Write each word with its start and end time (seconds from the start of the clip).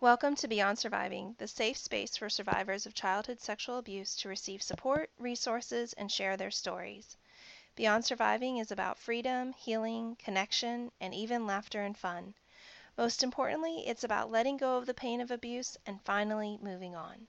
Welcome 0.00 0.36
to 0.36 0.46
Beyond 0.46 0.78
Surviving, 0.78 1.34
the 1.38 1.48
safe 1.48 1.76
space 1.76 2.16
for 2.16 2.30
survivors 2.30 2.86
of 2.86 2.94
childhood 2.94 3.40
sexual 3.40 3.78
abuse 3.78 4.14
to 4.18 4.28
receive 4.28 4.62
support, 4.62 5.10
resources, 5.18 5.92
and 5.94 6.08
share 6.08 6.36
their 6.36 6.52
stories. 6.52 7.16
Beyond 7.74 8.04
Surviving 8.04 8.58
is 8.58 8.70
about 8.70 8.96
freedom, 8.96 9.52
healing, 9.54 10.14
connection, 10.14 10.92
and 11.00 11.12
even 11.12 11.48
laughter 11.48 11.82
and 11.82 11.98
fun. 11.98 12.34
Most 12.96 13.24
importantly, 13.24 13.88
it's 13.88 14.04
about 14.04 14.30
letting 14.30 14.56
go 14.56 14.76
of 14.76 14.86
the 14.86 14.94
pain 14.94 15.20
of 15.20 15.32
abuse 15.32 15.76
and 15.84 16.00
finally 16.02 16.60
moving 16.62 16.94
on. 16.94 17.26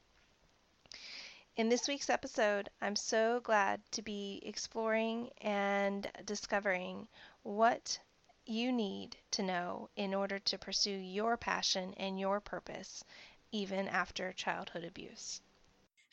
In 1.55 1.69
this 1.69 1.87
week's 1.87 2.11
episode, 2.11 2.69
I'm 2.81 2.97
so 2.97 3.39
glad 3.39 3.81
to 3.93 4.03
be 4.03 4.43
exploring 4.45 5.31
and 5.41 6.11
discovering 6.25 7.06
what 7.45 8.00
you 8.45 8.72
need 8.72 9.16
to 9.31 9.45
know 9.45 9.89
in 9.95 10.15
order 10.15 10.41
to 10.41 10.59
pursue 10.59 10.91
your 10.91 11.37
passion 11.37 11.95
and 11.95 12.19
your 12.19 12.41
purpose 12.41 13.05
even 13.53 13.89
after 13.89 14.33
childhood 14.33 14.84
abuse. 14.84 15.41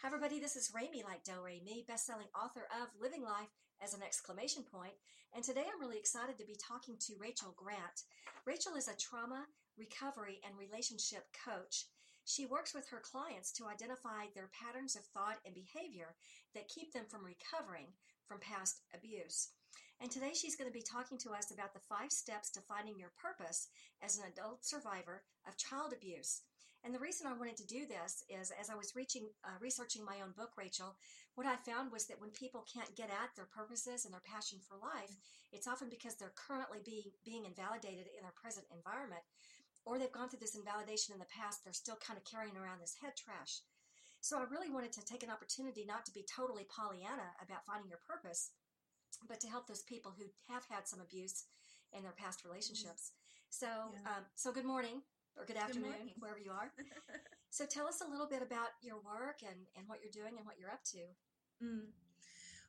Hi, 0.01 0.07
everybody. 0.07 0.39
This 0.39 0.55
is 0.55 0.71
Rami 0.75 1.03
like 1.03 1.23
Del 1.23 1.41
Rey 1.41 1.61
Me, 1.63 1.85
best-selling 1.87 2.27
author 2.35 2.67
of 2.81 2.89
Living 3.01 3.23
Life 3.23 3.49
as 3.81 3.93
an 3.93 4.03
exclamation 4.03 4.63
point. 4.63 4.93
And 5.33 5.43
today 5.43 5.63
I'm 5.65 5.79
really 5.79 5.97
excited 5.97 6.37
to 6.37 6.45
be 6.45 6.55
talking 6.55 6.95
to 6.99 7.13
Rachel 7.19 7.55
Grant. 7.57 8.03
Rachel 8.45 8.75
is 8.75 8.87
a 8.87 8.97
trauma, 8.97 9.45
recovery, 9.77 10.39
and 10.45 10.53
relationship 10.57 11.25
coach. 11.33 11.85
She 12.25 12.45
works 12.45 12.73
with 12.73 12.87
her 12.89 13.01
clients 13.01 13.51
to 13.53 13.67
identify 13.67 14.31
their 14.35 14.49
patterns 14.53 14.95
of 14.95 15.03
thought 15.05 15.39
and 15.45 15.55
behavior 15.55 16.15
that 16.53 16.69
keep 16.69 16.93
them 16.93 17.05
from 17.09 17.25
recovering 17.25 17.87
from 18.27 18.39
past 18.39 18.81
abuse. 18.93 19.49
And 19.99 20.11
today 20.11 20.31
she's 20.33 20.55
going 20.55 20.69
to 20.69 20.73
be 20.73 20.83
talking 20.83 21.17
to 21.19 21.31
us 21.31 21.51
about 21.51 21.73
the 21.73 21.79
five 21.79 22.11
steps 22.11 22.49
to 22.51 22.61
finding 22.61 22.99
your 22.99 23.11
purpose 23.15 23.69
as 24.01 24.17
an 24.17 24.25
adult 24.27 24.65
survivor 24.65 25.23
of 25.47 25.57
child 25.57 25.93
abuse. 25.95 26.41
And 26.83 26.93
the 26.93 26.99
reason 26.99 27.27
I 27.27 27.39
wanted 27.39 27.55
to 27.63 27.65
do 27.65 27.87
this 27.87 28.27
is 28.27 28.51
as 28.59 28.69
I 28.69 28.75
was 28.75 28.91
reaching, 28.91 29.31
uh, 29.47 29.55
researching 29.63 30.03
my 30.03 30.19
own 30.19 30.35
book, 30.35 30.51
Rachel, 30.59 30.99
what 31.35 31.47
I 31.47 31.55
found 31.55 31.95
was 31.95 32.11
that 32.11 32.19
when 32.19 32.35
people 32.35 32.67
can't 32.67 32.91
get 32.99 33.07
at 33.07 33.31
their 33.39 33.47
purposes 33.47 34.03
and 34.03 34.11
their 34.11 34.27
passion 34.27 34.59
for 34.59 34.75
life, 34.75 35.15
it's 35.55 35.67
often 35.67 35.87
because 35.87 36.19
they're 36.19 36.35
currently 36.35 36.83
being, 36.83 37.07
being 37.23 37.47
invalidated 37.47 38.11
in 38.11 38.19
their 38.19 38.35
present 38.35 38.67
environment, 38.67 39.23
or 39.87 39.95
they've 39.95 40.11
gone 40.11 40.27
through 40.27 40.43
this 40.43 40.59
invalidation 40.59 41.15
in 41.15 41.23
the 41.23 41.31
past. 41.31 41.63
They're 41.63 41.71
still 41.71 41.99
kind 42.03 42.19
of 42.19 42.27
carrying 42.27 42.59
around 42.59 42.83
this 42.83 42.99
head 42.99 43.15
trash. 43.15 43.63
So 44.19 44.39
I 44.39 44.51
really 44.51 44.71
wanted 44.71 44.91
to 44.99 45.07
take 45.07 45.23
an 45.23 45.31
opportunity 45.31 45.87
not 45.87 46.03
to 46.07 46.15
be 46.15 46.27
totally 46.27 46.67
Pollyanna 46.67 47.31
about 47.39 47.63
finding 47.63 47.87
your 47.87 48.03
purpose, 48.03 48.51
but 49.27 49.39
to 49.39 49.47
help 49.47 49.67
those 49.67 49.83
people 49.83 50.11
who 50.15 50.27
have 50.51 50.67
had 50.67 50.87
some 50.87 50.99
abuse 50.99 51.47
in 51.95 52.03
their 52.03 52.15
past 52.15 52.43
relationships. 52.43 53.15
So, 53.49 53.67
yeah. 53.67 54.19
um, 54.19 54.23
so 54.35 54.51
good 54.51 54.65
morning 54.67 55.03
or 55.37 55.45
good 55.45 55.57
afternoon, 55.57 55.93
good 56.03 56.19
wherever 56.19 56.39
you 56.39 56.51
are. 56.51 56.71
so 57.49 57.65
tell 57.65 57.87
us 57.87 58.01
a 58.05 58.09
little 58.09 58.27
bit 58.27 58.41
about 58.41 58.69
your 58.81 58.97
work 58.97 59.39
and, 59.41 59.57
and 59.75 59.87
what 59.87 59.99
you're 60.01 60.11
doing 60.11 60.37
and 60.37 60.45
what 60.45 60.55
you're 60.59 60.71
up 60.71 60.83
to. 60.83 61.03
Mm. 61.63 61.87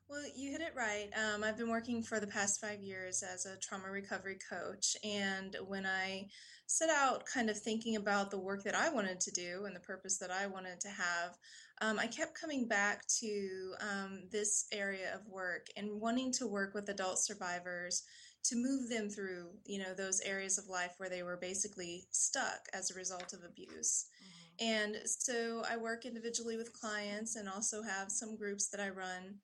Well, 0.09 0.23
you 0.37 0.51
hit 0.51 0.61
it 0.61 0.75
right. 0.77 1.09
Um, 1.17 1.43
I've 1.43 1.57
been 1.57 1.71
working 1.71 2.03
for 2.03 2.21
the 2.21 2.27
past 2.27 2.61
five 2.61 2.83
years 2.83 3.23
as 3.23 3.47
a 3.47 3.57
trauma 3.57 3.91
recovery 3.91 4.37
coach. 4.51 4.97
And 5.03 5.57
when 5.67 5.87
I 5.87 6.29
set 6.67 6.91
out 6.91 7.25
kind 7.27 7.49
of 7.49 7.59
thinking 7.59 7.97
about 7.97 8.31
the 8.31 8.39
work 8.39 8.65
that 8.65 8.75
I 8.75 8.91
wanted 8.91 9.21
to 9.21 9.31
do 9.31 9.65
and 9.65 9.75
the 9.75 9.81
purpose 9.81 10.19
that 10.19 10.31
I 10.31 10.47
wanted 10.47 10.81
to 10.81 10.89
have, 10.89 11.39
um, 11.81 11.99
I 11.99 12.07
kept 12.07 12.39
coming 12.39 12.69
back 12.69 13.07
to 13.21 13.75
um, 13.81 14.25
this 14.31 14.67
area 14.73 15.15
of 15.15 15.27
work 15.27 15.67
and 15.77 16.01
wanting 16.01 16.33
to 16.35 16.47
work 16.47 16.75
with 16.75 16.89
adult 16.89 17.19
survivors 17.19 18.03
to 18.45 18.57
move 18.57 18.89
them 18.89 19.09
through 19.09 19.47
you 19.67 19.79
know 19.79 19.95
those 19.95 20.21
areas 20.21 20.59
of 20.59 20.69
life 20.69 20.95
where 20.99 21.09
they 21.09 21.23
were 21.23 21.37
basically 21.37 22.07
stuck 22.11 22.69
as 22.73 22.91
a 22.91 22.95
result 22.95 23.33
of 23.33 23.41
abuse. 23.45 24.07
Mm-hmm. 24.61 24.71
and 24.71 24.97
so 25.07 25.63
i 25.71 25.77
work 25.77 26.05
individually 26.05 26.57
with 26.57 26.73
clients 26.73 27.37
and 27.37 27.49
also 27.49 27.83
have 27.83 28.11
some 28.11 28.37
groups 28.37 28.69
that 28.69 28.81
i 28.81 28.89
run 28.89 29.37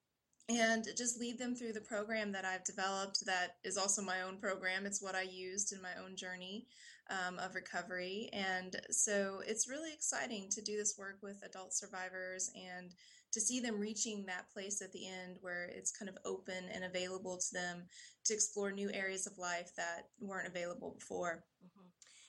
and 0.48 0.84
just 0.96 1.20
lead 1.20 1.38
them 1.38 1.54
through 1.54 1.72
the 1.72 1.80
program 1.80 2.32
that 2.32 2.44
i've 2.44 2.64
developed 2.64 3.24
that 3.26 3.56
is 3.64 3.76
also 3.76 4.02
my 4.02 4.22
own 4.22 4.36
program. 4.38 4.86
It's 4.86 5.02
what 5.02 5.14
i 5.14 5.22
used 5.22 5.72
in 5.72 5.80
my 5.80 5.94
own 6.02 6.16
journey 6.16 6.66
um, 7.10 7.38
of 7.38 7.54
recovery. 7.54 8.30
And 8.32 8.76
so 8.90 9.40
it's 9.46 9.68
really 9.68 9.92
exciting 9.92 10.48
to 10.50 10.62
do 10.62 10.76
this 10.76 10.96
work 10.98 11.18
with 11.22 11.42
adult 11.44 11.74
survivors 11.74 12.50
and 12.54 12.94
to 13.32 13.40
see 13.40 13.60
them 13.60 13.78
reaching 13.78 14.24
that 14.26 14.50
place 14.52 14.82
at 14.82 14.92
the 14.92 15.06
end 15.06 15.36
where 15.40 15.70
it's 15.72 15.92
kind 15.92 16.08
of 16.08 16.18
open 16.24 16.64
and 16.74 16.84
available 16.84 17.38
to 17.38 17.52
them 17.52 17.84
to 18.24 18.34
explore 18.34 18.72
new 18.72 18.90
areas 18.92 19.26
of 19.26 19.38
life 19.38 19.70
that 19.76 20.08
weren't 20.20 20.48
available 20.48 20.94
before. 20.98 21.44
Mm-hmm. 21.64 21.88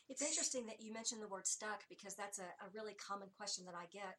It's 0.10 0.22
interesting 0.22 0.66
that 0.68 0.82
you 0.82 0.94
mentioned 0.94 1.22
the 1.22 1.28
word 1.28 1.48
stuck 1.48 1.84
because 1.90 2.16
that's 2.16 2.40
a, 2.40 2.44
a 2.44 2.70
really 2.74 2.94
common 2.94 3.30
question 3.38 3.66
that 3.66 3.76
I 3.76 3.86
get. 3.92 4.18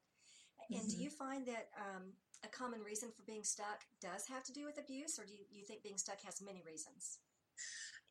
And 0.71 0.81
mm-hmm. 0.81 0.89
do 0.89 1.05
you 1.05 1.11
find 1.11 1.47
that 1.47 1.69
um, 1.79 2.13
a 2.45 2.49
common 2.49 2.81
reason 2.81 3.11
for 3.15 3.23
being 3.27 3.45
stuck 3.45 3.81
does 4.01 4.27
have 4.27 4.43
to 4.45 4.53
do 4.53 4.65
with 4.65 4.79
abuse, 4.79 5.19
or 5.19 5.25
do 5.25 5.33
you, 5.33 5.45
you 5.51 5.65
think 5.65 5.83
being 5.83 5.99
stuck 5.99 6.21
has 6.23 6.41
many 6.41 6.63
reasons? 6.67 7.19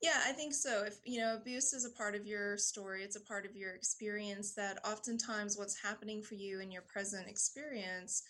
Yeah, 0.01 0.19
I 0.25 0.31
think 0.31 0.53
so. 0.53 0.83
If 0.85 0.97
you 1.05 1.19
know, 1.19 1.35
abuse 1.35 1.73
is 1.73 1.85
a 1.85 1.91
part 1.91 2.15
of 2.15 2.25
your 2.25 2.57
story, 2.57 3.03
it's 3.03 3.15
a 3.15 3.21
part 3.25 3.45
of 3.45 3.55
your 3.55 3.75
experience 3.75 4.53
that 4.55 4.79
oftentimes 4.85 5.57
what's 5.57 5.79
happening 5.79 6.23
for 6.23 6.35
you 6.35 6.59
in 6.59 6.71
your 6.71 6.81
present 6.83 7.27
experience 7.27 8.23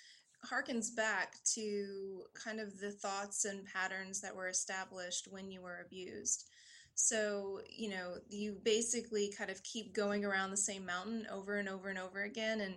harkens 0.46 0.96
back 0.96 1.36
to 1.56 2.24
kind 2.34 2.60
of 2.60 2.80
the 2.80 2.92
thoughts 2.92 3.46
and 3.46 3.66
patterns 3.66 4.22
that 4.22 4.36
were 4.36 4.50
established 4.50 5.28
when 5.30 5.50
you 5.50 5.62
were 5.62 5.84
abused. 5.86 6.50
So, 6.96 7.62
you 7.70 7.90
know, 7.90 8.16
you 8.30 8.58
basically 8.64 9.34
kind 9.38 9.50
of 9.50 9.64
keep 9.64 9.94
going 9.94 10.26
around 10.26 10.52
the 10.52 10.58
same 10.58 10.86
mountain 10.86 11.28
over 11.32 11.58
and 11.58 11.70
over 11.70 11.90
and 11.90 12.00
over 12.00 12.24
again 12.24 12.62
and 12.62 12.76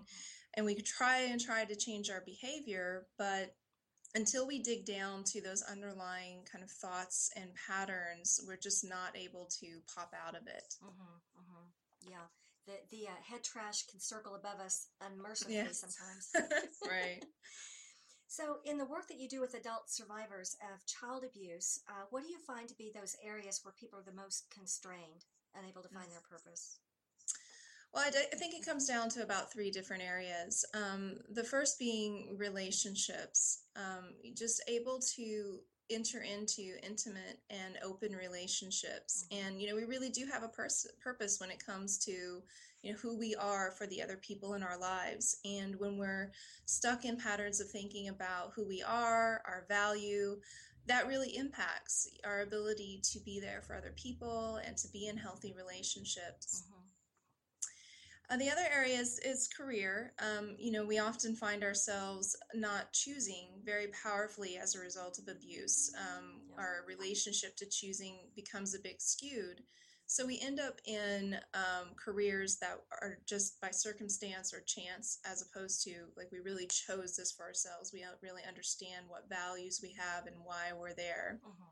and 0.56 0.64
we 0.64 0.76
try 0.76 1.18
and 1.18 1.40
try 1.40 1.64
to 1.64 1.74
change 1.74 2.10
our 2.10 2.22
behavior, 2.24 3.06
but 3.18 3.56
until 4.14 4.46
we 4.46 4.60
dig 4.60 4.86
down 4.86 5.24
to 5.24 5.40
those 5.40 5.62
underlying 5.62 6.46
kind 6.50 6.62
of 6.62 6.70
thoughts 6.70 7.30
and 7.34 7.50
patterns, 7.66 8.40
we're 8.46 8.56
just 8.56 8.88
not 8.88 9.16
able 9.16 9.48
to 9.60 9.66
pop 9.92 10.12
out 10.14 10.36
of 10.36 10.46
it. 10.46 10.74
Mm-hmm, 10.80 11.40
mm-hmm. 11.40 12.10
Yeah, 12.10 12.26
the 12.66 12.76
the 12.90 13.08
uh, 13.08 13.20
head 13.22 13.42
trash 13.44 13.86
can 13.86 14.00
circle 14.00 14.34
above 14.34 14.60
us 14.60 14.88
unmercifully 15.00 15.56
yes. 15.56 15.80
sometimes. 15.80 16.30
right. 16.88 17.24
So, 18.26 18.56
in 18.64 18.78
the 18.78 18.86
work 18.86 19.06
that 19.08 19.18
you 19.18 19.28
do 19.28 19.40
with 19.40 19.54
adult 19.54 19.88
survivors 19.88 20.56
of 20.72 20.84
child 20.86 21.24
abuse, 21.24 21.78
uh, 21.88 22.06
what 22.10 22.24
do 22.24 22.30
you 22.30 22.38
find 22.38 22.68
to 22.68 22.74
be 22.74 22.90
those 22.92 23.16
areas 23.24 23.60
where 23.62 23.74
people 23.78 23.98
are 23.98 24.02
the 24.02 24.16
most 24.16 24.50
constrained, 24.50 25.24
unable 25.54 25.82
to 25.82 25.88
find 25.88 26.10
their 26.10 26.24
purpose? 26.28 26.78
Well, 27.92 28.04
I, 28.04 28.10
d- 28.10 28.26
I 28.32 28.36
think 28.36 28.54
it 28.54 28.66
comes 28.66 28.88
down 28.88 29.08
to 29.10 29.22
about 29.22 29.52
three 29.52 29.70
different 29.70 30.02
areas. 30.02 30.64
Um, 30.74 31.18
the 31.30 31.44
first 31.44 31.78
being 31.78 32.34
relationships, 32.36 33.60
um, 33.76 34.14
just 34.36 34.60
able 34.66 34.98
to 35.14 35.60
enter 35.90 36.22
into 36.22 36.76
intimate 36.82 37.38
and 37.50 37.76
open 37.84 38.12
relationships 38.12 39.26
mm-hmm. 39.30 39.46
and 39.46 39.60
you 39.60 39.68
know 39.68 39.76
we 39.76 39.84
really 39.84 40.08
do 40.08 40.26
have 40.30 40.42
a 40.42 40.48
pers- 40.48 40.86
purpose 41.02 41.38
when 41.40 41.50
it 41.50 41.64
comes 41.64 41.98
to 41.98 42.42
you 42.82 42.92
know 42.92 42.98
who 42.98 43.18
we 43.18 43.34
are 43.34 43.70
for 43.72 43.86
the 43.86 44.02
other 44.02 44.16
people 44.16 44.54
in 44.54 44.62
our 44.62 44.78
lives 44.78 45.38
and 45.44 45.78
when 45.78 45.98
we're 45.98 46.30
stuck 46.66 47.04
in 47.04 47.16
patterns 47.16 47.60
of 47.60 47.68
thinking 47.70 48.08
about 48.08 48.52
who 48.54 48.66
we 48.66 48.82
are 48.82 49.42
our 49.46 49.64
value 49.68 50.36
that 50.86 51.06
really 51.06 51.36
impacts 51.36 52.08
our 52.26 52.42
ability 52.42 53.00
to 53.02 53.18
be 53.20 53.40
there 53.40 53.62
for 53.62 53.74
other 53.74 53.94
people 53.96 54.60
and 54.66 54.76
to 54.76 54.88
be 54.88 55.06
in 55.06 55.16
healthy 55.16 55.54
relationships 55.56 56.64
mm-hmm. 56.64 56.73
Uh, 58.30 58.36
the 58.38 58.50
other 58.50 58.66
areas 58.74 59.18
is 59.24 59.48
career. 59.48 60.12
Um, 60.18 60.56
you 60.58 60.72
know, 60.72 60.84
we 60.84 60.98
often 60.98 61.36
find 61.36 61.62
ourselves 61.62 62.36
not 62.54 62.92
choosing 62.92 63.48
very 63.64 63.88
powerfully 64.02 64.56
as 64.56 64.74
a 64.74 64.80
result 64.80 65.18
of 65.18 65.28
abuse. 65.28 65.92
Um, 65.98 66.40
yeah. 66.48 66.62
Our 66.62 66.84
relationship 66.88 67.56
to 67.56 67.66
choosing 67.66 68.16
becomes 68.34 68.74
a 68.74 68.80
bit 68.80 69.02
skewed. 69.02 69.62
So 70.06 70.26
we 70.26 70.40
end 70.40 70.60
up 70.60 70.80
in 70.84 71.36
um, 71.54 71.92
careers 71.96 72.58
that 72.60 72.78
are 73.02 73.18
just 73.26 73.60
by 73.60 73.70
circumstance 73.70 74.52
or 74.52 74.60
chance, 74.60 75.18
as 75.24 75.42
opposed 75.42 75.82
to 75.84 75.94
like 76.16 76.30
we 76.30 76.40
really 76.40 76.66
chose 76.66 77.16
this 77.16 77.32
for 77.32 77.44
ourselves. 77.44 77.90
We 77.92 78.00
don't 78.00 78.22
really 78.22 78.42
understand 78.46 79.06
what 79.08 79.28
values 79.28 79.80
we 79.82 79.96
have 79.98 80.26
and 80.26 80.36
why 80.44 80.72
we're 80.78 80.94
there. 80.94 81.40
Uh-huh. 81.44 81.70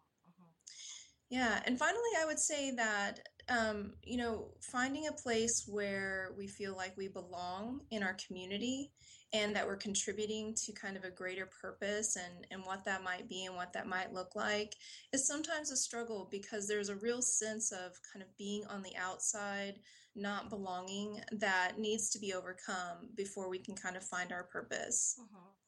Yeah, 1.32 1.62
and 1.64 1.78
finally, 1.78 2.10
I 2.20 2.26
would 2.26 2.38
say 2.38 2.72
that 2.72 3.20
um, 3.48 3.94
you 4.04 4.18
know, 4.18 4.48
finding 4.60 5.08
a 5.08 5.12
place 5.12 5.64
where 5.66 6.32
we 6.36 6.46
feel 6.46 6.76
like 6.76 6.94
we 6.96 7.08
belong 7.08 7.80
in 7.90 8.02
our 8.02 8.16
community 8.26 8.92
and 9.32 9.56
that 9.56 9.66
we're 9.66 9.76
contributing 9.76 10.54
to 10.54 10.72
kind 10.72 10.94
of 10.94 11.04
a 11.04 11.10
greater 11.10 11.48
purpose 11.60 12.16
and, 12.16 12.46
and 12.50 12.62
what 12.66 12.84
that 12.84 13.02
might 13.02 13.30
be 13.30 13.46
and 13.46 13.56
what 13.56 13.72
that 13.72 13.86
might 13.86 14.12
look 14.12 14.36
like 14.36 14.76
is 15.14 15.26
sometimes 15.26 15.70
a 15.70 15.76
struggle 15.76 16.28
because 16.30 16.68
there's 16.68 16.90
a 16.90 16.96
real 16.96 17.22
sense 17.22 17.72
of 17.72 17.92
kind 18.12 18.22
of 18.22 18.36
being 18.36 18.66
on 18.66 18.82
the 18.82 18.94
outside, 18.96 19.80
not 20.14 20.50
belonging, 20.50 21.18
that 21.32 21.78
needs 21.78 22.10
to 22.10 22.18
be 22.18 22.34
overcome 22.34 23.08
before 23.16 23.48
we 23.48 23.58
can 23.58 23.74
kind 23.74 23.96
of 23.96 24.04
find 24.04 24.32
our 24.32 24.44
purpose. 24.44 25.16
Mm-hmm. 25.18 25.61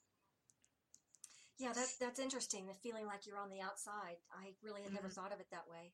Yeah, 1.59 1.73
that, 1.73 1.87
that's 2.01 2.19
interesting. 2.19 2.67
The 2.67 2.75
feeling 2.75 3.07
like 3.07 3.27
you're 3.27 3.39
on 3.39 3.51
the 3.51 3.61
outside. 3.61 4.17
I 4.33 4.55
really 4.63 4.83
had 4.83 4.93
never 4.93 5.09
mm-hmm. 5.09 5.21
thought 5.21 5.33
of 5.33 5.41
it 5.41 5.47
that 5.53 5.65
way. 5.71 5.93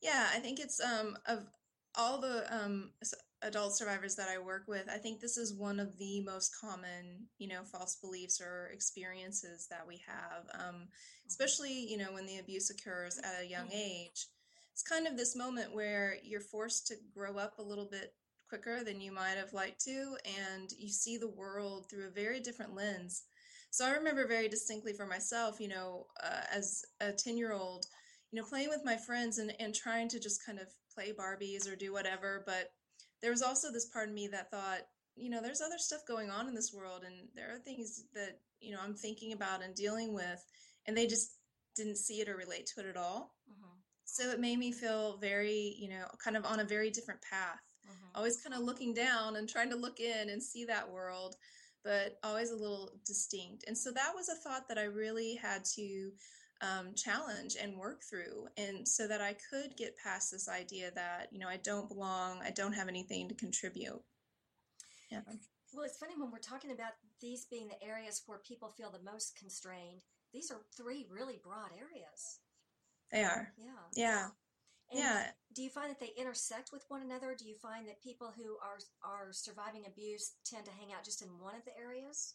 Yeah, 0.00 0.26
I 0.34 0.38
think 0.38 0.60
it's 0.60 0.80
um 0.80 1.16
of 1.26 1.46
all 1.96 2.20
the 2.20 2.44
um 2.54 2.92
adult 3.42 3.76
survivors 3.76 4.16
that 4.16 4.28
I 4.28 4.38
work 4.38 4.64
with, 4.66 4.88
I 4.92 4.98
think 4.98 5.20
this 5.20 5.36
is 5.36 5.54
one 5.54 5.78
of 5.78 5.96
the 5.98 6.22
most 6.22 6.52
common, 6.60 7.28
you 7.38 7.48
know, 7.48 7.62
false 7.62 7.96
beliefs 7.96 8.40
or 8.40 8.70
experiences 8.72 9.66
that 9.70 9.86
we 9.86 10.02
have. 10.06 10.44
Um, 10.54 10.74
mm-hmm. 10.74 10.84
especially, 11.28 11.72
you 11.72 11.96
know, 11.96 12.12
when 12.12 12.26
the 12.26 12.38
abuse 12.38 12.70
occurs 12.70 13.18
at 13.18 13.42
a 13.42 13.48
young 13.48 13.66
mm-hmm. 13.66 13.78
age. 13.78 14.26
It's 14.72 14.82
kind 14.82 15.06
of 15.06 15.16
this 15.16 15.36
moment 15.36 15.74
where 15.74 16.16
you're 16.22 16.40
forced 16.40 16.86
to 16.88 16.94
grow 17.12 17.36
up 17.36 17.58
a 17.58 17.62
little 17.62 17.88
bit 17.90 18.14
quicker 18.48 18.82
than 18.84 19.00
you 19.00 19.12
might 19.12 19.36
have 19.36 19.52
liked 19.52 19.80
to, 19.84 20.16
and 20.24 20.70
you 20.78 20.88
see 20.88 21.16
the 21.16 21.30
world 21.30 21.86
through 21.88 22.06
a 22.06 22.10
very 22.10 22.40
different 22.40 22.74
lens. 22.74 23.24
So 23.70 23.86
I 23.86 23.90
remember 23.90 24.26
very 24.26 24.48
distinctly 24.48 24.92
for 24.92 25.06
myself, 25.06 25.60
you 25.60 25.68
know, 25.68 26.06
uh, 26.22 26.40
as 26.52 26.82
a 27.00 27.12
10 27.12 27.36
year 27.36 27.52
old, 27.52 27.84
you 28.30 28.40
know, 28.40 28.46
playing 28.48 28.70
with 28.70 28.84
my 28.84 28.96
friends 28.96 29.38
and, 29.38 29.52
and 29.60 29.74
trying 29.74 30.08
to 30.08 30.20
just 30.20 30.44
kind 30.44 30.58
of 30.58 30.66
play 30.94 31.12
Barbies 31.12 31.70
or 31.70 31.76
do 31.76 31.92
whatever. 31.92 32.42
But 32.46 32.70
there 33.20 33.30
was 33.30 33.42
also 33.42 33.70
this 33.70 33.88
part 33.88 34.08
of 34.08 34.14
me 34.14 34.28
that 34.28 34.50
thought, 34.50 34.80
you 35.16 35.30
know, 35.30 35.42
there's 35.42 35.60
other 35.60 35.78
stuff 35.78 36.00
going 36.06 36.30
on 36.30 36.48
in 36.48 36.54
this 36.54 36.72
world 36.72 37.02
and 37.04 37.28
there 37.34 37.54
are 37.54 37.58
things 37.58 38.04
that, 38.14 38.38
you 38.60 38.72
know, 38.72 38.80
I'm 38.82 38.94
thinking 38.94 39.32
about 39.32 39.62
and 39.62 39.74
dealing 39.74 40.14
with, 40.14 40.44
and 40.86 40.96
they 40.96 41.06
just 41.06 41.32
didn't 41.76 41.96
see 41.96 42.20
it 42.20 42.28
or 42.28 42.36
relate 42.36 42.66
to 42.74 42.80
it 42.80 42.86
at 42.88 42.96
all. 42.96 43.34
Mm-hmm. 43.50 43.78
So 44.04 44.30
it 44.30 44.40
made 44.40 44.58
me 44.58 44.72
feel 44.72 45.18
very, 45.18 45.76
you 45.78 45.90
know, 45.90 46.06
kind 46.22 46.36
of 46.36 46.44
on 46.44 46.60
a 46.60 46.64
very 46.64 46.90
different 46.90 47.20
path. 47.22 47.60
Mm-hmm. 47.88 48.16
Always 48.16 48.42
kind 48.42 48.54
of 48.54 48.62
looking 48.62 48.94
down 48.94 49.36
and 49.36 49.48
trying 49.48 49.70
to 49.70 49.76
look 49.76 50.00
in 50.00 50.30
and 50.30 50.42
see 50.42 50.64
that 50.64 50.90
world, 50.90 51.36
but 51.84 52.18
always 52.22 52.50
a 52.50 52.56
little 52.56 52.90
distinct. 53.06 53.64
And 53.66 53.76
so 53.76 53.90
that 53.92 54.12
was 54.14 54.28
a 54.28 54.34
thought 54.34 54.68
that 54.68 54.78
I 54.78 54.84
really 54.84 55.36
had 55.36 55.64
to 55.76 56.10
um, 56.60 56.94
challenge 56.94 57.56
and 57.60 57.76
work 57.76 58.02
through 58.02 58.48
and 58.56 58.86
so 58.86 59.06
that 59.06 59.20
i 59.20 59.32
could 59.48 59.76
get 59.76 59.96
past 59.96 60.32
this 60.32 60.48
idea 60.48 60.90
that 60.92 61.28
you 61.30 61.38
know 61.38 61.46
i 61.46 61.56
don't 61.58 61.88
belong 61.88 62.40
i 62.42 62.50
don't 62.50 62.72
have 62.72 62.88
anything 62.88 63.28
to 63.28 63.34
contribute. 63.34 64.02
Yeah. 65.10 65.20
Well 65.72 65.84
it's 65.84 65.98
funny 65.98 66.14
when 66.18 66.32
we're 66.32 66.38
talking 66.38 66.72
about 66.72 66.92
these 67.20 67.44
being 67.44 67.68
the 67.68 67.82
areas 67.82 68.22
where 68.26 68.38
people 68.38 68.74
feel 68.76 68.90
the 68.90 69.10
most 69.10 69.36
constrained 69.38 70.02
these 70.32 70.50
are 70.50 70.60
three 70.76 71.06
really 71.10 71.38
broad 71.42 71.70
areas. 71.78 72.40
They 73.12 73.24
are. 73.24 73.52
Yeah. 73.56 73.72
Yeah 73.94 74.28
and 74.90 75.00
yeah. 75.00 75.26
Do 75.54 75.62
you 75.62 75.70
find 75.70 75.90
that 75.90 75.98
they 75.98 76.12
intersect 76.16 76.70
with 76.72 76.84
one 76.88 77.02
another? 77.02 77.34
Do 77.36 77.46
you 77.46 77.54
find 77.54 77.86
that 77.88 78.02
people 78.02 78.32
who 78.36 78.56
are 78.62 78.78
are 79.02 79.32
surviving 79.32 79.84
abuse 79.86 80.34
tend 80.44 80.64
to 80.66 80.72
hang 80.72 80.92
out 80.92 81.04
just 81.04 81.22
in 81.22 81.28
one 81.40 81.54
of 81.54 81.64
the 81.64 81.76
areas, 81.78 82.34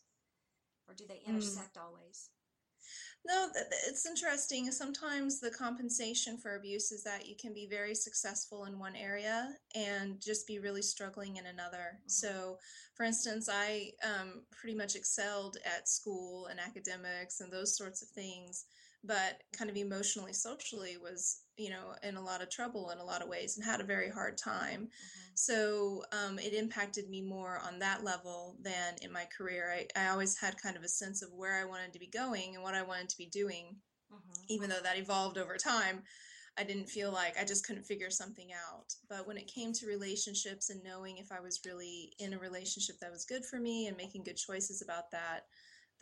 or 0.87 0.93
do 0.93 1.05
they 1.07 1.21
hmm. 1.25 1.35
intersect 1.35 1.75
mm. 1.75 1.83
always? 1.83 2.29
No, 3.25 3.47
it's 3.87 4.05
interesting. 4.05 4.69
Sometimes 4.71 5.39
the 5.39 5.51
compensation 5.51 6.37
for 6.37 6.57
abuse 6.57 6.91
is 6.91 7.03
that 7.03 7.25
you 7.25 7.35
can 7.39 7.53
be 7.53 7.67
very 7.69 7.95
successful 7.95 8.65
in 8.65 8.77
one 8.77 8.97
area 8.97 9.53
and 9.73 10.19
just 10.19 10.45
be 10.45 10.59
really 10.59 10.81
struggling 10.81 11.37
in 11.37 11.45
another. 11.45 11.77
Mm-hmm. 11.95 12.09
So, 12.09 12.57
for 12.95 13.05
instance, 13.05 13.47
I 13.49 13.91
um, 14.03 14.43
pretty 14.51 14.75
much 14.75 14.95
excelled 14.95 15.57
at 15.65 15.87
school 15.87 16.47
and 16.47 16.59
academics 16.59 17.39
and 17.39 17.51
those 17.51 17.77
sorts 17.77 18.01
of 18.01 18.09
things 18.09 18.65
but 19.03 19.41
kind 19.57 19.69
of 19.69 19.75
emotionally 19.75 20.33
socially 20.33 20.97
was 21.01 21.41
you 21.57 21.69
know 21.69 21.93
in 22.03 22.15
a 22.15 22.21
lot 22.21 22.41
of 22.41 22.49
trouble 22.49 22.89
in 22.89 22.99
a 22.99 23.03
lot 23.03 23.21
of 23.21 23.27
ways 23.27 23.57
and 23.57 23.65
had 23.65 23.81
a 23.81 23.85
very 23.85 24.09
hard 24.09 24.37
time 24.37 24.81
mm-hmm. 24.81 25.31
so 25.35 26.03
um, 26.11 26.39
it 26.39 26.53
impacted 26.53 27.09
me 27.09 27.21
more 27.21 27.59
on 27.65 27.79
that 27.79 28.03
level 28.03 28.55
than 28.61 28.95
in 29.01 29.11
my 29.11 29.25
career 29.37 29.73
I, 29.75 30.01
I 30.01 30.09
always 30.09 30.37
had 30.37 30.61
kind 30.61 30.77
of 30.77 30.83
a 30.83 30.89
sense 30.89 31.21
of 31.21 31.33
where 31.33 31.59
i 31.59 31.65
wanted 31.65 31.93
to 31.93 31.99
be 31.99 32.07
going 32.07 32.55
and 32.55 32.63
what 32.63 32.75
i 32.75 32.81
wanted 32.81 33.09
to 33.09 33.17
be 33.17 33.27
doing 33.27 33.75
mm-hmm. 34.11 34.43
even 34.49 34.69
though 34.69 34.81
that 34.81 34.97
evolved 34.97 35.37
over 35.37 35.57
time 35.57 36.03
i 36.57 36.63
didn't 36.63 36.89
feel 36.89 37.11
like 37.11 37.37
i 37.39 37.43
just 37.43 37.65
couldn't 37.67 37.85
figure 37.85 38.09
something 38.09 38.49
out 38.53 38.93
but 39.09 39.27
when 39.27 39.37
it 39.37 39.51
came 39.53 39.73
to 39.73 39.85
relationships 39.85 40.69
and 40.69 40.83
knowing 40.83 41.17
if 41.17 41.31
i 41.31 41.39
was 41.39 41.61
really 41.65 42.13
in 42.19 42.33
a 42.33 42.39
relationship 42.39 42.95
that 42.99 43.11
was 43.11 43.25
good 43.25 43.45
for 43.45 43.59
me 43.59 43.87
and 43.87 43.97
making 43.97 44.23
good 44.23 44.37
choices 44.37 44.81
about 44.81 45.11
that 45.11 45.45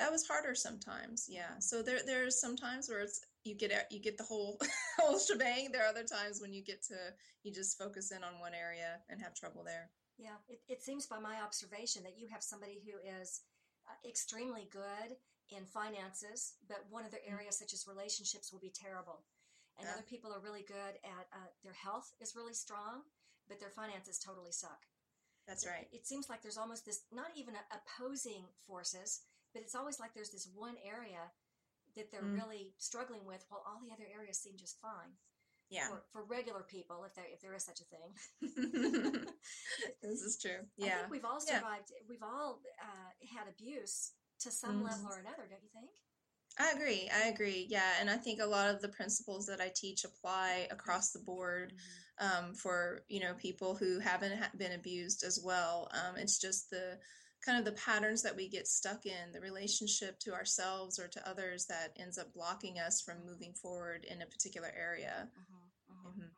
that 0.01 0.11
was 0.11 0.27
harder 0.27 0.55
sometimes 0.55 1.27
yeah 1.29 1.57
so 1.59 1.81
there 1.81 1.99
there's 2.05 2.39
some 2.39 2.55
times 2.55 2.89
where 2.89 3.01
it's 3.01 3.21
you 3.43 3.55
get 3.55 3.87
you 3.91 3.99
get 3.99 4.17
the 4.17 4.23
whole 4.23 4.59
whole 4.99 5.19
shebang 5.19 5.71
there 5.71 5.83
are 5.83 5.89
other 5.89 6.03
times 6.03 6.41
when 6.41 6.53
you 6.53 6.63
get 6.63 6.81
to 6.83 6.95
you 7.43 7.51
just 7.51 7.77
focus 7.77 8.11
in 8.11 8.23
on 8.23 8.39
one 8.39 8.53
area 8.53 8.99
and 9.09 9.21
have 9.21 9.33
trouble 9.33 9.63
there 9.63 9.89
yeah 10.17 10.37
it, 10.49 10.59
it 10.67 10.81
seems 10.81 11.05
by 11.05 11.19
my 11.19 11.35
observation 11.41 12.03
that 12.03 12.17
you 12.17 12.27
have 12.27 12.43
somebody 12.43 12.81
who 12.85 12.97
is 13.21 13.41
uh, 13.87 14.07
extremely 14.07 14.67
good 14.71 15.17
in 15.51 15.65
finances, 15.65 16.53
but 16.67 16.85
one 16.89 17.05
other 17.05 17.19
area, 17.25 17.51
such 17.51 17.73
as 17.73 17.87
relationships, 17.87 18.51
will 18.51 18.59
be 18.59 18.71
terrible. 18.71 19.25
And 19.77 19.87
Yeah. 19.87 19.93
other 19.93 20.03
people 20.03 20.33
are 20.33 20.39
really 20.39 20.63
good 20.63 20.99
at 21.03 21.27
uh, 21.33 21.49
their 21.63 21.73
health 21.73 22.13
is 22.19 22.35
really 22.35 22.53
strong, 22.53 23.03
but 23.47 23.59
their 23.59 23.69
finances 23.69 24.19
totally 24.19 24.51
suck. 24.51 24.85
That's 25.47 25.65
right. 25.65 25.87
It 25.91 26.05
seems 26.07 26.29
like 26.29 26.41
there's 26.41 26.57
almost 26.57 26.85
this 26.85 27.03
not 27.11 27.35
even 27.35 27.57
opposing 27.71 28.45
forces, 28.67 29.21
but 29.53 29.61
it's 29.61 29.75
always 29.75 29.99
like 29.99 30.13
there's 30.13 30.31
this 30.31 30.47
one 30.53 30.75
area 30.83 31.31
that 31.95 32.09
they're 32.11 32.21
Mm. 32.23 32.35
really 32.35 32.73
struggling 32.77 33.25
with, 33.25 33.45
while 33.49 33.63
all 33.67 33.79
the 33.85 33.91
other 33.93 34.07
areas 34.13 34.39
seem 34.39 34.55
just 34.57 34.79
fine 34.79 35.17
Yeah. 35.69 35.87
for, 35.87 36.03
for 36.11 36.23
regular 36.23 36.63
people, 36.63 37.03
if 37.03 37.13
there 37.15 37.25
if 37.25 37.41
there 37.41 37.53
is 37.53 37.65
such 37.65 37.81
a 37.81 37.85
thing. 37.85 38.15
this 40.01 40.21
is 40.21 40.37
true. 40.41 40.59
I 40.81 40.85
Yeah. 40.85 40.97
think 40.99 41.11
we've 41.11 41.25
all 41.25 41.41
Yeah. 41.45 41.55
survived. 41.59 41.91
We've 42.07 42.23
all 42.23 42.61
uh, 42.81 43.11
had 43.37 43.47
abuse 43.47 44.13
to 44.39 44.51
some 44.51 44.81
Mhm. 44.81 44.85
level 44.89 45.07
or 45.11 45.19
another, 45.19 45.47
don't 45.49 45.63
you 45.63 45.69
think? 45.69 45.91
I 46.57 46.71
agree. 46.71 47.09
I 47.09 47.27
agree. 47.27 47.65
Yeah. 47.69 47.95
And 47.99 48.09
I 48.09 48.17
think 48.17 48.41
a 48.41 48.45
lot 48.45 48.69
of 48.73 48.81
the 48.81 48.89
principles 48.89 49.45
that 49.47 49.61
I 49.61 49.69
teach 49.73 50.03
apply 50.03 50.67
across 50.69 51.11
the 51.11 51.19
board 51.19 51.73
um, 52.17 52.53
for, 52.53 53.03
you 53.07 53.19
know, 53.19 53.33
people 53.35 53.73
who 53.75 53.99
haven't 53.99 54.57
been 54.57 54.73
abused 54.73 55.23
as 55.23 55.39
well. 55.41 55.89
Um, 55.91 56.17
it's 56.17 56.37
just 56.37 56.69
the 56.69 56.99
kind 57.45 57.57
of 57.57 57.65
the 57.65 57.79
patterns 57.79 58.21
that 58.21 58.35
we 58.35 58.47
get 58.47 58.67
stuck 58.67 59.05
in, 59.05 59.31
the 59.33 59.41
relationship 59.41 60.19
to 60.19 60.33
ourselves 60.33 60.99
or 60.99 61.07
to 61.07 61.29
others 61.29 61.65
that 61.65 61.95
ends 61.97 62.17
up 62.17 62.33
blocking 62.33 62.79
us 62.79 63.01
from 63.01 63.25
moving 63.25 63.53
forward 63.53 64.05
in 64.05 64.21
a 64.21 64.25
particular 64.25 64.71
area. 64.77 65.27
Mhm, 65.37 65.71
mhm. 65.89 66.13
Mhm. 66.17 66.35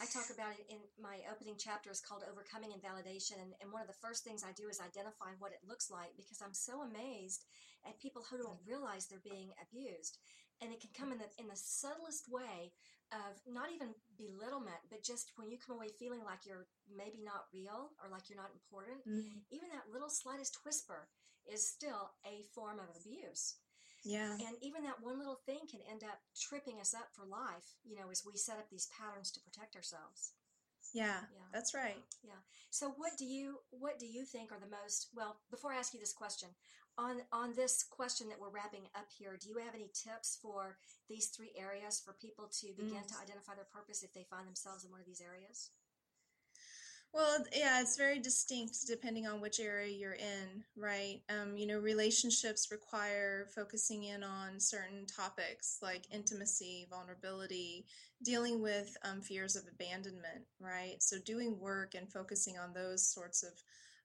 I 0.00 0.06
talk 0.06 0.30
about 0.30 0.54
it 0.54 0.66
in 0.70 0.78
my 0.96 1.24
opening 1.30 1.56
chapter 1.58 1.90
is 1.90 2.00
called 2.00 2.22
Overcoming 2.22 2.70
Invalidation. 2.70 3.40
And, 3.40 3.54
and 3.60 3.72
one 3.72 3.82
of 3.82 3.88
the 3.88 3.98
first 4.00 4.22
things 4.22 4.44
I 4.44 4.52
do 4.52 4.68
is 4.68 4.80
identify 4.80 5.34
what 5.38 5.52
it 5.52 5.66
looks 5.66 5.90
like 5.90 6.16
because 6.16 6.40
I'm 6.40 6.54
so 6.54 6.82
amazed 6.82 7.44
at 7.84 7.98
people 7.98 8.22
who 8.22 8.38
don't 8.38 8.62
realize 8.64 9.06
they're 9.06 9.18
being 9.18 9.50
abused. 9.60 10.18
And 10.60 10.72
it 10.72 10.80
can 10.80 10.90
come 10.92 11.12
in 11.12 11.18
the, 11.18 11.30
in 11.38 11.46
the 11.46 11.56
subtlest 11.56 12.26
way 12.28 12.72
of 13.12 13.40
not 13.46 13.72
even 13.72 13.94
belittlement, 14.18 14.82
but 14.90 15.02
just 15.02 15.32
when 15.36 15.50
you 15.50 15.56
come 15.56 15.76
away 15.76 15.88
feeling 15.88 16.20
like 16.24 16.44
you're 16.44 16.66
maybe 16.90 17.22
not 17.24 17.48
real 17.54 17.94
or 18.02 18.10
like 18.10 18.28
you're 18.28 18.40
not 18.40 18.52
important, 18.52 19.00
Mm, 19.06 19.46
even 19.50 19.68
that 19.70 19.88
little 19.92 20.10
slightest 20.10 20.58
whisper 20.64 21.08
is 21.46 21.66
still 21.66 22.12
a 22.26 22.42
form 22.54 22.78
of 22.78 22.90
abuse. 23.00 23.56
Yeah. 24.04 24.32
And 24.32 24.56
even 24.60 24.84
that 24.84 25.02
one 25.02 25.18
little 25.18 25.40
thing 25.46 25.66
can 25.70 25.80
end 25.90 26.04
up 26.04 26.20
tripping 26.36 26.80
us 26.80 26.94
up 26.94 27.08
for 27.14 27.24
life, 27.24 27.76
you 27.84 27.96
know, 27.96 28.10
as 28.10 28.22
we 28.24 28.36
set 28.36 28.58
up 28.58 28.68
these 28.70 28.88
patterns 28.92 29.30
to 29.32 29.40
protect 29.40 29.74
ourselves. 29.76 30.32
Yeah. 30.94 31.20
Yeah. 31.32 31.48
That's 31.52 31.74
right. 31.74 31.96
Yeah. 32.22 32.40
So 32.70 32.92
what 32.96 33.12
do 33.18 33.24
you 33.24 33.58
what 33.70 33.98
do 33.98 34.06
you 34.06 34.24
think 34.24 34.52
are 34.52 34.60
the 34.60 34.70
most 34.70 35.08
well, 35.14 35.40
before 35.50 35.72
I 35.72 35.76
ask 35.76 35.92
you 35.94 36.00
this 36.00 36.12
question, 36.12 36.48
on 36.98 37.22
on 37.32 37.54
this 37.54 37.84
question 37.88 38.28
that 38.28 38.40
we're 38.40 38.50
wrapping 38.50 38.88
up 38.94 39.06
here, 39.16 39.38
do 39.40 39.48
you 39.48 39.58
have 39.58 39.74
any 39.74 39.90
tips 39.94 40.38
for 40.42 40.76
these 41.08 41.28
three 41.28 41.52
areas 41.56 42.02
for 42.04 42.12
people 42.20 42.50
to 42.60 42.66
begin 42.76 43.04
to 43.06 43.14
identify 43.22 43.54
their 43.54 43.68
purpose 43.72 44.02
if 44.02 44.12
they 44.12 44.26
find 44.28 44.46
themselves 44.46 44.84
in 44.84 44.90
one 44.90 45.00
of 45.00 45.06
these 45.06 45.22
areas? 45.22 45.70
Well, 47.14 47.42
yeah, 47.56 47.80
it's 47.80 47.96
very 47.96 48.18
distinct 48.18 48.86
depending 48.86 49.26
on 49.26 49.40
which 49.40 49.60
area 49.60 49.88
you're 49.88 50.12
in, 50.12 50.62
right? 50.76 51.22
Um, 51.30 51.56
you 51.56 51.66
know, 51.66 51.78
relationships 51.78 52.68
require 52.70 53.46
focusing 53.54 54.04
in 54.04 54.22
on 54.22 54.60
certain 54.60 55.06
topics 55.06 55.78
like 55.82 56.02
intimacy, 56.12 56.86
vulnerability, 56.90 57.86
dealing 58.22 58.60
with 58.60 58.94
um, 59.04 59.22
fears 59.22 59.56
of 59.56 59.62
abandonment, 59.72 60.44
right? 60.60 60.96
So, 60.98 61.16
doing 61.24 61.58
work 61.58 61.94
and 61.94 62.12
focusing 62.12 62.58
on 62.58 62.74
those 62.74 63.06
sorts 63.06 63.42
of 63.42 63.52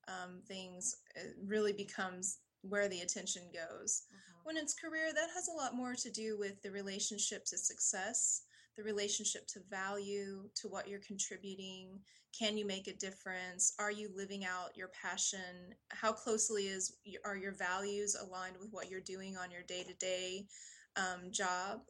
um, 0.07 0.41
things 0.47 0.95
uh, 1.17 1.29
really 1.45 1.73
becomes 1.73 2.37
where 2.63 2.87
the 2.87 3.01
attention 3.01 3.43
goes. 3.53 4.03
When 4.43 4.57
it's 4.57 4.73
career, 4.73 5.13
that 5.13 5.29
has 5.33 5.47
a 5.47 5.55
lot 5.55 5.75
more 5.75 5.95
to 5.95 6.09
do 6.09 6.37
with 6.37 6.61
the 6.61 6.71
relationship 6.71 7.45
to 7.45 7.57
success, 7.57 8.43
the 8.75 8.83
relationship 8.83 9.47
to 9.47 9.61
value, 9.69 10.49
to 10.55 10.67
what 10.67 10.87
you're 10.87 10.99
contributing. 10.99 11.99
Can 12.37 12.57
you 12.57 12.65
make 12.65 12.87
a 12.87 12.93
difference? 12.93 13.73
Are 13.79 13.91
you 13.91 14.09
living 14.15 14.43
out 14.43 14.75
your 14.75 14.89
passion? 14.89 15.75
How 15.89 16.11
closely 16.11 16.67
is 16.67 16.97
are 17.23 17.37
your 17.37 17.53
values 17.53 18.15
aligned 18.15 18.57
with 18.59 18.71
what 18.71 18.89
you're 18.89 18.99
doing 18.99 19.37
on 19.37 19.51
your 19.51 19.63
day-to-day 19.63 20.47
um, 20.95 21.31
job? 21.31 21.81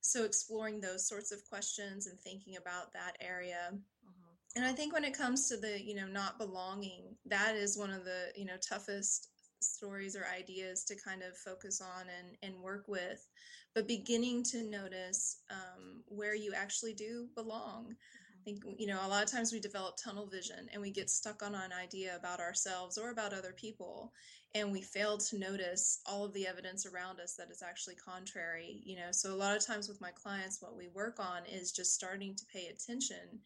So 0.00 0.24
exploring 0.24 0.80
those 0.80 1.06
sorts 1.06 1.32
of 1.32 1.44
questions 1.44 2.06
and 2.06 2.18
thinking 2.20 2.56
about 2.56 2.92
that 2.92 3.16
area. 3.20 3.72
Mhm. 3.72 4.36
And 4.56 4.64
I 4.64 4.72
think 4.72 4.92
when 4.92 5.04
it 5.04 5.12
comes 5.12 5.48
to 5.48 5.56
the, 5.56 5.82
you 5.82 5.94
know, 5.94 6.06
not 6.06 6.38
belonging, 6.38 7.18
that 7.26 7.56
is 7.56 7.76
one 7.76 7.90
of 7.90 8.04
the, 8.04 8.32
you 8.36 8.44
know, 8.44 8.56
toughest 8.56 9.28
stories 9.60 10.16
or 10.16 10.26
ideas 10.36 10.84
to 10.84 10.96
kind 10.96 11.22
of 11.22 11.36
focus 11.36 11.80
on 11.80 12.06
and, 12.18 12.36
and 12.42 12.62
work 12.62 12.84
with. 12.88 13.26
But 13.74 13.88
beginning 13.88 14.42
to 14.44 14.62
notice 14.62 15.42
um, 15.50 16.02
where 16.06 16.34
you 16.34 16.52
actually 16.54 16.94
do 16.94 17.28
belong. 17.34 17.94
I 18.34 18.44
think, 18.44 18.62
you 18.78 18.86
know, 18.86 19.00
a 19.04 19.08
lot 19.08 19.22
of 19.22 19.30
times 19.30 19.52
we 19.52 19.60
develop 19.60 19.96
tunnel 19.96 20.26
vision 20.26 20.68
and 20.72 20.80
we 20.80 20.90
get 20.90 21.10
stuck 21.10 21.42
on 21.42 21.54
an 21.54 21.72
idea 21.72 22.16
about 22.16 22.40
ourselves 22.40 22.96
or 22.96 23.10
about 23.10 23.34
other 23.34 23.52
people. 23.52 24.12
And 24.54 24.72
we 24.72 24.80
fail 24.80 25.18
to 25.18 25.38
notice 25.38 26.00
all 26.06 26.24
of 26.24 26.32
the 26.32 26.46
evidence 26.46 26.86
around 26.86 27.20
us 27.20 27.34
that 27.34 27.50
is 27.50 27.62
actually 27.62 27.96
contrary, 27.96 28.80
you 28.84 28.96
know. 28.96 29.08
So 29.10 29.34
a 29.34 29.36
lot 29.36 29.56
of 29.56 29.66
times 29.66 29.88
with 29.88 30.00
my 30.00 30.10
clients, 30.12 30.62
what 30.62 30.76
we 30.76 30.88
work 30.88 31.18
on 31.18 31.42
is 31.44 31.72
just 31.72 31.94
starting 31.94 32.34
to 32.36 32.44
pay 32.46 32.68
attention 32.68 33.40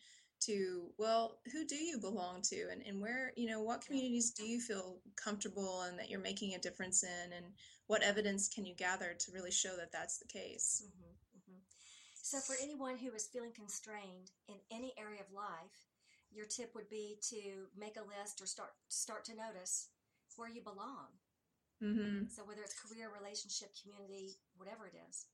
to 0.46 0.90
well 0.98 1.38
who 1.52 1.64
do 1.66 1.76
you 1.76 1.98
belong 1.98 2.40
to 2.42 2.68
and, 2.70 2.82
and 2.86 3.00
where 3.00 3.32
you 3.36 3.48
know 3.48 3.62
what 3.62 3.84
communities 3.84 4.30
do 4.30 4.44
you 4.44 4.60
feel 4.60 4.98
comfortable 5.16 5.82
and 5.82 5.98
that 5.98 6.10
you're 6.10 6.20
making 6.20 6.54
a 6.54 6.58
difference 6.58 7.02
in 7.02 7.32
and 7.32 7.46
what 7.86 8.02
evidence 8.02 8.48
can 8.48 8.64
you 8.64 8.74
gather 8.74 9.14
to 9.18 9.32
really 9.32 9.50
show 9.50 9.76
that 9.76 9.92
that's 9.92 10.18
the 10.18 10.26
case 10.26 10.84
Mhm, 10.84 11.16
mhm. 11.38 11.60
So, 12.22 12.40
for 12.40 12.56
anyone 12.62 12.98
who 12.98 13.12
is 13.12 13.26
feeling 13.26 13.52
constrained 13.52 14.30
in 14.48 14.56
any 14.70 14.94
area 14.98 15.20
of 15.20 15.32
life, 15.32 15.88
your 16.30 16.46
tip 16.46 16.74
would 16.74 16.88
be 16.88 17.18
to 17.30 17.68
make 17.76 17.96
a 17.96 18.02
list 18.02 18.40
or 18.40 18.46
start 18.46 18.74
start 18.88 19.24
to 19.26 19.34
notice 19.34 19.88
where 20.36 20.48
you 20.48 20.62
belong. 20.62 21.08
mm-hmm. 21.82 22.24
So, 22.28 22.44
whether 22.44 22.62
it's 22.62 22.74
career, 22.80 23.10
relationship, 23.12 23.70
community, 23.82 24.38
whatever 24.56 24.86
it 24.86 24.94
is. 25.08 25.26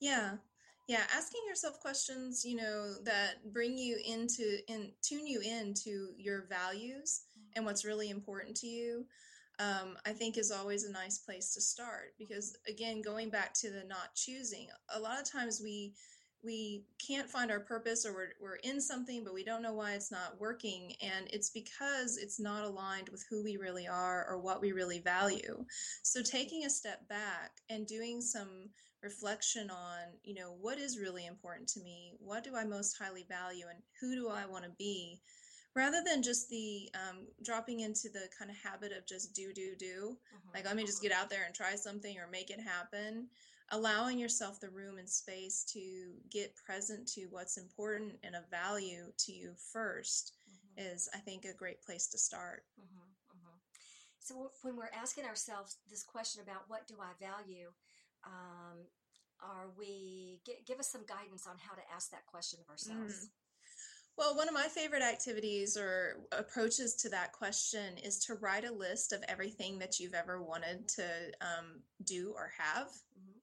yeah 0.00 0.36
yeah 0.86 1.02
asking 1.16 1.40
yourself 1.48 1.80
questions 1.80 2.44
you 2.44 2.56
know 2.56 2.94
that 3.04 3.52
bring 3.52 3.76
you 3.76 3.98
into 4.06 4.58
and 4.68 4.90
tune 5.02 5.26
you 5.26 5.40
into 5.40 6.10
your 6.18 6.46
values 6.48 7.22
and 7.56 7.64
what's 7.64 7.84
really 7.84 8.10
important 8.10 8.56
to 8.56 8.66
you 8.66 9.04
um, 9.60 9.96
i 10.06 10.10
think 10.10 10.36
is 10.36 10.50
always 10.50 10.84
a 10.84 10.92
nice 10.92 11.18
place 11.18 11.54
to 11.54 11.60
start 11.60 12.14
because 12.18 12.56
again 12.68 13.00
going 13.02 13.30
back 13.30 13.54
to 13.54 13.70
the 13.70 13.84
not 13.88 14.14
choosing 14.14 14.66
a 14.94 15.00
lot 15.00 15.20
of 15.20 15.30
times 15.30 15.60
we 15.62 15.94
we 16.44 16.84
can't 17.04 17.30
find 17.30 17.50
our 17.50 17.60
purpose 17.60 18.04
or 18.04 18.12
we're, 18.12 18.32
we're 18.40 18.56
in 18.56 18.80
something 18.80 19.24
but 19.24 19.32
we 19.32 19.42
don't 19.42 19.62
know 19.62 19.72
why 19.72 19.94
it's 19.94 20.12
not 20.12 20.38
working 20.38 20.92
and 21.00 21.26
it's 21.32 21.50
because 21.50 22.18
it's 22.18 22.38
not 22.38 22.64
aligned 22.64 23.08
with 23.08 23.24
who 23.28 23.42
we 23.42 23.56
really 23.56 23.88
are 23.88 24.26
or 24.28 24.38
what 24.38 24.60
we 24.60 24.72
really 24.72 24.98
value. 24.98 25.64
So 26.02 26.22
taking 26.22 26.64
a 26.64 26.70
step 26.70 27.08
back 27.08 27.52
and 27.70 27.86
doing 27.86 28.20
some 28.20 28.68
reflection 29.04 29.70
on 29.70 30.00
you 30.24 30.34
know 30.34 30.56
what 30.60 30.78
is 30.78 30.98
really 30.98 31.26
important 31.26 31.68
to 31.68 31.80
me 31.80 32.14
what 32.18 32.42
do 32.42 32.56
i 32.56 32.64
most 32.64 32.96
highly 32.98 33.24
value 33.28 33.66
and 33.68 33.78
who 34.00 34.14
do 34.14 34.28
i 34.28 34.46
want 34.46 34.64
to 34.64 34.70
be 34.78 35.20
rather 35.76 36.02
than 36.06 36.22
just 36.22 36.48
the 36.48 36.88
um, 36.94 37.26
dropping 37.42 37.80
into 37.80 38.08
the 38.08 38.28
kind 38.38 38.50
of 38.50 38.56
habit 38.56 38.92
of 38.92 39.06
just 39.06 39.34
do 39.34 39.52
do 39.52 39.76
do 39.78 40.16
Mhm. 40.34 40.54
like 40.54 40.64
let 40.64 40.76
me 40.76 40.86
just 40.86 41.02
get 41.02 41.12
out 41.12 41.28
there 41.30 41.44
and 41.44 41.54
try 41.54 41.76
something 41.76 42.18
or 42.18 42.26
make 42.28 42.50
it 42.50 42.60
happen 42.60 43.28
allowing 43.70 44.18
yourself 44.18 44.60
the 44.60 44.70
room 44.70 44.98
and 44.98 45.08
space 45.08 45.64
to 45.64 46.14
get 46.30 46.54
present 46.56 47.06
to 47.08 47.26
what's 47.30 47.56
important 47.58 48.18
and 48.22 48.34
of 48.34 48.48
value 48.50 49.12
to 49.18 49.32
you 49.32 49.54
first 49.72 50.32
Mhm. 50.48 50.78
is 50.92 51.08
i 51.14 51.18
think 51.18 51.44
a 51.44 51.52
great 51.52 51.82
place 51.82 52.06
to 52.08 52.18
start 52.18 52.64
mhm. 52.80 53.14
So 54.20 54.50
when 54.62 54.74
we're 54.76 54.88
asking 54.94 55.26
ourselves 55.26 55.76
this 55.90 56.02
question 56.02 56.40
about 56.40 56.62
what 56.66 56.86
do 56.88 56.94
I 56.98 57.12
value, 57.20 57.70
um, 58.26 58.86
are 59.40 59.68
we 59.78 60.40
gi- 60.46 60.64
give 60.66 60.78
us 60.78 60.90
some 60.90 61.04
guidance 61.06 61.46
on 61.46 61.56
how 61.58 61.74
to 61.74 61.82
ask 61.94 62.10
that 62.10 62.26
question 62.26 62.60
of 62.60 62.70
ourselves? 62.70 63.28
Well, 64.16 64.36
one 64.36 64.46
of 64.48 64.54
my 64.54 64.68
favorite 64.68 65.02
activities 65.02 65.76
or 65.76 66.20
approaches 66.30 66.94
to 66.96 67.08
that 67.10 67.32
question 67.32 67.98
is 67.98 68.24
to 68.26 68.34
write 68.34 68.64
a 68.64 68.72
list 68.72 69.12
of 69.12 69.24
everything 69.28 69.78
that 69.80 69.98
you've 69.98 70.14
ever 70.14 70.40
wanted 70.40 70.88
to 70.90 71.32
um, 71.40 71.82
do 72.04 72.32
or 72.36 72.52
have. 72.56 72.88
Mhm. 73.18 73.33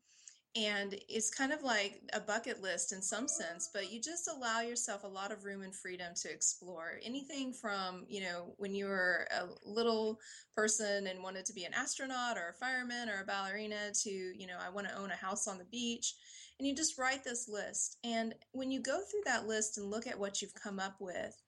And 0.53 1.00
it's 1.08 1.29
kind 1.29 1.53
of 1.53 1.63
like 1.63 2.01
a 2.12 2.20
bucket 2.20 2.62
list 2.62 2.91
in 2.91 3.01
some 3.01 3.29
sense, 3.29 3.70
but 3.74 3.89
you 3.89 4.01
just 4.01 4.27
allow 4.27 4.60
yourself 4.60 5.05
a 5.05 5.08
lot 5.08 5.31
of 5.31 5.46
room 5.46 5.62
and 5.62 5.74
freedom 5.74 6.13
to 6.15 6.29
explore 6.29 7.00
anything 7.03 7.53
from, 7.53 8.03
you 8.10 8.20
know, 8.22 8.53
when 8.58 8.75
you 8.75 8.88
were 8.88 9.27
a 9.31 9.48
little 9.63 10.20
person 10.53 11.08
and 11.08 11.24
wanted 11.24 11.46
to 11.46 11.53
be 11.53 11.63
an 11.63 11.74
astronaut 11.74 12.38
or 12.38 12.50
a 12.50 12.53
fireman 12.53 13.08
or 13.08 13.22
a 13.22 13.25
ballerina 13.25 13.91
to, 14.03 14.10
you 14.10 14.46
know, 14.46 14.58
I 14.60 14.70
want 14.70 14.89
to 14.89 14.98
own 14.98 15.12
a 15.12 15.15
house 15.15 15.48
on 15.48 15.58
the 15.58 15.63
beach 15.65 16.15
and 16.60 16.67
you 16.67 16.75
just 16.75 16.98
write 16.98 17.24
this 17.24 17.48
list. 17.48 17.98
And 18.03 18.36
when 18.51 18.72
you 18.72 18.81
go 18.81 19.00
through 19.10 19.24
that 19.25 19.48
list 19.48 19.77
and 19.77 19.89
look 19.89 20.05
at 20.05 20.20
what 20.20 20.41
you've 20.41 20.53
come 20.53 20.79
up 20.79 20.96
with, 21.00 21.41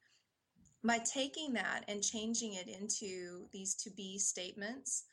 by 0.82 1.00
taking 1.00 1.52
that 1.54 1.84
and 1.90 2.02
changing 2.02 2.54
it 2.54 2.70
into 2.70 3.48
these 3.52 3.76
to 3.76 3.90
be 3.90 4.18
statements, 4.18 5.04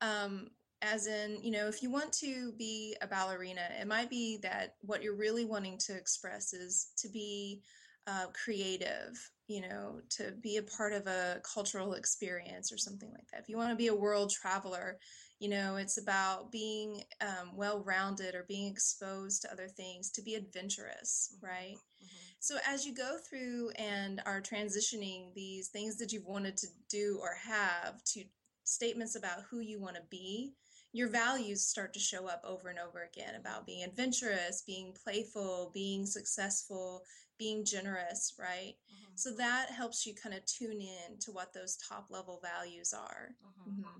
Um, 0.00 0.50
as 0.92 1.06
in, 1.06 1.38
you 1.42 1.50
know, 1.50 1.66
if 1.66 1.82
you 1.82 1.90
want 1.90 2.12
to 2.12 2.52
be 2.52 2.96
a 3.00 3.06
ballerina, 3.06 3.62
it 3.80 3.86
might 3.86 4.10
be 4.10 4.38
that 4.42 4.74
what 4.82 5.02
you're 5.02 5.16
really 5.16 5.44
wanting 5.44 5.78
to 5.86 5.96
express 5.96 6.52
is 6.52 6.92
to 6.98 7.08
be 7.08 7.62
uh, 8.06 8.26
creative, 8.44 9.30
you 9.48 9.62
know, 9.62 10.00
to 10.10 10.32
be 10.42 10.58
a 10.58 10.62
part 10.62 10.92
of 10.92 11.06
a 11.06 11.40
cultural 11.54 11.94
experience 11.94 12.70
or 12.70 12.76
something 12.76 13.10
like 13.12 13.26
that. 13.32 13.40
If 13.40 13.48
you 13.48 13.56
want 13.56 13.70
to 13.70 13.76
be 13.76 13.86
a 13.86 13.94
world 13.94 14.30
traveler, 14.30 14.98
you 15.40 15.48
know, 15.48 15.76
it's 15.76 15.98
about 15.98 16.52
being 16.52 17.02
um, 17.20 17.56
well 17.56 17.82
rounded 17.82 18.34
or 18.34 18.44
being 18.46 18.70
exposed 18.70 19.42
to 19.42 19.52
other 19.52 19.68
things, 19.68 20.10
to 20.10 20.22
be 20.22 20.34
adventurous, 20.34 21.34
mm-hmm. 21.34 21.46
right? 21.46 21.76
Mm-hmm. 21.76 22.24
So 22.40 22.56
as 22.68 22.84
you 22.84 22.94
go 22.94 23.16
through 23.28 23.70
and 23.76 24.20
are 24.26 24.42
transitioning 24.42 25.32
these 25.34 25.68
things 25.68 25.96
that 25.96 26.12
you've 26.12 26.26
wanted 26.26 26.58
to 26.58 26.66
do 26.90 27.18
or 27.22 27.30
have 27.42 28.04
to 28.12 28.24
statements 28.64 29.16
about 29.16 29.44
who 29.50 29.60
you 29.60 29.80
want 29.80 29.96
to 29.96 30.02
be, 30.10 30.52
your 30.94 31.08
values 31.08 31.66
start 31.66 31.92
to 31.92 31.98
show 31.98 32.28
up 32.28 32.40
over 32.46 32.68
and 32.68 32.78
over 32.78 33.02
again 33.02 33.34
about 33.34 33.66
being 33.66 33.82
adventurous, 33.82 34.62
being 34.64 34.94
playful, 35.02 35.72
being 35.74 36.06
successful, 36.06 37.02
being 37.36 37.64
generous, 37.64 38.32
right? 38.38 38.74
Mm-hmm. 38.88 39.12
So 39.16 39.32
that 39.36 39.70
helps 39.70 40.06
you 40.06 40.14
kind 40.14 40.36
of 40.36 40.46
tune 40.46 40.80
in 40.80 41.18
to 41.22 41.32
what 41.32 41.52
those 41.52 41.76
top 41.76 42.06
level 42.10 42.40
values 42.40 42.94
are. 42.94 43.30
Mm-hmm. 43.44 43.80
Mm-hmm. 43.80 43.98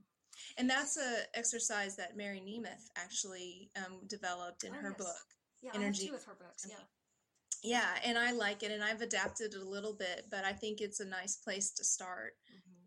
And 0.56 0.70
that's 0.70 0.96
a 0.96 1.36
exercise 1.36 1.96
that 1.96 2.16
Mary 2.16 2.40
Nemeth 2.40 2.86
actually 2.96 3.70
um, 3.76 3.98
developed 4.06 4.62
in 4.62 4.70
oh, 4.72 4.80
her 4.80 4.94
yes. 4.96 4.98
book. 4.98 5.26
Yeah, 5.62 5.70
Energy. 5.74 6.02
I 6.02 6.04
have 6.04 6.10
two 6.10 6.14
of 6.14 6.24
her 6.24 6.36
books. 6.38 6.66
Yeah. 6.70 6.76
Yeah, 7.64 7.88
and 8.04 8.18
I 8.18 8.32
like 8.32 8.62
it, 8.62 8.70
and 8.70 8.84
I've 8.84 9.00
adapted 9.00 9.54
it 9.54 9.60
a 9.60 9.68
little 9.68 9.94
bit, 9.94 10.26
but 10.30 10.44
I 10.44 10.52
think 10.52 10.82
it's 10.82 11.00
a 11.00 11.04
nice 11.06 11.36
place 11.36 11.70
to 11.72 11.82
start. 11.82 12.34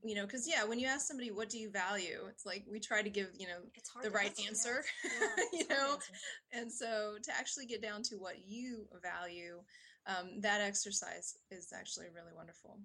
You 0.04 0.16
know, 0.16 0.26
because 0.26 0.48
yeah, 0.48 0.64
when 0.64 0.80
you 0.80 0.88
ask 0.88 1.08
somebody 1.08 1.32
what 1.32 1.50
do 1.50 1.58
you 1.58 1.70
value, 1.70 2.22
it's 2.30 2.46
like 2.46 2.64
we 2.70 2.80
try 2.80 3.02
to 3.02 3.10
give 3.10 3.30
you 3.38 3.48
know 3.48 3.60
the 4.04 4.12
right 4.12 4.34
answer, 4.48 4.84
yeah, 5.04 5.60
you 5.60 5.68
know, 5.68 5.94
answer. 5.94 6.12
and 6.54 6.72
so 6.72 7.16
to 7.24 7.32
actually 7.38 7.66
get 7.66 7.82
down 7.82 8.04
to 8.04 8.16
what 8.16 8.36
you 8.46 8.88
value, 9.02 9.60
um, 10.06 10.42
that 10.42 10.62
exercise 10.62 11.36
is 11.52 11.74
actually 11.78 12.08
really 12.14 12.34
wonderful. 12.36 12.80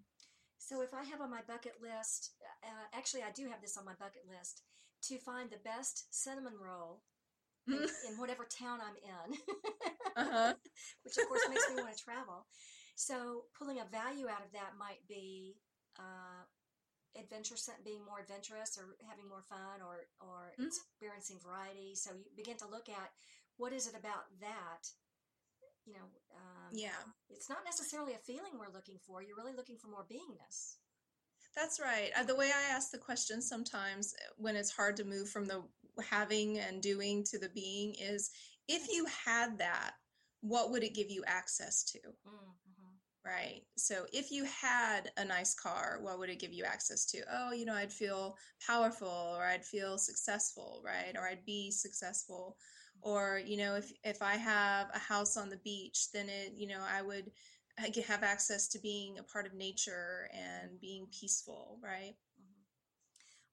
So 0.59 0.81
if 0.81 0.95
I 0.95 1.04
have 1.04 1.21
on 1.21 1.31
my 1.31 1.40
bucket 1.47 1.75
list, 1.83 2.33
uh, 2.64 2.97
actually 2.97 3.23
I 3.23 3.33
do 3.35 3.49
have 3.49 3.61
this 3.61 3.76
on 3.76 3.85
my 3.85 3.95
bucket 3.99 4.23
list 4.28 4.62
to 5.09 5.19
find 5.19 5.50
the 5.50 5.59
best 5.64 6.07
cinnamon 6.14 6.54
roll 6.54 7.02
in, 7.66 7.75
in 8.09 8.19
whatever 8.19 8.47
town 8.47 8.78
I'm 8.81 8.97
in, 8.97 9.38
uh-huh. 10.16 10.54
which 11.04 11.19
of 11.19 11.28
course 11.28 11.42
makes 11.49 11.69
me 11.69 11.83
want 11.83 11.97
to 11.97 12.04
travel. 12.04 12.47
So 12.95 13.45
pulling 13.59 13.81
a 13.81 13.90
value 13.90 14.28
out 14.28 14.45
of 14.45 14.52
that 14.52 14.78
might 14.78 15.07
be 15.09 15.57
uh, 15.99 16.47
adventure, 17.19 17.57
being 17.85 18.04
more 18.04 18.21
adventurous, 18.21 18.78
or 18.78 18.97
having 19.09 19.28
more 19.28 19.42
fun, 19.42 19.81
or 19.85 20.09
or 20.21 20.52
mm-hmm. 20.54 20.66
experiencing 20.66 21.38
variety. 21.42 21.95
So 21.95 22.11
you 22.16 22.31
begin 22.37 22.57
to 22.59 22.69
look 22.69 22.88
at 22.88 23.11
what 23.57 23.73
is 23.73 23.87
it 23.87 23.95
about 23.99 24.31
that. 24.40 24.88
You 25.87 25.95
know, 25.95 26.07
um, 26.37 26.71
yeah, 26.73 27.02
it's 27.28 27.50
not 27.50 27.64
necessarily 27.64 28.14
a 28.14 28.23
feeling 28.23 28.54
we're 28.54 28.73
looking 28.73 28.99
for. 29.02 29.23
You're 29.23 29.37
really 29.37 29.57
looking 29.57 29.76
for 29.76 29.88
more 29.88 30.07
beingness. 30.07 30.76
That's 31.54 31.81
right. 31.81 32.11
Uh, 32.19 32.25
the 32.25 32.37
way 32.37 32.47
I 32.47 32.75
ask 32.75 32.90
the 32.90 32.99
question 32.99 33.42
sometimes 33.42 34.14
uh, 34.14 34.33
when 34.38 34.57
it's 34.57 34.71
hard 34.71 34.97
to 34.97 35.04
move 35.04 35.28
from 35.28 35.45
the 35.45 35.62
having 36.09 36.59
and 36.59 36.81
doing 36.81 37.25
to 37.25 37.38
the 37.38 37.50
being 37.50 37.95
is 38.00 38.31
if 38.69 38.90
you 38.90 39.07
had 39.26 39.59
that, 39.59 39.92
what 40.40 40.71
would 40.71 40.83
it 40.83 40.95
give 40.95 41.11
you 41.11 41.23
access 41.26 41.85
to? 41.85 41.99
Mm-hmm. 41.99 42.62
Right. 43.25 43.62
So 43.76 44.07
if 44.12 44.33
you 44.33 44.45
had 44.45 45.12
a 45.17 45.25
nice 45.25 45.55
car, 45.55 46.00
what 46.02 46.19
would 46.19 46.29
it 46.29 46.41
give 46.41 46.52
you 46.52 46.64
access 46.64 47.07
to? 47.07 47.23
Oh, 47.31 47.52
you 47.52 47.64
know, 47.64 47.75
I'd 47.75 47.93
feel 47.93 48.37
powerful 48.67 49.07
or 49.09 49.45
I'd 49.45 49.64
feel 49.64 49.97
successful, 49.97 50.83
right? 50.85 51.14
Or 51.17 51.29
I'd 51.29 51.45
be 51.45 51.71
successful. 51.71 52.59
Or, 53.00 53.38
you 53.45 53.57
know, 53.59 53.76
if 53.76 53.93
if 54.02 54.23
I 54.23 54.35
have 54.35 54.91
a 54.93 54.99
house 54.99 55.37
on 55.37 55.50
the 55.50 55.57
beach, 55.59 56.11
then 56.12 56.29
it, 56.29 56.55
you 56.55 56.67
know, 56.67 56.81
I 56.83 57.02
would 57.02 57.31
have 58.07 58.23
access 58.25 58.67
to 58.69 58.81
being 58.81 59.19
a 59.19 59.23
part 59.23 59.47
of 59.47 59.55
nature 59.55 60.29
and 60.33 60.81
being 60.81 61.07
peaceful, 61.07 61.79
right? 61.81 62.14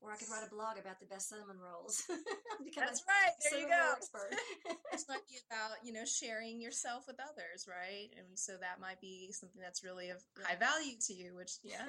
Or 0.01 0.11
I 0.11 0.15
could 0.15 0.31
write 0.31 0.47
a 0.47 0.49
blog 0.49 0.79
about 0.79 0.99
the 0.99 1.11
best 1.11 1.27
cinnamon 1.27 1.59
rolls. 1.59 2.03
That's 2.75 3.03
right. 3.03 3.35
There 3.43 3.59
you 3.59 3.67
go. 3.67 3.95
It's 4.93 5.05
be 5.05 5.39
about 5.51 5.79
you 5.83 5.93
know 5.93 6.03
sharing 6.07 6.61
yourself 6.61 7.03
with 7.07 7.19
others, 7.19 7.67
right? 7.67 8.09
And 8.15 8.39
so 8.39 8.53
that 8.59 8.79
might 8.79 8.99
be 8.99 9.31
something 9.31 9.61
that's 9.61 9.83
really 9.83 10.09
of 10.09 10.19
high 10.39 10.55
value 10.55 10.97
to 11.07 11.13
you. 11.13 11.35
Which 11.35 11.59
yeah, 11.63 11.83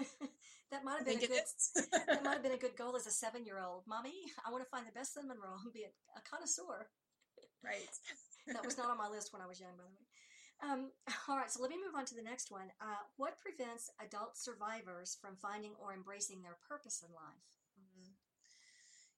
that 0.71 0.85
might 0.85 0.99
have 0.99 1.07
been 1.07 1.19
a 1.19 1.27
good. 1.27 1.47
that 2.07 2.23
might 2.23 2.39
have 2.39 2.43
been 2.43 2.59
a 2.59 2.61
good 2.61 2.77
goal 2.77 2.95
as 2.97 3.07
a 3.07 3.15
seven-year-old. 3.15 3.85
Mommy, 3.87 4.15
I 4.47 4.51
want 4.51 4.63
to 4.63 4.71
find 4.71 4.87
the 4.87 4.95
best 4.95 5.15
cinnamon 5.15 5.39
roll 5.43 5.59
and 5.63 5.73
be 5.73 5.87
a, 5.87 5.93
a 6.19 6.23
connoisseur. 6.27 6.91
Right. 7.65 7.89
that 8.49 8.65
was 8.65 8.79
not 8.79 8.91
on 8.91 8.99
my 8.99 9.09
list 9.09 9.33
when 9.33 9.43
I 9.43 9.47
was 9.47 9.61
young, 9.61 9.77
by 9.77 9.85
the 9.85 9.93
way. 9.93 10.07
Um, 10.61 10.93
all 11.29 11.41
right, 11.41 11.51
so 11.51 11.63
let 11.63 11.71
me 11.71 11.81
move 11.81 11.97
on 11.97 12.05
to 12.05 12.15
the 12.15 12.23
next 12.23 12.51
one. 12.51 12.69
Uh, 12.81 13.01
what 13.17 13.41
prevents 13.41 13.89
adult 13.97 14.37
survivors 14.37 15.17
from 15.21 15.41
finding 15.41 15.73
or 15.81 15.93
embracing 15.93 16.43
their 16.43 16.61
purpose 16.69 17.01
in 17.01 17.09
life? 17.17 17.60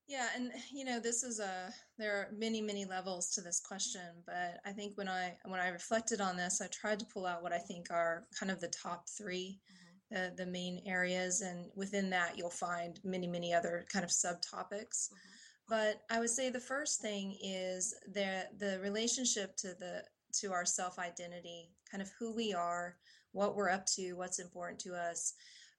Yeah, 0.09 0.29
and 0.37 0.53
you 0.73 0.85
know, 0.85 1.01
this 1.01 1.23
is 1.23 1.41
a 1.41 1.71
there 1.99 2.17
are 2.17 2.29
many 2.37 2.61
many 2.61 2.85
levels 2.85 3.31
to 3.33 3.41
this 3.41 3.61
question, 3.61 4.23
but 4.27 4.61
I 4.67 4.73
think 4.73 4.97
when 4.97 5.09
I 5.09 5.37
when 5.45 5.61
I 5.61 5.69
reflected 5.69 6.21
on 6.21 6.37
this, 6.37 6.61
I 6.61 6.67
tried 6.69 6.99
to 7.01 7.07
pull 7.13 7.27
out 7.27 7.43
what 7.43 7.53
I 7.53 7.59
think 7.59 7.91
are 7.91 8.27
kind 8.39 8.51
of 8.51 8.61
the 8.61 8.69
top 8.69 9.05
3 9.17 9.59
mm-hmm. 9.59 10.15
the 10.15 10.45
the 10.45 10.51
main 10.51 10.83
areas, 10.87 11.41
and 11.41 11.67
within 11.77 12.11
that 12.11 12.37
you'll 12.37 12.51
find 12.51 13.01
many 13.05 13.27
many 13.27 13.53
other 13.55 13.87
kind 13.93 14.05
of 14.05 14.11
subtopics. 14.11 15.09
Mm-hmm. 15.09 15.33
But 15.69 16.03
I 16.11 16.21
would 16.21 16.31
say 16.31 16.51
the 16.51 16.61
first 16.61 17.01
thing 17.01 17.37
is 17.43 17.95
the 18.13 18.47
the 18.59 18.79
relationship 18.81 19.57
to 19.59 19.69
the 19.79 20.03
to 20.41 20.53
our 20.53 20.65
self 20.65 20.99
identity, 20.99 21.71
kind 21.91 22.03
of 22.03 22.11
who 22.19 22.35
we 22.35 22.53
are, 22.53 22.97
what 23.33 23.55
we're 23.55 23.71
up 23.71 23.87
to, 23.95 24.15
what's 24.15 24.39
important 24.39 24.81
to 24.81 24.95
us 24.95 25.35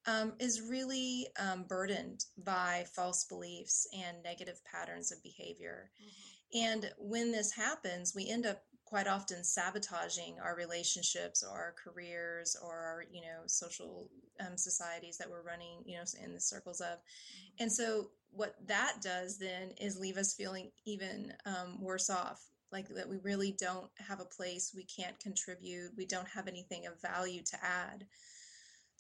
um, 0.05 0.33
is 0.39 0.61
really 0.61 1.27
um, 1.39 1.65
burdened 1.67 2.25
by 2.43 2.85
false 2.95 3.25
beliefs 3.25 3.87
and 3.93 4.21
negative 4.23 4.59
patterns 4.69 5.11
of 5.11 5.23
behavior. 5.23 5.91
Mm-hmm. 6.01 6.65
And 6.65 6.91
when 6.97 7.31
this 7.31 7.51
happens, 7.51 8.13
we 8.15 8.29
end 8.29 8.45
up 8.45 8.61
quite 8.85 9.07
often 9.07 9.43
sabotaging 9.43 10.37
our 10.43 10.55
relationships 10.55 11.43
or 11.43 11.57
our 11.57 11.73
careers 11.83 12.55
or 12.61 12.75
our, 12.75 13.03
you 13.11 13.21
know, 13.21 13.41
social 13.47 14.09
um, 14.39 14.57
societies 14.57 15.17
that 15.17 15.29
we're 15.29 15.41
running, 15.41 15.79
you 15.85 15.97
know, 15.97 16.03
in 16.23 16.33
the 16.33 16.39
circles 16.39 16.79
of. 16.79 16.97
Mm-hmm. 16.97 17.63
And 17.63 17.71
so 17.71 18.09
what 18.31 18.55
that 18.67 18.97
does 19.01 19.37
then 19.37 19.71
is 19.79 19.97
leave 19.97 20.17
us 20.17 20.33
feeling 20.33 20.71
even 20.85 21.33
um, 21.45 21.81
worse 21.81 22.09
off 22.09 22.43
like 22.71 22.89
that 22.89 23.07
we 23.07 23.17
really 23.17 23.55
don't 23.59 23.89
have 23.99 24.19
a 24.19 24.25
place 24.25 24.73
we 24.75 24.83
can't 24.83 25.19
contribute 25.19 25.91
we 25.95 26.05
don't 26.07 26.27
have 26.27 26.47
anything 26.47 26.87
of 26.87 26.99
value 26.99 27.43
to 27.43 27.55
add 27.63 28.05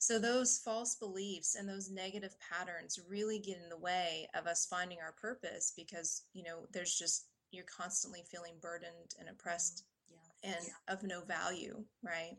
so 0.03 0.19
those 0.19 0.59
false 0.59 0.95
beliefs 0.95 1.55
and 1.55 1.67
those 1.67 1.89
negative 1.89 2.35
patterns 2.51 2.99
really 3.09 3.39
get 3.39 3.55
in 3.55 3.69
the 3.69 3.77
way 3.77 4.27
of 4.35 4.47
us 4.47 4.67
finding 4.69 4.97
our 5.01 5.13
purpose 5.13 5.71
because, 5.77 6.23
you 6.33 6.43
know, 6.43 6.67
there's 6.73 6.93
just 6.93 7.27
you're 7.51 7.63
constantly 7.63 8.21
feeling 8.29 8.55
burdened 8.61 9.15
and 9.17 9.29
oppressed 9.29 9.85
mm-hmm. 10.11 10.49
yeah. 10.49 10.55
and 10.57 10.65
yeah. 10.67 10.93
of 10.93 11.03
no 11.03 11.21
value, 11.21 11.85
right? 12.03 12.35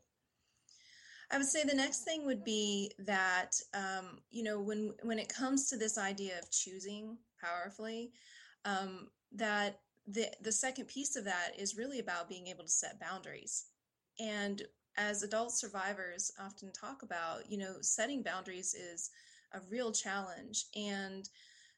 I 1.31 1.39
would 1.39 1.47
say 1.47 1.65
the 1.65 1.75
next 1.75 2.01
thing 2.01 2.27
would 2.27 2.45
be 2.45 2.93
that 2.99 3.53
um, 3.73 4.19
you 4.31 4.43
know 4.43 4.61
when 4.61 4.93
when 5.03 5.19
it 5.19 5.31
comes 5.31 5.71
to 5.71 5.79
this 5.79 5.97
idea 5.97 6.39
of 6.39 6.51
choosing 6.51 7.17
powerfully, 7.43 8.13
um, 8.67 9.09
that 9.33 9.81
the 10.07 10.27
the 10.43 10.53
second 10.53 10.87
piece 10.87 11.17
of 11.17 11.25
that 11.25 11.53
is 11.59 11.79
really 11.79 11.99
about 11.99 12.29
being 12.29 12.49
able 12.49 12.65
to 12.65 12.71
set 12.71 13.01
boundaries. 13.01 13.65
And 14.21 14.63
as 14.97 15.23
adult 15.23 15.53
survivors 15.53 16.31
often 16.41 16.73
talk 16.73 17.03
about, 17.03 17.51
you 17.51 17.59
know, 17.59 17.77
setting 17.81 18.23
boundaries 18.23 18.75
is 18.75 19.11
a 19.53 19.61
real 19.71 19.93
challenge. 19.93 20.67
And 20.77 21.29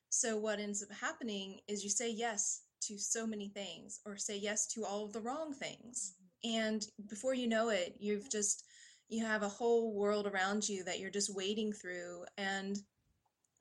so 0.09 0.37
what 0.37 0.61
ends 0.61 0.83
up 0.83 0.97
happening 0.97 1.61
is 1.69 1.85
you 1.85 1.91
say 1.91 2.11
yes 2.11 2.63
to 2.83 2.99
so 2.99 3.27
many 3.27 3.49
things 3.49 4.01
or 4.05 4.17
say 4.17 4.39
yes 4.39 4.67
to 4.69 4.85
all 4.85 5.05
of 5.05 5.13
the 5.13 5.21
wrong 5.21 5.53
things. 5.53 6.15
Mm-hmm. 6.45 6.59
And 6.59 6.87
before 7.09 7.35
you 7.35 7.49
know 7.49 7.71
it, 7.71 7.97
you've 7.99 8.31
just 8.31 8.65
you 9.09 9.25
have 9.25 9.43
a 9.43 9.49
whole 9.49 9.95
world 9.95 10.27
around 10.27 10.69
you 10.69 10.85
that 10.85 10.99
you're 10.99 11.11
just 11.11 11.35
wading 11.35 11.73
through 11.73 12.25
and 12.39 12.79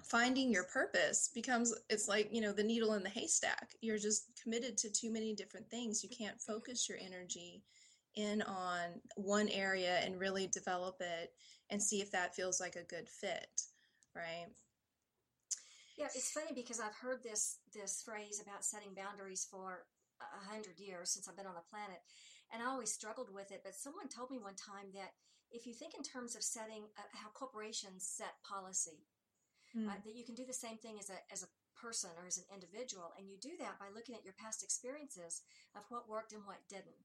finding 0.04 0.52
your 0.52 0.66
purpose 0.66 1.30
becomes 1.34 1.74
it's 1.90 2.08
like 2.08 2.30
you 2.32 2.42
know 2.42 2.52
the 2.52 2.64
needle 2.64 2.94
in 2.94 3.04
the 3.04 3.10
haystack 3.10 3.70
you're 3.82 3.98
just 3.98 4.30
committed 4.42 4.78
to 4.78 4.92
too 4.92 5.12
many 5.12 5.34
different 5.34 5.68
things 5.70 6.04
you 6.04 6.10
can't 6.10 6.40
focus 6.40 6.88
your 6.88 6.98
energy 7.00 7.64
in 8.16 8.42
on 8.44 9.02
one 9.16 9.50
area 9.50 10.00
and 10.04 10.20
really 10.20 10.48
develop 10.48 10.98
it 11.00 11.32
and 11.70 11.82
see 11.82 12.02
if 12.02 12.12
that 12.12 12.36
feels 12.36 12.60
like 12.60 12.76
a 12.76 12.84
good 12.84 13.08
fit 13.10 13.62
right 14.16 14.48
yeah 15.98 16.08
it's 16.16 16.32
funny 16.32 16.52
because 16.54 16.80
i've 16.80 16.96
heard 16.96 17.22
this 17.24 17.58
this 17.74 18.02
phrase 18.06 18.42
about 18.42 18.64
setting 18.64 18.94
boundaries 18.96 19.48
for 19.50 19.86
a 20.22 20.50
hundred 20.50 20.80
years 20.80 21.12
since 21.12 21.28
i've 21.28 21.38
been 21.38 21.48
on 21.48 21.56
the 21.56 21.70
planet 21.70 22.00
and 22.54 22.64
i 22.64 22.66
always 22.66 22.92
struggled 22.92 23.34
with 23.34 23.52
it 23.52 23.62
but 23.64 23.76
someone 23.76 24.08
told 24.08 24.32
me 24.32 24.38
one 24.40 24.56
time 24.56 24.88
that 24.94 25.12
if 25.52 25.68
you 25.68 25.74
think 25.74 25.94
in 25.96 26.04
terms 26.04 26.36
of 26.36 26.44
setting 26.44 26.84
uh, 26.98 27.02
how 27.14 27.28
corporations 27.34 28.08
set 28.08 28.36
policy 28.48 29.08
mm. 29.76 29.88
uh, 29.88 30.00
that 30.06 30.16
you 30.16 30.24
can 30.24 30.36
do 30.36 30.46
the 30.46 30.54
same 30.54 30.78
thing 30.78 30.96
as 31.00 31.10
a 31.10 31.20
as 31.32 31.44
a 31.44 31.52
person 31.76 32.10
or 32.18 32.26
as 32.26 32.40
an 32.40 32.50
individual. 32.50 33.14
And 33.20 33.28
you 33.30 33.38
do 33.38 33.54
that 33.60 33.78
by 33.78 33.94
looking 33.94 34.16
at 34.16 34.24
your 34.24 34.34
past 34.40 34.64
experiences 34.64 35.44
of 35.76 35.84
what 35.90 36.10
worked 36.10 36.34
and 36.34 36.42
what 36.48 36.64
didn't. 36.70 36.98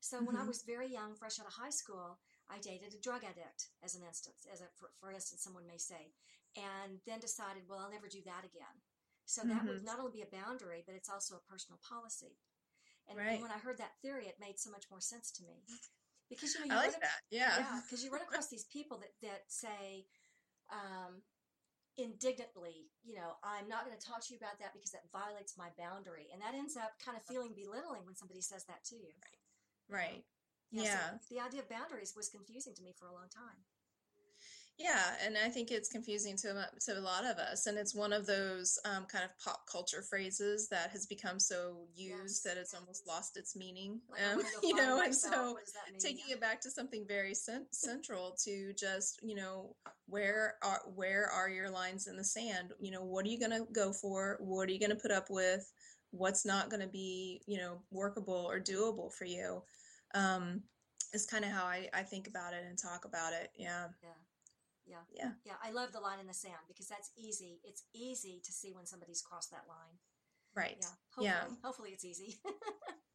So 0.00 0.22
when 0.22 0.36
I 0.36 0.42
Mhm. 0.42 0.46
was 0.46 0.62
very 0.62 0.88
young, 0.88 1.14
fresh 1.14 1.38
out 1.40 1.46
of 1.46 1.52
high 1.52 1.70
school, 1.70 2.20
I 2.48 2.58
dated 2.60 2.94
a 2.94 2.98
drug 3.00 3.24
addict, 3.24 3.70
as 3.82 3.94
an 3.94 4.02
instance, 4.02 4.46
as 4.52 4.60
a, 4.60 4.68
for, 4.76 4.90
for 5.00 5.10
instance, 5.10 5.42
someone 5.42 5.66
may 5.66 5.78
say, 5.78 6.14
and 6.56 7.00
then 7.04 7.20
decided, 7.20 7.68
well, 7.68 7.80
I'll 7.80 7.90
never 7.90 8.08
do 8.08 8.22
that 8.22 8.44
again. 8.44 8.82
So 9.26 9.42
that 9.44 9.66
would 9.66 9.82
Mhm. 9.82 9.84
not 9.84 9.98
only 9.98 10.12
be 10.12 10.22
a 10.22 10.26
boundary, 10.26 10.82
but 10.86 10.94
it's 10.94 11.10
also 11.10 11.36
a 11.36 11.40
personal 11.40 11.78
policy. 11.82 12.38
And, 13.08 13.18
Right. 13.18 13.32
and 13.34 13.42
when 13.42 13.50
I 13.50 13.58
heard 13.58 13.78
that 13.78 14.00
theory, 14.00 14.26
it 14.28 14.40
made 14.40 14.58
so 14.58 14.70
much 14.70 14.90
more 14.90 15.00
sense 15.00 15.30
to 15.32 15.42
me. 15.44 15.64
Because 16.28 16.54
you 16.54 16.60
know, 16.60 16.66
you 16.66 16.72
I 16.72 16.76
like 16.76 16.92
run- 16.92 17.00
that. 17.00 17.20
Yeah. 17.30 17.56
yeah, 17.58 17.80
you 17.98 18.10
run 18.10 18.22
across 18.28 18.48
these 18.48 18.64
people 18.64 18.98
that 18.98 19.12
that 19.22 19.50
say 19.50 20.06
um, 20.70 21.22
indignantly, 21.96 22.92
you 23.02 23.14
know, 23.14 23.36
I'm 23.42 23.68
not 23.68 23.84
going 23.86 23.96
to 23.98 24.06
talk 24.06 24.20
to 24.26 24.32
you 24.32 24.38
about 24.38 24.58
that 24.60 24.72
because 24.72 24.90
that 24.92 25.10
violates 25.10 25.56
my 25.56 25.70
boundary, 25.76 26.28
and 26.32 26.40
that 26.42 26.54
ends 26.54 26.76
up 26.76 26.98
kind 27.04 27.16
of 27.16 27.24
feeling 27.24 27.54
belittling 27.54 28.04
when 28.04 28.14
somebody 28.14 28.40
says 28.40 28.64
that 28.66 28.84
to 28.84 28.96
you. 28.96 29.08
Right. 29.08 29.47
Yeah, 29.90 30.82
so 30.82 30.82
Yeah. 30.82 31.18
the 31.30 31.40
idea 31.40 31.60
of 31.62 31.68
boundaries 31.68 32.14
was 32.14 32.28
confusing 32.28 32.74
to 32.74 32.82
me 32.82 32.92
for 32.92 33.08
a 33.08 33.12
long 33.14 33.28
time. 33.28 33.64
Yeah, 34.76 35.16
and 35.22 35.36
I 35.36 35.48
think 35.48 35.72
it's 35.72 35.88
confusing 35.88 36.36
to 36.36 36.50
a- 36.56 36.78
to 36.80 36.96
a 36.96 37.00
lot 37.00 37.24
of 37.24 37.36
us, 37.38 37.66
and 37.66 37.76
it's 37.76 37.96
one 37.96 38.12
of 38.12 38.26
those 38.26 38.78
um, 38.84 39.06
kind 39.06 39.24
of 39.24 39.36
pop 39.38 39.66
culture 39.66 40.02
phrases 40.02 40.68
that 40.68 40.90
has 40.90 41.04
become 41.04 41.40
so 41.40 41.88
used 41.96 42.44
Yes. 42.44 42.54
that 42.54 42.56
it's 42.56 42.74
almost 42.74 43.04
lost 43.04 43.36
its 43.36 43.56
meaning. 43.56 44.00
Like, 44.08 44.20
Um, 44.22 44.38
you 44.62 44.76
know, 44.76 45.00
and 45.00 45.12
so 45.12 45.54
What 45.54 45.64
does 45.64 45.72
that 45.74 45.90
mean? 45.90 45.98
taking 46.00 46.28
Yeah. 46.28 46.34
it 46.36 46.40
back 46.40 46.60
to 46.60 46.70
something 46.70 47.04
very 47.08 47.34
cen- 47.34 47.66
central 47.72 48.36
to 48.44 48.72
just 48.74 49.20
you 49.20 49.34
know 49.34 49.74
where 50.06 50.58
are 50.62 50.82
where 50.94 51.28
are 51.28 51.48
your 51.50 51.70
lines 51.70 52.06
in 52.06 52.16
the 52.16 52.22
sand? 52.24 52.72
You 52.78 52.92
know, 52.92 53.02
what 53.02 53.24
are 53.26 53.30
you 53.30 53.40
going 53.40 53.50
to 53.58 53.66
go 53.72 53.92
for? 53.92 54.36
What 54.38 54.68
are 54.68 54.72
you 54.72 54.78
going 54.78 54.90
to 54.90 54.96
put 54.96 55.10
up 55.10 55.28
with? 55.28 55.72
What's 56.12 56.44
not 56.46 56.70
going 56.70 56.82
to 56.82 56.88
be 56.88 57.42
you 57.46 57.58
know 57.58 57.82
workable 57.90 58.46
or 58.48 58.60
doable 58.60 59.12
for 59.12 59.24
you? 59.24 59.64
Um, 60.14 60.62
is 61.14 61.24
kind 61.26 61.44
of 61.44 61.50
how 61.50 61.64
I, 61.64 61.88
I 61.94 62.02
think 62.02 62.28
about 62.28 62.52
it 62.52 62.64
and 62.68 62.78
talk 62.78 63.04
about 63.04 63.32
it. 63.32 63.50
Yeah. 63.56 63.88
Yeah. 64.02 64.08
Yeah. 64.86 64.96
Yeah. 65.10 65.30
Yeah. 65.44 65.52
I 65.62 65.70
love 65.70 65.92
the 65.92 66.00
line 66.00 66.20
in 66.20 66.26
the 66.26 66.34
sand 66.34 66.54
because 66.68 66.86
that's 66.86 67.10
easy. 67.16 67.60
It's 67.64 67.84
easy 67.94 68.40
to 68.44 68.52
see 68.52 68.72
when 68.72 68.86
somebody's 68.86 69.22
crossed 69.22 69.50
that 69.50 69.64
line. 69.68 69.96
Right. 70.54 70.76
Yeah. 70.80 70.86
Hopefully, 71.14 71.26
Yeah. 71.26 71.54
hopefully 71.62 71.90
it's 71.90 72.04
easy. 72.04 72.38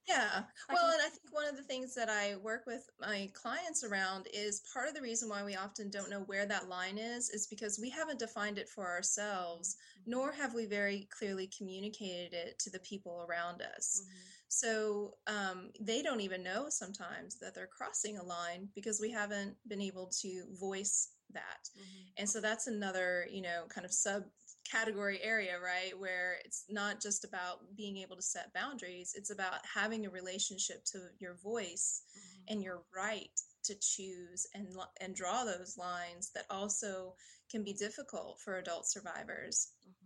Yeah. 0.06 0.43
Well, 0.69 0.91
and 0.91 1.01
I 1.01 1.08
think 1.10 1.32
one 1.32 1.47
of 1.47 1.56
the 1.56 1.63
things 1.63 1.95
that 1.95 2.10
I 2.10 2.36
work 2.36 2.63
with 2.67 2.89
my 2.99 3.32
clients 3.34 3.86
around 3.86 4.27
is 4.34 4.62
part 4.73 4.89
of 4.89 4.95
the 4.95 5.01
reason 5.01 5.29
why 5.29 5.43
we 5.45 5.56
often 5.56 5.89
don't 5.89 6.10
know 6.10 6.23
where 6.23 6.45
that 6.45 6.67
line 6.67 6.97
is, 6.97 7.29
is 7.29 7.47
because 7.47 7.79
we 7.79 7.89
haven't 7.89 8.19
defined 8.19 8.58
it 8.58 8.67
for 8.67 8.86
ourselves, 8.86 9.77
nor 10.06 10.34
have 10.34 10.53
we 10.53 10.65
very 10.65 11.08
clearly 11.17 11.49
communicated 11.58 12.34
it 12.34 12.60
to 12.60 12.69
the 12.69 12.79
people 12.79 13.25
around 13.27 13.62
us. 13.62 14.01
Mhm. 14.03 14.17
So 14.54 15.18
um, 15.26 15.72
they 15.80 16.04
don't 16.04 16.22
even 16.22 16.44
know 16.44 16.70
sometimes 16.70 17.39
that 17.39 17.56
they're 17.56 17.66
crossing 17.68 18.18
a 18.18 18.24
line 18.24 18.70
because 18.76 19.02
we 19.02 19.10
haven't 19.12 19.58
been 19.68 19.82
able 19.82 20.08
to 20.22 20.46
voice 20.60 21.16
that. 21.32 21.70
Mhm. 21.76 22.13
And 22.18 22.30
so 22.30 22.39
that's 22.39 22.68
another, 22.68 23.28
you 23.32 23.42
know, 23.42 23.66
kind 23.68 23.84
of 23.84 23.92
subcategory 23.92 25.18
area, 25.24 25.60
right? 25.60 25.98
Where 25.98 26.39
it's 26.46 26.66
not 26.70 27.02
just 27.02 27.26
about 27.26 27.76
being 27.76 27.98
able 27.98 28.16
to 28.16 28.22
set 28.22 28.54
boundaries, 28.54 29.13
it's 29.16 29.32
about 29.32 29.66
having 29.66 30.06
a 30.06 30.12
relationship 30.12 30.86
to 30.92 31.10
your 31.18 31.34
voice 31.34 32.04
Mhm. 32.16 32.48
and 32.48 32.62
your 32.62 32.86
right 32.96 33.32
to 33.63 33.76
choose 33.82 34.46
and 34.54 34.76
and 35.02 35.16
draw 35.16 35.46
those 35.46 35.78
lines 35.78 36.32
that 36.34 36.46
also 36.52 37.16
can 37.50 37.63
be 37.63 37.74
difficult 37.74 38.39
for 38.39 38.58
adult 38.58 38.86
survivors. 38.86 39.72
Mhm. 39.86 40.03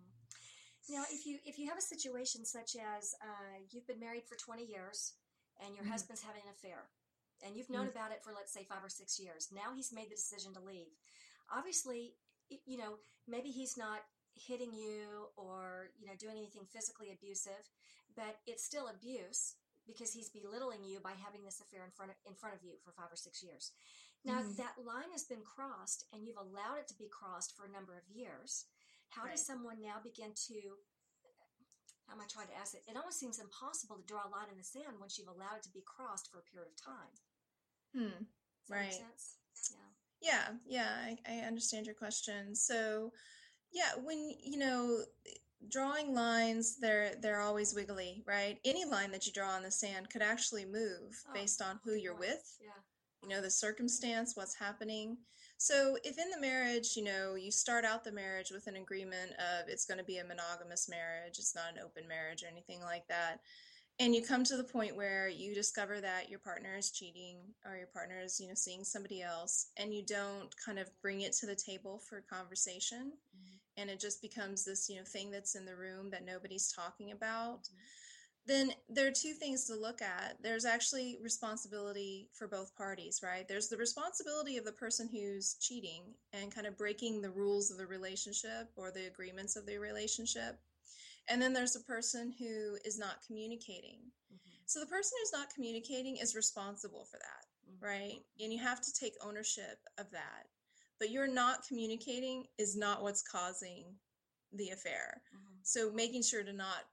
Now, 0.89 1.03
if 1.11 1.25
you 1.25 1.39
if 1.45 1.59
you 1.59 1.67
have 1.67 1.77
a 1.77 1.81
situation 1.81 2.45
such 2.45 2.75
as 2.75 3.13
uh, 3.21 3.59
you've 3.71 3.87
been 3.87 3.99
married 3.99 4.23
for 4.25 4.35
20 4.37 4.63
years 4.63 5.13
and 5.59 5.75
your 5.75 5.83
Mhm. 5.83 5.91
husband's 5.91 6.21
having 6.23 6.43
an 6.43 6.49
affair, 6.55 6.89
and 7.43 7.55
you've 7.57 7.69
known 7.69 7.87
Mhm. 7.87 7.91
about 7.91 8.11
it 8.11 8.23
for 8.23 8.31
let's 8.33 8.53
say 8.53 8.63
five 8.63 8.83
or 8.83 8.89
six 8.89 9.19
years, 9.19 9.51
now 9.51 9.73
he's 9.75 9.91
made 9.91 10.09
the 10.09 10.15
decision 10.15 10.53
to 10.53 10.61
leave. 10.61 10.95
Obviously, 11.51 12.15
you 12.65 12.77
know 12.77 12.99
maybe 13.27 13.51
he's 13.51 13.75
not 13.77 14.07
hitting 14.35 14.73
you 14.73 15.29
or 15.35 15.91
you 15.99 16.07
know 16.07 16.15
doing 16.15 16.37
anything 16.37 16.65
physically 16.65 17.11
abusive, 17.11 17.69
but 18.15 18.39
it's 18.45 18.63
still 18.63 18.87
abuse 18.87 19.55
because 19.85 20.13
he's 20.13 20.29
belittling 20.29 20.83
you 20.83 20.99
by 20.99 21.13
having 21.13 21.43
this 21.43 21.59
affair 21.61 21.83
in 21.83 21.91
front 21.91 22.11
of, 22.11 22.17
in 22.25 22.35
front 22.35 22.55
of 22.55 22.63
you 22.63 22.77
for 22.83 22.91
five 22.91 23.11
or 23.11 23.15
six 23.15 23.43
years. 23.43 23.71
Now 24.23 24.39
Mhm. 24.39 24.55
that 24.57 24.77
line 24.83 25.11
has 25.11 25.23
been 25.25 25.43
crossed, 25.43 26.05
and 26.13 26.25
you've 26.25 26.37
allowed 26.37 26.79
it 26.79 26.87
to 26.89 26.95
be 26.95 27.07
crossed 27.09 27.55
for 27.55 27.65
a 27.65 27.71
number 27.71 27.95
of 27.97 28.07
years. 28.07 28.65
How 29.09 29.23
Right. 29.23 29.31
does 29.31 29.45
someone 29.45 29.81
now 29.81 29.99
begin 30.03 30.33
to? 30.47 30.77
How 32.07 32.13
am 32.13 32.21
I 32.21 32.27
trying 32.27 32.47
to 32.47 32.55
ask 32.55 32.73
it? 32.73 32.83
It 32.87 32.95
almost 32.95 33.19
seems 33.19 33.39
impossible 33.39 33.97
to 33.97 34.03
draw 34.03 34.25
a 34.25 34.29
line 34.29 34.49
in 34.49 34.57
the 34.57 34.63
sand 34.63 34.97
once 34.99 35.17
you've 35.17 35.27
allowed 35.27 35.57
it 35.57 35.63
to 35.63 35.69
be 35.69 35.81
crossed 35.81 36.31
for 36.31 36.39
a 36.39 36.43
period 36.43 36.71
of 36.71 36.77
time. 36.81 37.11
Hmm. 37.93 38.01
Does 38.07 38.69
that 38.69 38.75
Right. 38.75 38.83
make 38.89 38.93
sense? 38.93 39.37
Yeah. 39.71 39.77
Yeah, 40.19 40.57
yeah, 40.65 40.95
I, 41.03 41.17
I 41.27 41.39
understand 41.45 41.85
your 41.85 41.95
question. 41.95 42.55
So, 42.55 43.13
yeah, 43.71 43.95
when 43.95 44.29
you 44.39 44.57
know, 44.57 45.03
drawing 45.67 46.13
lines, 46.13 46.77
they're 46.77 47.15
they're 47.15 47.41
always 47.41 47.73
wiggly, 47.75 48.23
right? 48.25 48.59
Any 48.63 48.85
line 48.85 49.11
that 49.11 49.25
you 49.27 49.33
draw 49.33 49.49
on 49.49 49.63
the 49.63 49.71
sand 49.71 50.09
could 50.09 50.21
actually 50.21 50.65
move 50.65 51.23
Oh, 51.27 51.33
based 51.33 51.61
on 51.61 51.79
who 51.83 51.93
you're 51.93 52.15
with, 52.15 52.57
Yeah. 52.61 52.71
you 53.21 53.27
know, 53.29 53.41
the 53.41 53.51
circumstance, 53.51 54.35
what's 54.35 54.55
happening. 54.55 55.17
So, 55.57 55.97
if 56.03 56.19
in 56.19 56.29
the 56.29 56.39
marriage, 56.39 56.95
you 56.95 57.03
know, 57.03 57.35
you 57.35 57.51
start 57.51 57.83
out 57.83 58.03
the 58.03 58.11
marriage 58.11 58.51
with 58.51 58.67
an 58.67 58.75
agreement 58.75 59.31
of 59.33 59.67
it's 59.67 59.85
going 59.85 59.97
to 59.97 60.03
be 60.03 60.17
a 60.19 60.23
monogamous 60.23 60.87
marriage, 60.87 61.39
it's 61.39 61.55
not 61.55 61.73
an 61.73 61.79
open 61.83 62.07
marriage 62.07 62.43
or 62.43 62.47
anything 62.47 62.81
like 62.81 63.07
that. 63.07 63.41
And 63.99 64.13
you 64.13 64.21
come 64.21 64.43
to 64.43 64.57
the 64.57 64.63
point 64.63 64.95
where 64.95 65.27
you 65.27 65.55
discover 65.55 65.99
that 66.01 66.29
your 66.29 66.37
partner 66.37 66.77
is 66.77 66.91
cheating 66.91 67.37
or 67.65 67.75
your 67.75 67.87
partner 67.87 68.19
is, 68.19 68.39
you 68.39 68.47
know, 68.47 68.53
seeing 68.53 68.83
somebody 68.83 69.23
else, 69.23 69.71
and 69.77 69.91
you 69.91 70.03
don't 70.05 70.55
kind 70.63 70.77
of 70.77 70.91
bring 71.01 71.21
it 71.21 71.33
to 71.33 71.47
the 71.47 71.55
table 71.55 71.97
for 72.07 72.21
conversation. 72.21 73.17
Mhm. 73.35 73.59
And 73.77 73.89
it 73.89 73.99
just 73.99 74.21
becomes 74.21 74.63
this, 74.63 74.87
you 74.87 74.97
know, 74.97 75.03
thing 75.03 75.31
that's 75.31 75.55
in 75.55 75.65
the 75.65 75.75
room 75.75 76.11
that 76.11 76.23
nobody's 76.23 76.71
talking 76.71 77.11
about. 77.11 77.63
Mhm. 77.63 77.79
Then 78.47 78.71
there 78.87 79.05
are 79.05 79.11
two 79.11 79.33
things 79.33 79.65
to 79.65 79.75
look 79.75 80.01
at. 80.01 80.37
There's 80.41 80.63
actually 80.63 81.17
responsibility 81.21 82.29
for 82.33 82.47
both 82.47 82.73
parties, 82.77 83.19
right? 83.21 83.45
There's 83.45 83.67
the 83.67 83.75
responsibility 83.75 84.55
of 84.55 84.63
the 84.63 84.71
person 84.71 85.09
who's 85.11 85.55
cheating 85.59 86.15
and 86.31 86.53
kind 86.53 86.65
of 86.65 86.77
breaking 86.77 87.21
the 87.21 87.29
rules 87.29 87.69
of 87.69 87.77
the 87.77 87.85
relationship 87.85 88.71
or 88.77 88.89
the 88.89 89.07
agreements 89.07 89.57
of 89.57 89.65
the 89.65 89.77
relationship. 89.77 90.59
And 91.27 91.41
then 91.41 91.51
there's 91.51 91.73
the 91.73 91.81
person 91.81 92.33
who 92.39 92.77
is 92.85 92.97
not 92.97 93.21
communicating. 93.27 94.13
Mhm. 94.31 94.61
So 94.65 94.79
the 94.79 94.85
person 94.85 95.17
who's 95.19 95.33
not 95.33 95.53
communicating 95.53 96.15
is 96.15 96.33
responsible 96.33 97.03
for 97.03 97.17
that, 97.17 97.47
Mhm. 97.69 97.81
right? 97.81 98.25
And 98.39 98.53
you 98.53 98.59
have 98.59 98.79
to 98.79 98.93
take 98.93 99.17
ownership 99.19 99.89
of 99.97 100.09
that. 100.11 100.47
But 100.99 101.09
you're 101.09 101.27
not 101.27 101.67
communicating 101.67 102.47
is 102.57 102.77
not 102.77 103.01
what's 103.01 103.21
causing 103.21 103.99
the 104.53 104.69
affair. 104.69 105.21
Mhm. 105.33 105.65
So 105.65 105.91
making 105.91 106.23
sure 106.23 106.43
to 106.43 106.53
not 106.53 106.89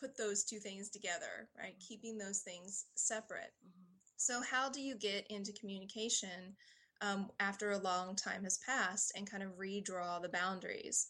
put 0.00 0.16
those 0.16 0.44
two 0.44 0.58
things 0.58 0.88
together, 0.88 1.48
right? 1.56 1.78
Keeping 1.86 2.16
those 2.18 2.40
things 2.40 2.86
separate. 2.94 3.52
Mhm. 3.64 3.98
So, 4.16 4.42
how 4.42 4.68
do 4.68 4.80
you 4.80 4.96
get 4.96 5.26
into 5.28 5.52
communication 5.52 6.56
um, 7.00 7.30
after 7.40 7.70
a 7.70 7.78
long 7.78 8.16
time 8.16 8.44
has 8.44 8.58
passed 8.58 9.12
and 9.16 9.30
kind 9.30 9.42
of 9.42 9.56
redraw 9.58 10.20
the 10.20 10.28
boundaries? 10.28 11.08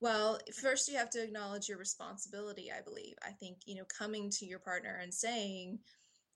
Well, 0.00 0.40
first 0.60 0.88
you 0.88 0.96
have 0.96 1.10
to 1.10 1.22
acknowledge 1.22 1.68
your 1.68 1.78
responsibility, 1.78 2.72
I 2.72 2.80
believe. 2.80 3.14
I 3.24 3.30
think, 3.30 3.58
you 3.66 3.76
know, 3.76 3.84
coming 3.84 4.30
to 4.30 4.46
your 4.46 4.58
partner 4.58 4.98
and 5.00 5.14
saying, 5.14 5.78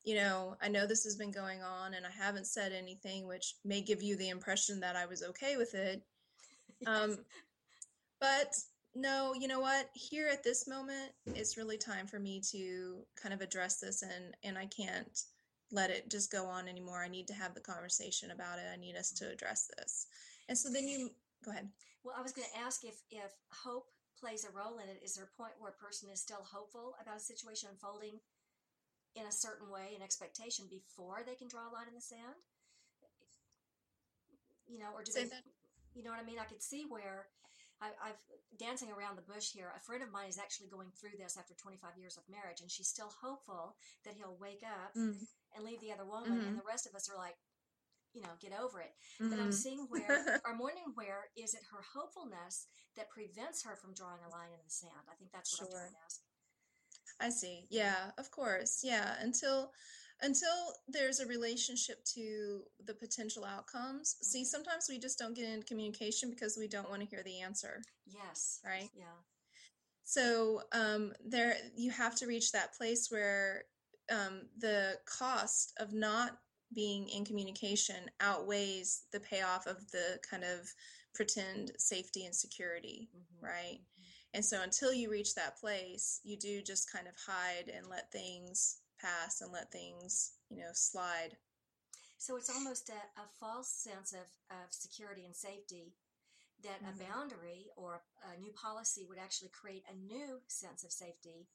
you 0.04 0.14
know, 0.14 0.56
I 0.62 0.68
know 0.68 0.86
this 0.86 1.02
has 1.02 1.16
been 1.16 1.32
going 1.32 1.62
on 1.62 1.94
and 1.94 2.06
I 2.06 2.10
haven't 2.10 2.46
said 2.46 2.72
anything, 2.72 3.26
which 3.26 3.56
may 3.64 3.80
give 3.80 4.02
you 4.02 4.16
the 4.16 4.28
impression 4.28 4.78
that 4.80 4.94
I 4.94 5.06
was 5.06 5.22
okay 5.22 5.56
with 5.56 5.74
it. 5.74 6.02
Um, 6.86 7.16
but 8.20 8.54
no, 8.96 9.34
you 9.38 9.46
know 9.46 9.60
what? 9.60 9.90
Here 9.92 10.26
at 10.26 10.42
this 10.42 10.66
moment, 10.66 11.12
it's 11.26 11.58
really 11.58 11.76
time 11.76 12.06
for 12.06 12.18
me 12.18 12.40
to 12.52 13.04
kind 13.20 13.34
of 13.34 13.42
address 13.42 13.78
this 13.78 14.02
and 14.02 14.34
and 14.42 14.56
I 14.56 14.66
can't 14.66 15.20
let 15.70 15.90
it 15.90 16.10
just 16.10 16.32
go 16.32 16.46
on 16.46 16.66
anymore. 16.66 17.02
I 17.04 17.08
need 17.08 17.26
to 17.28 17.34
have 17.34 17.54
the 17.54 17.60
conversation 17.60 18.30
about 18.30 18.58
it. 18.58 18.64
I 18.72 18.76
need 18.76 18.96
us 18.96 19.10
to 19.12 19.28
address 19.30 19.68
this. 19.76 20.06
And 20.48 20.56
so 20.56 20.70
then 20.70 20.88
you 20.88 21.10
go 21.44 21.50
ahead. 21.50 21.68
Well, 22.04 22.14
I 22.16 22.22
was 22.22 22.32
going 22.32 22.48
to 22.52 22.58
ask 22.58 22.84
if 22.84 23.02
if 23.10 23.32
hope 23.52 23.88
plays 24.18 24.46
a 24.46 24.56
role 24.56 24.78
in 24.78 24.88
it. 24.88 25.02
Is 25.04 25.14
there 25.14 25.28
a 25.28 25.36
point 25.36 25.52
where 25.58 25.70
a 25.70 25.84
person 25.84 26.08
is 26.10 26.20
still 26.22 26.42
hopeful 26.42 26.94
about 27.02 27.18
a 27.18 27.20
situation 27.20 27.68
unfolding 27.70 28.18
in 29.14 29.26
a 29.26 29.32
certain 29.32 29.70
way, 29.70 29.92
an 29.94 30.02
expectation 30.02 30.64
before 30.70 31.20
they 31.26 31.34
can 31.34 31.48
draw 31.48 31.68
a 31.68 31.72
line 31.72 31.88
in 31.88 31.94
the 31.94 32.00
sand? 32.00 32.40
You 34.66 34.78
know, 34.78 34.90
or 34.94 35.02
do 35.04 35.12
Say 35.12 35.24
they? 35.24 35.28
that. 35.30 35.44
You 35.94 36.02
know 36.02 36.10
what 36.10 36.20
I 36.20 36.24
mean? 36.24 36.38
I 36.40 36.44
could 36.44 36.62
see 36.62 36.84
where 36.88 37.28
I, 37.80 37.92
I've 38.00 38.20
dancing 38.58 38.88
around 38.90 39.16
the 39.16 39.22
bush 39.28 39.52
here. 39.52 39.68
A 39.76 39.80
friend 39.84 40.02
of 40.02 40.10
mine 40.10 40.28
is 40.28 40.38
actually 40.38 40.68
going 40.68 40.88
through 40.96 41.18
this 41.20 41.36
after 41.36 41.52
25 41.54 41.98
years 42.00 42.16
of 42.16 42.24
marriage, 42.28 42.60
and 42.60 42.70
she's 42.70 42.88
still 42.88 43.12
hopeful 43.20 43.76
that 44.04 44.14
he'll 44.16 44.36
wake 44.40 44.62
up 44.64 44.94
Mm. 44.96 45.16
and 45.54 45.64
leave 45.64 45.80
the 45.80 45.92
other 45.92 46.06
woman. 46.06 46.32
Mhm. 46.40 46.46
And 46.48 46.58
the 46.58 46.64
rest 46.66 46.86
of 46.86 46.94
us 46.94 47.08
are 47.10 47.16
like, 47.18 47.36
you 48.14 48.22
know, 48.22 48.32
get 48.40 48.52
over 48.56 48.80
it. 48.80 48.94
Mm-hmm. 49.20 49.28
But 49.30 49.40
I'm 49.40 49.52
seeing 49.52 49.86
where, 49.92 50.40
our 50.44 50.54
morning 50.56 50.84
where 50.94 51.28
is 51.36 51.52
it 51.52 51.60
her 51.70 51.82
hopefulness 51.82 52.66
that 52.96 53.10
prevents 53.10 53.62
her 53.64 53.76
from 53.76 53.92
drawing 53.92 54.24
a 54.24 54.30
line 54.30 54.52
in 54.56 54.60
the 54.64 54.70
sand? 54.70 55.04
I 55.10 55.14
think 55.16 55.32
that's 55.32 55.52
what 55.60 55.68
sure. 55.70 55.76
I'm 55.78 55.92
trying 55.92 56.00
to 56.00 56.04
ask. 56.04 56.20
I 57.20 57.28
see. 57.30 57.66
Yeah, 57.68 58.10
of 58.16 58.30
course. 58.30 58.80
Yeah, 58.82 59.16
until 59.20 59.70
until 60.22 60.74
there's 60.88 61.20
a 61.20 61.26
relationship 61.26 62.04
to 62.14 62.62
the 62.84 62.94
potential 62.94 63.44
outcomes. 63.44 64.16
See, 64.22 64.44
sometimes 64.44 64.86
we 64.88 64.98
just 64.98 65.18
don't 65.18 65.36
get 65.36 65.48
into 65.48 65.66
communication 65.66 66.30
because 66.30 66.56
we 66.56 66.68
don't 66.68 66.88
want 66.88 67.02
to 67.02 67.08
hear 67.08 67.22
the 67.24 67.40
answer. 67.40 67.82
Yes. 68.06 68.60
Right? 68.64 68.88
Yeah. 68.94 69.04
So 70.04 70.62
um, 70.72 71.12
there, 71.24 71.56
you 71.76 71.90
have 71.90 72.14
to 72.16 72.26
reach 72.26 72.52
that 72.52 72.74
place 72.74 73.08
where 73.10 73.64
um, 74.10 74.42
the 74.58 74.94
cost 75.04 75.72
of 75.80 75.92
not 75.92 76.38
being 76.74 77.08
in 77.08 77.24
communication 77.24 78.10
outweighs 78.20 79.02
the 79.12 79.20
payoff 79.20 79.66
of 79.66 79.90
the 79.90 80.18
kind 80.28 80.44
of 80.44 80.72
pretend 81.14 81.72
safety 81.78 82.24
and 82.24 82.34
security, 82.34 83.08
mm-hmm. 83.16 83.44
right? 83.44 83.78
Mm-hmm. 83.80 84.02
And 84.34 84.44
so 84.44 84.62
until 84.62 84.92
you 84.92 85.10
reach 85.10 85.34
that 85.34 85.58
place, 85.58 86.20
you 86.22 86.36
do 86.36 86.62
just 86.62 86.92
kind 86.92 87.06
of 87.06 87.14
hide 87.26 87.70
and 87.74 87.86
let 87.88 88.12
things 88.12 88.78
pass 89.00 89.40
and 89.40 89.52
let 89.52 89.72
things, 89.72 90.32
you 90.50 90.58
know, 90.58 90.70
slide. 90.72 91.36
So 92.18 92.36
it's 92.36 92.50
almost 92.50 92.88
a, 92.88 93.20
a 93.20 93.26
false 93.38 93.70
sense 93.70 94.12
of, 94.12 94.26
of 94.50 94.70
security 94.70 95.24
and 95.24 95.36
safety 95.36 95.94
that 96.64 96.82
mm-hmm. 96.82 97.00
a 97.00 97.04
boundary 97.04 97.66
or 97.76 98.00
a 98.34 98.40
new 98.40 98.52
policy 98.52 99.04
would 99.08 99.18
actually 99.18 99.50
create 99.50 99.84
a 99.90 99.96
new 99.96 100.38
sense 100.48 100.84
of 100.84 100.92
safety 100.92 101.48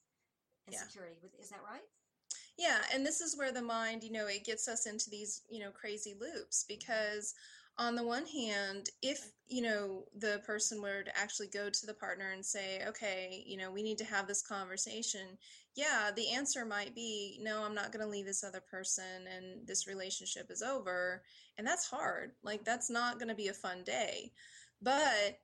and 0.67 0.73
yeah. 0.73 0.82
security. 0.82 1.15
Is 1.41 1.49
that 1.49 1.62
right? 1.67 1.82
Yeah, 2.58 2.77
and 2.93 3.06
this 3.06 3.21
is 3.21 3.38
where 3.38 3.51
the 3.51 3.62
mind, 3.62 4.04
you 4.04 4.12
know, 4.12 4.27
it 4.27 4.45
gets 4.45 4.67
us 4.67 4.86
into 4.86 5.10
these, 5.10 5.41
you 5.49 5.60
know, 5.60 5.71
crazy 5.71 6.15
loops 6.19 6.65
because 6.67 7.34
on 7.82 7.96
the 7.96 8.06
one 8.06 8.28
hand, 8.28 8.91
if, 9.02 9.32
you 9.48 9.63
know, 9.63 10.04
the 10.15 10.39
person 10.46 10.84
were 10.84 11.02
to 11.02 11.17
actually 11.17 11.48
go 11.48 11.67
to 11.67 11.86
the 11.88 11.96
partner 11.96 12.30
and 12.32 12.46
say, 12.46 12.84
okay, 12.88 13.44
you 13.48 13.58
know, 13.58 13.72
we 13.72 13.82
need 13.82 13.98
to 13.98 14.06
have 14.06 14.28
this 14.28 14.44
conversation, 14.44 15.36
yeah, 15.76 16.12
the 16.15 16.32
answer 16.32 16.63
might 16.63 16.94
be, 16.94 17.39
no, 17.41 17.63
I'm 17.63 17.74
not 17.74 17.91
going 17.91 18.06
to 18.06 18.12
leave 18.12 18.28
this 18.28 18.44
other 18.44 18.62
person 18.70 19.26
and 19.36 19.67
this 19.67 19.88
relationship 19.88 20.52
is 20.52 20.62
over. 20.62 21.24
And 21.58 21.65
that's 21.65 21.89
hard. 21.89 22.34
Like, 22.44 22.63
that's 22.63 22.91
not 22.91 23.17
going 23.17 23.30
to 23.30 23.36
be 23.36 23.48
a 23.48 23.54
fun 23.54 23.84
day. 23.84 24.32
But 24.80 25.39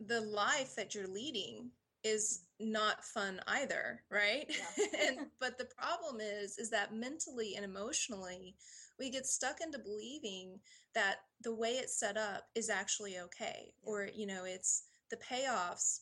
the 0.00 0.22
life 0.22 0.74
that 0.76 0.94
you're 0.94 1.06
leading 1.06 1.70
is 2.02 2.44
not 2.60 3.04
fun 3.04 3.40
either 3.48 4.02
right 4.10 4.46
yeah. 4.48 4.84
and 5.08 5.18
but 5.40 5.58
the 5.58 5.66
problem 5.76 6.20
is 6.20 6.58
is 6.58 6.70
that 6.70 6.94
mentally 6.94 7.54
and 7.56 7.64
emotionally 7.64 8.54
we 8.98 9.10
get 9.10 9.26
stuck 9.26 9.60
into 9.60 9.78
believing 9.78 10.58
that 10.94 11.16
the 11.42 11.54
way 11.54 11.70
it's 11.70 11.98
set 11.98 12.16
up 12.16 12.44
is 12.54 12.70
actually 12.70 13.18
okay 13.18 13.72
yeah. 13.82 13.90
or 13.90 14.08
you 14.14 14.26
know 14.26 14.44
it's 14.44 14.84
the 15.10 15.16
payoffs 15.16 16.00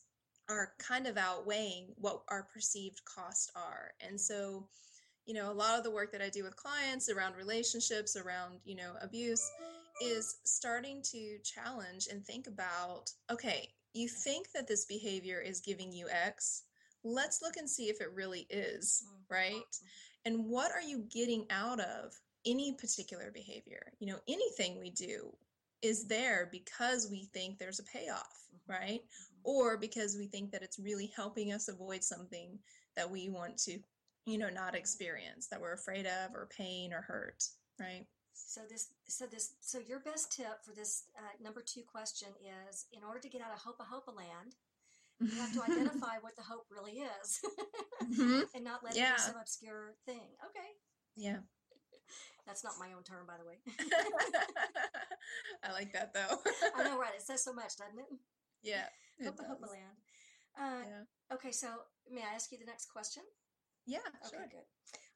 are 0.49 0.73
kind 0.79 1.07
of 1.07 1.17
outweighing 1.17 1.87
what 1.97 2.23
our 2.29 2.47
perceived 2.53 3.01
costs 3.05 3.51
are 3.55 3.93
and 4.07 4.21
so 4.21 4.67
you 5.27 5.35
know 5.35 5.51
a 5.51 5.55
lot 5.55 5.79
of 5.79 5.85
the 5.85 5.91
work 5.91 6.13
that 6.13 6.23
i 6.23 6.29
do 6.29 6.43
with 6.43 6.57
clients 6.57 7.09
around 7.09 7.37
relationships 7.37 8.17
around 8.17 8.59
you 8.65 8.77
know 8.77 8.93
abuse 9.01 9.51
is 10.03 10.37
starting 10.45 11.01
to 11.03 11.39
challenge 11.45 12.09
and 12.11 12.25
think 12.25 12.47
about 12.47 13.11
okay 13.31 13.69
you 13.95 14.09
think 14.09 14.51
that 14.53 14.67
this 14.67 14.85
behavior 14.85 15.41
is 15.41 15.61
giving 15.61 15.93
you 15.93 16.09
X. 16.09 16.65
Let's 17.05 17.43
look 17.43 17.57
and 17.57 17.69
see 17.69 17.89
if 17.89 18.01
it 18.01 18.13
really 18.15 18.47
is, 18.49 19.05
mm-hmm. 19.05 19.35
right? 19.35 19.53
Mm-hmm. 19.53 19.87
And 20.25 20.47
what 20.47 20.71
are 20.71 20.83
you 20.83 21.05
getting 21.11 21.47
out 21.51 21.81
of 21.81 22.13
any 22.47 22.73
particular 22.73 23.31
behavior? 23.33 23.93
You 23.99 24.09
know, 24.09 24.19
anything 24.29 24.81
we 24.81 24.91
do 24.91 25.33
is 25.83 26.07
there 26.07 26.49
because 26.51 27.09
we 27.11 27.29
think 27.33 27.59
there's 27.59 27.81
a 27.81 27.85
payoff, 27.85 28.47
mm-hmm. 28.55 28.73
right? 28.73 29.01
Or 29.45 29.77
because 29.77 30.17
we 30.17 30.27
think 30.27 30.53
that 30.53 30.63
it's 30.63 30.79
really 30.79 31.13
helping 31.15 31.53
us 31.53 31.69
avoid 31.69 32.05
something 32.05 32.59
that 32.97 33.11
we 33.11 33.29
want 33.29 33.59
to, 33.59 33.79
you 34.27 34.39
know, 34.39 34.49
not 34.49 34.77
experience, 34.77 35.49
that 35.49 35.61
we're 35.61 35.73
afraid 35.73 36.07
of, 36.07 36.35
or 36.35 36.49
pain 36.57 36.93
or 36.93 37.01
hurt, 37.01 37.45
right? 37.81 38.07
So 38.35 38.61
this, 38.69 38.89
so 39.09 39.27
this, 39.27 39.55
so 39.61 39.79
your 39.79 40.01
best 40.01 40.33
tip 40.33 40.63
for 40.63 40.73
this 40.73 41.05
uh, 41.19 41.43
number 41.43 41.63
two 41.65 41.83
question 41.83 42.29
is: 42.69 42.87
in 42.93 43.03
order 43.03 43.19
to 43.19 43.29
get 43.29 43.41
out 43.41 43.53
of 43.53 43.61
Hopa 43.61 43.85
Hopa 43.87 44.15
land, 44.15 44.55
you 45.21 45.41
have 45.41 45.53
to 45.55 45.63
identify 45.73 46.19
what 46.21 46.37
the 46.37 46.43
hope 46.43 46.67
really 46.71 47.03
is, 47.03 47.41
mm-hmm. 48.03 48.41
and 48.55 48.65
not 48.65 48.85
let 48.85 48.97
yeah. 48.97 49.13
it 49.13 49.17
be 49.17 49.23
some 49.23 49.37
obscure 49.41 49.95
thing. 50.07 50.29
Okay. 50.45 50.69
Yeah. 51.17 51.39
That's 52.47 52.65
not 52.65 52.75
my 52.79 52.89
own 52.97 53.03
term, 53.03 53.27
by 53.27 53.35
the 53.39 53.47
way. 53.47 53.59
I 55.65 55.73
like 55.73 55.93
that 55.93 56.13
though. 56.13 56.39
I 56.77 56.85
know, 56.85 56.99
right? 56.99 57.15
It 57.15 57.23
says 57.23 57.45
so 57.45 57.53
much, 57.53 57.77
doesn't 57.77 57.99
it? 57.99 58.07
Yeah. 58.63 58.87
Hopa 59.23 59.43
Hopa 59.47 59.71
land. 59.71 59.99
Uh, 60.59 60.83
yeah. 60.85 61.35
Okay, 61.35 61.53
so 61.53 61.69
may 62.11 62.23
I 62.23 62.35
ask 62.35 62.51
you 62.53 62.59
the 62.59 62.65
next 62.65 62.87
question? 62.87 63.23
Yeah. 63.87 63.99
Okay, 64.27 64.37
sure. 64.37 64.49
good. 64.51 64.67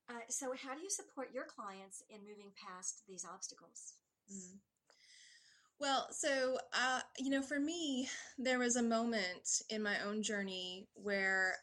Uh, 0.09 0.21
so, 0.29 0.53
how 0.57 0.75
do 0.75 0.81
you 0.81 0.91
support 0.91 1.31
your 1.35 1.45
clients 1.45 2.03
in 2.09 2.21
moving 2.21 2.53
past 2.57 3.03
these 3.09 3.27
obstacles? 3.29 3.95
Mm. 4.33 4.59
Well, 5.79 6.07
so, 6.11 6.59
uh, 6.73 7.01
you 7.19 7.31
know, 7.31 7.43
for 7.43 7.61
me, 7.61 8.09
there 8.39 8.59
was 8.59 8.77
a 8.77 8.83
moment 8.83 9.63
in 9.69 9.83
my 9.83 10.01
own 10.07 10.23
journey 10.23 10.89
where, 10.95 11.57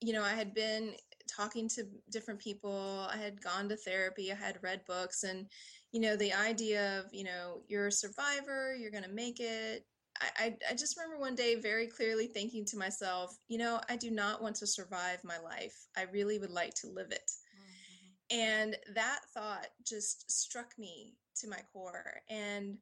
you 0.00 0.12
know, 0.12 0.22
I 0.22 0.34
had 0.34 0.54
been 0.54 0.92
talking 1.26 1.68
to 1.70 1.86
different 2.10 2.40
people, 2.40 3.06
I 3.12 3.16
had 3.16 3.40
gone 3.42 3.68
to 3.68 3.76
therapy, 3.76 4.32
I 4.32 4.34
had 4.34 4.62
read 4.62 4.84
books, 4.86 5.22
and, 5.22 5.46
you 5.92 6.00
know, 6.00 6.16
the 6.16 6.32
idea 6.32 7.00
of, 7.00 7.06
you 7.12 7.24
know, 7.24 7.62
you're 7.68 7.88
a 7.88 7.92
survivor, 7.92 8.74
you're 8.74 8.90
going 8.90 9.04
to 9.04 9.10
make 9.10 9.40
it. 9.40 9.86
I, 10.38 10.56
I 10.70 10.74
just 10.74 10.96
remember 10.96 11.20
one 11.20 11.34
day 11.34 11.56
very 11.56 11.86
clearly 11.86 12.26
thinking 12.26 12.64
to 12.66 12.78
myself, 12.78 13.36
you 13.48 13.58
know, 13.58 13.80
I 13.90 13.96
do 13.96 14.10
not 14.10 14.42
want 14.42 14.56
to 14.56 14.66
survive 14.66 15.22
my 15.22 15.38
life. 15.38 15.76
I 15.94 16.02
really 16.04 16.38
would 16.38 16.50
like 16.50 16.72
to 16.76 16.88
live 16.88 17.10
it. 17.10 17.30
Mm-hmm. 18.30 18.40
And 18.40 18.76
that 18.94 19.20
thought 19.34 19.66
just 19.86 20.30
struck 20.30 20.72
me 20.78 21.16
to 21.40 21.48
my 21.48 21.60
core 21.70 22.22
and 22.30 22.78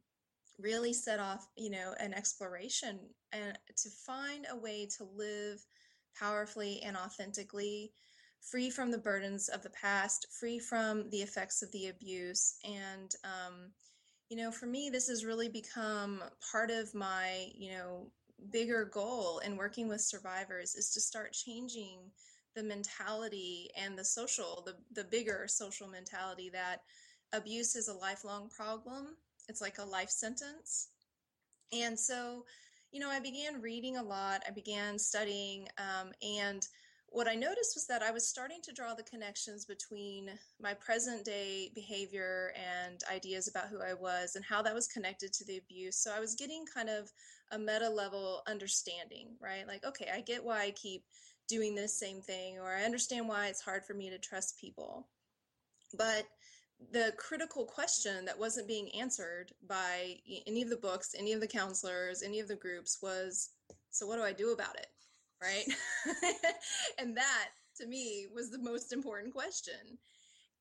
really 0.61 0.93
set 0.93 1.19
off, 1.19 1.49
you 1.57 1.71
know, 1.71 1.95
an 1.99 2.15
exploration 2.15 3.01
and 3.33 3.59
to 3.79 3.89
find 4.07 4.47
a 4.49 4.57
way 4.57 4.87
to 4.97 5.05
live 5.17 5.65
powerfully 6.17 6.81
and 6.85 6.97
authentically, 6.97 7.93
free 8.51 8.71
from 8.71 8.91
the 8.91 8.99
burdens 8.99 9.49
of 9.49 9.63
the 9.63 9.71
past, 9.71 10.27
free 10.31 10.59
from 10.59 11.09
the 11.11 11.23
effects 11.23 11.63
of 11.63 11.73
the 11.73 11.89
abuse. 11.89 12.57
And, 12.65 13.15
um, 13.25 13.71
you 14.29 14.37
know, 14.37 14.51
for 14.51 14.67
me, 14.67 14.91
this 14.91 15.09
has 15.09 15.25
really 15.25 15.49
become 15.49 16.23
part 16.53 16.71
of 16.71 16.95
my, 16.95 17.49
you 17.55 17.73
know, 17.73 18.11
bigger 18.51 18.85
goal 18.85 19.39
in 19.39 19.57
working 19.57 19.89
with 19.89 20.01
survivors 20.01 20.75
is 20.75 20.91
to 20.91 21.01
start 21.01 21.33
changing 21.33 21.99
the 22.55 22.63
mentality 22.63 23.71
and 23.77 23.99
the 23.99 24.05
social, 24.05 24.63
the, 24.67 24.75
the 24.93 25.09
bigger 25.09 25.47
social 25.49 25.89
mentality 25.89 26.51
that 26.53 26.83
abuse 27.33 27.75
is 27.75 27.89
a 27.89 27.95
lifelong 27.95 28.49
problem. 28.49 29.17
It's 29.49 29.61
like 29.61 29.79
a 29.79 29.85
life 29.85 30.11
sentence. 30.11 30.89
And 31.73 31.99
so, 31.99 32.45
you 32.93 33.01
know, 33.01 33.09
I 33.09 33.21
began 33.21 33.61
reading 33.61 33.97
a 33.97 34.03
lot, 34.03 34.43
I 34.47 34.53
began 34.53 34.99
studying, 34.99 35.67
um, 35.79 36.13
and 36.23 36.67
what 37.15 37.29
I 37.29 37.37
noticed 37.37 37.77
was 37.77 37.87
that 37.87 38.03
I 38.03 38.11
was 38.11 38.27
starting 38.27 38.59
to 38.65 38.73
draw 38.73 38.93
the 38.93 39.05
connections 39.05 39.65
between 39.65 40.31
my 40.61 40.75
present 40.75 41.25
day 41.25 41.71
behavior 41.73 42.53
and 42.57 43.01
ideas 43.09 43.47
about 43.47 43.69
who 43.69 43.81
I 43.81 43.95
was 43.95 44.35
and 44.35 44.45
how 44.45 44.63
that 44.63 44.75
was 44.75 44.89
connected 44.89 45.33
to 45.35 45.45
the 45.45 45.59
abuse. 45.59 45.97
So 45.97 46.11
I 46.13 46.19
was 46.19 46.35
getting 46.35 46.65
kind 46.67 46.89
of 46.89 47.13
a 47.53 47.59
meta 47.59 47.89
level 47.89 48.43
understanding, 48.49 49.29
right? 49.41 49.65
Like, 49.65 49.85
okay, 49.85 50.11
I 50.13 50.23
get 50.23 50.45
why 50.45 50.63
I 50.65 50.73
keep 50.73 51.05
doing 51.49 51.77
this 51.77 51.97
same 51.97 52.21
thing, 52.21 52.59
or 52.59 52.75
I 52.75 52.83
understand 52.83 53.29
why 53.29 53.47
it's 53.47 53.63
hard 53.63 53.85
for 53.85 53.95
me 53.95 54.11
to 54.11 54.19
trust 54.19 54.59
people. 54.59 55.07
But 55.97 56.25
the 56.91 57.13
critical 57.17 57.65
question 57.65 58.25
that 58.25 58.41
wasn't 58.41 58.67
being 58.67 58.91
answered 58.99 59.53
by 59.69 60.17
any 60.49 60.63
of 60.63 60.69
the 60.69 60.77
books, 60.77 61.15
any 61.17 61.33
of 61.33 61.41
the 61.41 61.47
counselors, 61.47 62.25
any 62.25 62.41
of 62.41 62.49
the 62.49 62.57
groups 62.57 62.99
was 63.01 63.51
so 63.91 64.05
what 64.05 64.17
do 64.17 64.25
I 64.25 64.33
do 64.33 64.53
about 64.53 64.75
it? 64.75 64.89
Right? 65.43 65.65
and 66.99 67.17
that 67.17 67.49
to 67.77 67.87
me 67.87 68.27
was 68.35 68.51
the 68.51 68.59
most 68.59 68.93
important 68.93 69.35
question. 69.35 69.99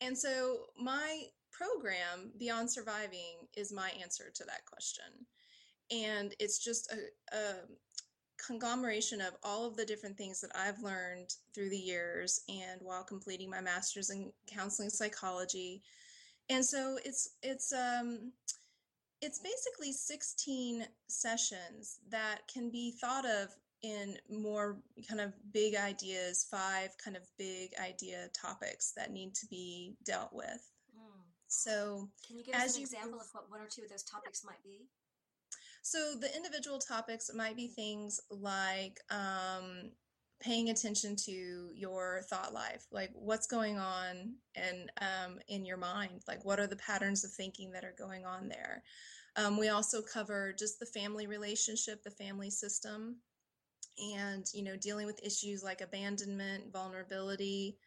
And 0.02 0.18
so 0.18 0.66
my 0.78 1.24
program, 1.52 2.32
Beyond 2.38 2.70
Surviving, 2.70 3.48
is 3.56 3.72
my 3.72 3.92
answer 4.02 4.26
to 4.34 4.44
that 4.46 4.66
question. 4.66 5.06
And 5.92 6.34
it's 6.40 6.64
just 6.64 6.92
a, 6.92 7.36
a, 7.36 7.54
conglomeration 8.46 9.22
of 9.22 9.34
all 9.44 9.66
of 9.66 9.78
the 9.78 9.86
different 9.86 10.18
things 10.18 10.42
that 10.42 10.52
I've 10.56 10.82
learned 10.82 11.30
through 11.54 11.70
the 11.70 11.78
years 11.78 12.42
and 12.50 12.82
while 12.82 13.04
completing 13.04 13.50
my 13.50 13.62
master's 13.62 14.10
in 14.10 14.34
counseling 14.48 14.90
psychology. 14.90 15.82
And 16.50 16.66
so 16.66 16.98
it's 17.06 17.36
it's 17.42 17.72
um 17.72 18.34
it's 19.22 19.40
basically 19.40 19.94
16 19.94 20.86
sessions 21.08 22.00
that 22.10 22.40
can 22.54 22.70
be 22.70 22.92
thought 23.00 23.26
of 23.26 23.56
in 23.84 24.18
more 24.30 24.78
kind 25.08 25.22
of 25.22 25.34
big 25.52 25.76
ideas, 25.76 26.48
five 26.50 26.92
kind 27.04 27.16
of 27.16 27.24
big 27.38 27.72
idea 27.80 28.30
topics 28.34 28.94
that 28.96 29.12
need 29.12 29.36
to 29.36 29.46
be 29.48 29.96
dealt 30.06 30.34
with. 30.34 30.72
Mm. 30.98 31.22
So, 31.48 32.10
can 32.26 32.38
you 32.38 32.44
give 32.44 32.56
us 32.56 32.76
an 32.76 32.82
you 32.82 32.86
example 32.86 33.20
of 33.20 33.28
what 33.34 33.52
one 33.52 33.62
or 33.62 33.68
two 33.68 33.84
of 33.84 33.90
those 33.90 34.04
topics 34.04 34.44
might 34.44 34.64
be? 34.64 34.88
So 35.84 36.16
the 36.18 36.34
individual 36.34 36.80
topics 36.80 37.30
might 37.36 37.58
be 37.58 37.68
things 37.68 38.22
like 38.32 39.02
um, 39.12 39.92
paying 40.40 40.70
attention 40.70 41.18
to 41.26 41.72
your 41.76 42.22
thought 42.30 42.54
life, 42.54 42.86
like 42.90 43.12
what's 43.14 43.48
going 43.48 43.78
on 43.78 44.36
and 44.56 44.90
um, 45.02 45.40
in 45.50 45.66
your 45.66 45.76
mind, 45.76 46.22
like 46.26 46.46
what 46.46 46.58
are 46.58 46.68
the 46.68 46.78
patterns 46.78 47.26
of 47.26 47.32
thinking 47.32 47.74
that 47.74 47.84
are 47.84 47.96
going 47.98 48.26
on 48.26 48.48
there. 48.48 48.82
Um, 49.36 49.58
we 49.58 49.68
also 49.68 50.02
cover 50.02 50.54
just 50.58 50.80
the 50.80 50.86
family 50.86 51.28
relationship, 51.28 52.02
the 52.02 52.12
family 52.12 52.50
system, 52.50 53.18
and 53.98 54.46
you 54.54 54.64
know 54.64 54.76
dealing 54.76 55.06
with 55.06 55.24
issues 55.24 55.64
like 55.64 55.82
abandonment, 55.82 56.72
vulnerability. 56.72 57.78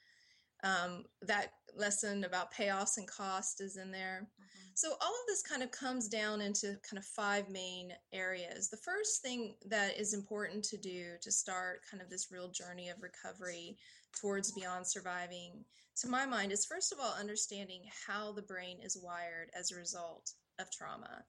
Um, 0.62 1.04
that 1.22 1.52
lesson 1.76 2.24
about 2.24 2.52
payoffs 2.52 2.96
and 2.96 3.06
cost 3.06 3.60
is 3.60 3.76
in 3.76 3.90
there. 3.90 4.30
Mhm. 4.40 4.70
So 4.74 4.96
all 5.00 5.14
of 5.20 5.26
this 5.26 5.42
kind 5.42 5.62
of 5.62 5.70
comes 5.70 6.08
down 6.08 6.40
into 6.40 6.78
kind 6.82 6.98
of 6.98 7.04
five 7.04 7.50
main 7.50 7.92
areas. 8.12 8.68
The 8.68 8.78
first 8.78 9.20
thing 9.22 9.56
that 9.66 9.98
is 9.98 10.14
important 10.14 10.64
to 10.66 10.78
do 10.78 11.18
to 11.20 11.30
start 11.30 11.84
kind 11.88 12.02
of 12.02 12.08
this 12.08 12.30
real 12.30 12.48
journey 12.48 12.88
of 12.88 13.02
recovery 13.02 13.78
towards 14.18 14.52
beyond 14.52 14.86
surviving, 14.86 15.64
to 15.96 16.08
my 16.08 16.24
mind, 16.26 16.52
is 16.52 16.64
first 16.64 16.90
of 16.92 16.98
all 17.00 17.14
understanding 17.14 17.82
how 18.06 18.32
the 18.32 18.42
brain 18.42 18.80
is 18.80 18.96
wired 18.96 19.50
as 19.54 19.70
a 19.70 19.76
result 19.76 20.32
of 20.58 20.70
trauma. 20.70 21.24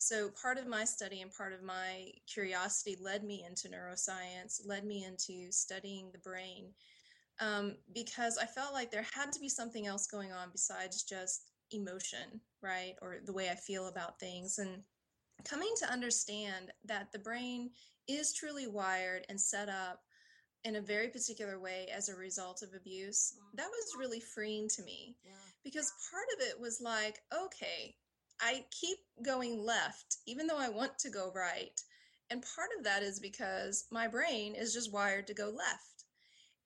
So 0.00 0.30
part 0.30 0.56
of 0.56 0.66
my 0.66 0.84
study 0.84 1.20
and 1.20 1.30
part 1.30 1.52
of 1.52 1.62
my 1.62 2.10
curiosity 2.26 2.96
led 2.98 3.22
me 3.22 3.44
into 3.46 3.68
neuroscience, 3.68 4.66
led 4.66 4.86
me 4.86 5.04
into 5.04 5.52
studying 5.52 6.10
the 6.10 6.18
brain 6.18 6.72
um, 7.38 7.76
because 7.94 8.38
I 8.38 8.46
felt 8.46 8.72
like 8.72 8.90
there 8.90 9.06
had 9.14 9.30
to 9.32 9.40
be 9.40 9.48
something 9.48 9.86
else 9.86 10.06
going 10.06 10.32
on 10.32 10.48
besides 10.50 11.02
just 11.02 11.50
emotion, 11.70 12.40
right? 12.62 12.94
Or 13.02 13.18
the 13.24 13.32
way 13.34 13.50
I 13.50 13.54
feel 13.54 13.88
about 13.88 14.18
things. 14.18 14.58
And 14.58 14.82
coming 15.44 15.72
to 15.80 15.92
understand 15.92 16.72
that 16.86 17.12
the 17.12 17.18
brain 17.18 17.70
is 18.08 18.32
truly 18.32 18.66
wired 18.66 19.26
and 19.28 19.38
set 19.38 19.68
up 19.68 20.00
in 20.64 20.76
a 20.76 20.80
very 20.80 21.08
particular 21.08 21.60
way 21.60 21.88
as 21.94 22.08
a 22.08 22.16
result 22.16 22.62
of 22.62 22.72
abuse, 22.74 23.34
that 23.54 23.68
was 23.68 23.98
really 23.98 24.20
freeing 24.20 24.68
to 24.68 24.82
me 24.82 25.16
Yeah. 25.22 25.32
because 25.62 25.92
part 26.10 26.26
of 26.34 26.46
it 26.48 26.58
was 26.58 26.80
like, 26.80 27.20
okay, 27.32 27.96
I 28.40 28.64
keep 28.70 28.98
going 29.22 29.64
left, 29.64 30.18
even 30.26 30.46
though 30.46 30.58
I 30.58 30.68
want 30.68 30.98
to 31.00 31.10
go 31.10 31.32
right. 31.34 31.80
And 32.30 32.44
part 32.54 32.70
of 32.78 32.84
that 32.84 33.02
is 33.02 33.20
because 33.20 33.86
my 33.90 34.06
brain 34.08 34.54
is 34.54 34.72
just 34.72 34.92
wired 34.92 35.26
to 35.28 35.34
go 35.34 35.46
left. 35.50 36.04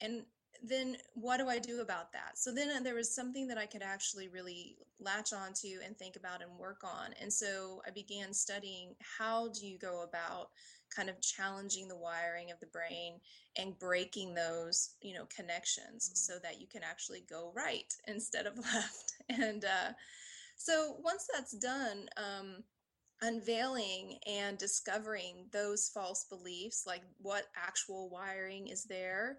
And 0.01 0.23
then 0.63 0.97
what 1.15 1.39
do 1.39 1.49
I 1.49 1.59
do 1.59 1.81
about 1.81 2.13
that? 2.13 2.39
So 2.39 2.53
then 2.55 2.71
uh, 2.71 2.81
there 2.83 2.95
was 2.95 3.15
something 3.15 3.49
that 3.49 3.59
I 3.59 3.67
could 3.67 3.83
actually 3.83 4.29
really 4.29 4.77
latch 5.01 5.33
onto 5.33 5.81
and 5.85 5.97
think 5.97 6.17
about 6.17 6.43
and 6.43 6.59
work 6.59 6.83
on. 6.85 7.13
And 7.21 7.33
so 7.33 7.83
I 7.87 7.91
began 7.91 8.33
studying 8.33 8.95
how 9.19 9.49
do 9.49 9.67
you 9.67 9.79
go 9.79 10.03
about 10.03 10.51
kind 10.95 11.11
of 11.11 11.21
challenging 11.21 11.89
the 11.89 11.97
wiring 11.97 12.51
of 12.51 12.61
the 12.61 12.67
brain 12.67 13.21
and 13.57 13.79
breaking 13.79 14.35
those, 14.35 14.91
you 15.03 15.15
know, 15.15 15.27
connections 15.27 16.11
Mhm. 16.11 16.17
so 16.17 16.39
that 16.39 16.61
you 16.61 16.67
can 16.67 16.83
actually 16.83 17.23
go 17.23 17.53
right 17.55 17.93
instead 18.07 18.47
of 18.47 18.59
left. 18.59 19.15
And 19.29 19.65
uh, 19.65 19.93
so 20.65 20.97
once 21.05 21.29
that's 21.31 21.53
done, 21.53 22.09
um, 22.17 22.65
unveiling 23.21 24.17
and 24.27 24.57
discovering 24.57 25.45
those 25.53 25.91
false 25.93 26.25
beliefs, 26.25 26.85
like 26.87 27.03
what 27.21 27.45
actual 27.55 28.09
wiring 28.09 28.69
is 28.69 28.85
there. 28.85 29.37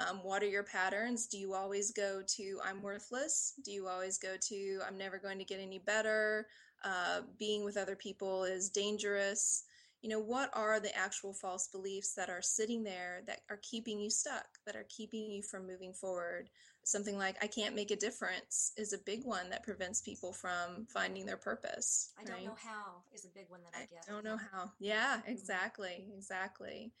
Um, 0.00 0.18
what 0.24 0.42
are 0.42 0.48
your 0.48 0.64
patterns? 0.64 1.28
Do 1.28 1.38
you 1.38 1.54
always 1.54 1.92
go 1.92 2.22
to 2.26 2.58
I'm 2.64 2.82
worthless? 2.82 3.54
Do 3.64 3.70
you 3.70 3.86
always 3.86 4.18
go 4.18 4.34
to 4.48 4.80
I'm 4.84 4.98
never 4.98 5.18
going 5.18 5.38
to 5.38 5.44
get 5.44 5.60
any 5.60 5.78
better? 5.78 6.48
Uh, 6.82 7.20
being 7.38 7.64
with 7.64 7.76
other 7.76 7.94
people 7.94 8.42
is 8.42 8.68
dangerous. 8.68 9.62
You 10.02 10.10
know, 10.10 10.18
what 10.18 10.50
are 10.54 10.80
the 10.80 10.94
actual 10.98 11.32
false 11.32 11.68
beliefs 11.68 12.14
that 12.14 12.28
are 12.28 12.42
sitting 12.42 12.82
there 12.82 13.22
that 13.28 13.42
are 13.48 13.60
keeping 13.62 14.00
you 14.00 14.10
stuck, 14.10 14.46
that 14.66 14.74
are 14.74 14.86
keeping 14.88 15.30
you 15.30 15.40
from 15.40 15.68
moving 15.68 15.92
forward? 15.92 16.50
Something 16.84 17.16
like 17.16 17.42
I 17.42 17.46
can't 17.46 17.74
make 17.74 17.90
a 17.90 17.96
difference 17.96 18.72
is 18.76 18.92
a 18.92 18.98
big 18.98 19.24
one 19.24 19.48
that 19.50 19.62
prevents 19.62 20.02
people 20.02 20.34
from 20.34 20.86
finding 20.92 21.24
their 21.24 21.38
purpose. 21.38 22.12
I 22.20 22.24
don't 22.24 22.34
right? 22.34 22.44
know 22.44 22.56
how 22.62 23.02
is 23.12 23.24
a 23.24 23.28
big 23.28 23.46
one 23.48 23.60
that 23.62 23.78
I, 23.78 23.86
get. 23.86 24.04
I 24.06 24.12
don't 24.12 24.24
know 24.24 24.36
how. 24.52 24.70
Yeah, 24.78 25.20
exactly, 25.26 26.06
exactly. 26.14 26.92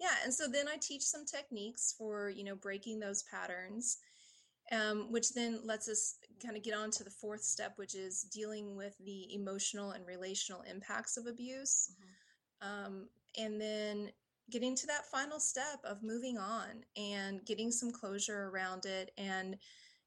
Yeah, 0.00 0.14
and 0.24 0.34
so 0.34 0.48
then 0.48 0.66
I 0.66 0.78
teach 0.80 1.02
some 1.02 1.24
techniques 1.24 1.94
for 1.96 2.28
you 2.28 2.42
know 2.42 2.56
breaking 2.56 2.98
those 2.98 3.22
patterns, 3.22 3.98
um, 4.72 5.12
which 5.12 5.32
then 5.32 5.60
lets 5.64 5.88
us 5.88 6.16
kind 6.42 6.56
of 6.56 6.64
get 6.64 6.74
on 6.74 6.90
to 6.90 7.04
the 7.04 7.10
fourth 7.10 7.42
step, 7.42 7.74
which 7.76 7.94
is 7.94 8.22
dealing 8.22 8.76
with 8.76 8.96
the 8.98 9.32
emotional 9.32 9.92
and 9.92 10.04
relational 10.06 10.62
impacts 10.62 11.16
of 11.16 11.26
abuse, 11.26 11.92
Mhm. 11.92 12.66
um, 12.66 13.08
and 13.38 13.60
then 13.60 14.12
getting 14.50 14.76
to 14.76 14.86
that 14.88 15.06
final 15.06 15.40
step 15.40 15.80
of 15.84 16.02
moving 16.02 16.38
on 16.38 16.84
and 16.96 17.44
getting 17.44 17.70
some 17.70 17.90
closure 17.92 18.48
around 18.48 18.84
it, 18.86 19.12
and 19.16 19.56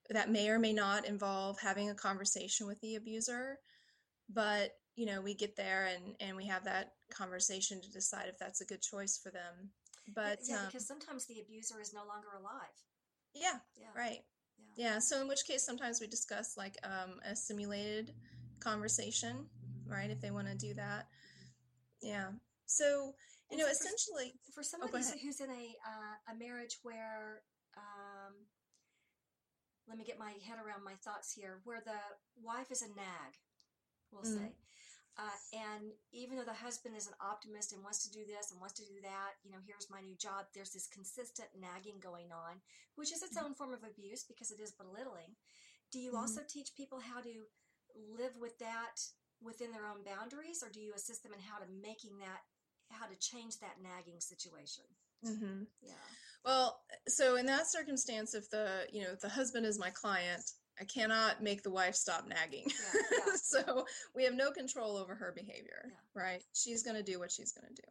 that 0.10 0.30
may 0.30 0.50
or 0.50 0.60
may 0.60 0.74
not 0.74 1.06
involve 1.06 1.60
having 1.60 1.90
a 1.90 1.96
conversation 1.96 2.68
with 2.68 2.80
the 2.82 2.96
abuser 2.96 3.58
but 4.30 4.72
you 4.96 5.06
know 5.06 5.22
we 5.22 5.34
get 5.34 5.56
there 5.56 5.86
and 5.94 6.16
and 6.20 6.36
we 6.36 6.46
have 6.46 6.64
that 6.66 6.94
conversation 7.12 7.82
to 7.82 7.92
decide 7.92 8.28
if 8.28 8.38
that's 8.38 8.62
a 8.62 8.66
good 8.66 8.82
choice 8.82 9.20
for 9.22 9.32
them 9.32 9.70
but 10.14 10.40
yeah, 10.48 10.60
um, 10.60 10.66
because 10.68 10.86
sometimes 10.86 11.26
the 11.26 11.40
abuser 11.40 11.80
is 11.80 11.94
no 11.94 12.02
longer 12.02 12.28
alive. 12.40 12.76
yeah 13.34 13.60
Yeah. 13.80 13.88
right 13.96 14.20
Yeah. 14.78 14.94
yeah 14.94 15.00
so 15.00 15.22
in 15.22 15.28
which 15.28 15.46
case 15.46 15.66
sometimes 15.66 16.00
we 16.02 16.08
discuss 16.08 16.56
like 16.58 16.78
um, 16.84 17.20
a 17.30 17.36
simulated 17.36 18.14
conversation 18.60 19.46
right 19.88 20.10
if 20.10 20.22
they 20.22 20.32
want 20.32 20.48
to 20.48 20.56
do 20.56 20.74
that 20.74 21.08
yeah 22.02 22.30
so 22.66 23.14
you 23.54 23.58
know 23.64 23.70
so 23.70 23.74
for- 23.74 23.86
essentially 23.86 24.30
For 24.54 24.62
go 24.62 24.68
somebody 24.68 24.98
ahead. 24.98 25.20
who's 25.22 25.40
in 25.40 25.50
a 25.50 25.66
uh, 25.86 26.16
a 26.32 26.36
marriage 26.36 26.80
where, 26.84 27.44
um, 27.78 28.34
let 29.88 29.98
me 29.98 30.06
get 30.06 30.18
my 30.20 30.32
head 30.48 30.60
around 30.60 30.84
my 30.84 30.96
thoughts 31.04 31.32
here, 31.34 31.62
where 31.64 31.82
the 31.82 32.00
wife 32.42 32.72
is 32.72 32.82
a 32.82 32.88
nag, 32.96 33.34
we'll 34.12 34.24
Mm. 34.24 34.36
say, 34.40 34.56
uh, 35.18 35.38
and 35.54 35.94
even 36.12 36.38
though 36.38 36.46
the 36.46 36.54
husband 36.66 36.96
is 36.96 37.06
an 37.08 37.14
optimist 37.22 37.74
and 37.74 37.84
wants 37.84 38.02
to 38.04 38.10
do 38.10 38.26
this 38.26 38.50
and 38.52 38.60
wants 38.60 38.74
to 38.80 38.86
do 38.86 39.00
that, 39.02 39.34
you 39.44 39.52
know, 39.52 39.60
here's 39.68 39.90
my 39.90 40.02
new 40.02 40.16
job. 40.16 40.48
There's 40.54 40.72
this 40.72 40.88
consistent 40.88 41.50
nagging 41.60 42.00
going 42.00 42.32
on, 42.32 42.62
which 42.96 43.12
is 43.12 43.22
its 43.22 43.38
own 43.38 43.54
form 43.54 43.74
of 43.74 43.84
abuse 43.84 44.24
because 44.24 44.52
it 44.52 44.60
is 44.60 44.72
belittling. 44.72 45.36
Do 45.92 46.00
you 46.00 46.14
Mhm. 46.14 46.18
also 46.18 46.42
teach 46.44 46.74
people 46.76 47.00
how 47.00 47.22
to 47.22 47.48
live 47.94 48.36
with 48.38 48.58
that 48.60 48.96
within 49.42 49.72
their 49.72 49.86
own 49.86 50.04
boundaries, 50.04 50.64
or 50.64 50.70
do 50.70 50.80
you 50.82 50.94
assist 50.94 51.22
them 51.22 51.34
in 51.34 51.40
how 51.42 51.60
to 51.60 51.68
making 51.68 52.18
that, 52.20 52.42
how 53.00 53.08
to 53.08 53.16
change 53.20 53.60
that 53.60 53.76
nagging 53.82 54.20
situation? 54.20 54.84
Mm-hmm. 55.26 55.64
Yeah. 55.82 55.94
well 56.44 56.82
so 57.08 57.38
in 57.38 57.46
that 57.46 57.66
circumstance 57.68 58.34
if 58.34 58.50
the 58.50 58.86
you 58.92 59.04
know 59.04 59.16
the 59.22 59.30
husband 59.30 59.66
is 59.66 59.80
my 59.80 59.90
client 59.90 60.44
i 60.82 60.84
cannot 60.84 61.42
make 61.42 61.64
the 61.64 61.72
wife 61.72 61.96
stop 61.96 62.28
nagging 62.28 62.66
Yeah, 62.68 63.02
yeah. 63.28 63.34
so 63.42 63.86
we 64.14 64.26
have 64.26 64.34
no 64.34 64.52
control 64.52 64.98
over 64.98 65.16
her 65.16 65.32
behavior 65.34 65.84
Yeah. 65.86 66.22
right 66.22 66.44
she's 66.54 66.84
going 66.84 66.98
to 66.98 67.04
do 67.10 67.20
what 67.20 67.32
she's 67.32 67.54
going 67.54 67.74
to 67.74 67.82
do 67.82 67.88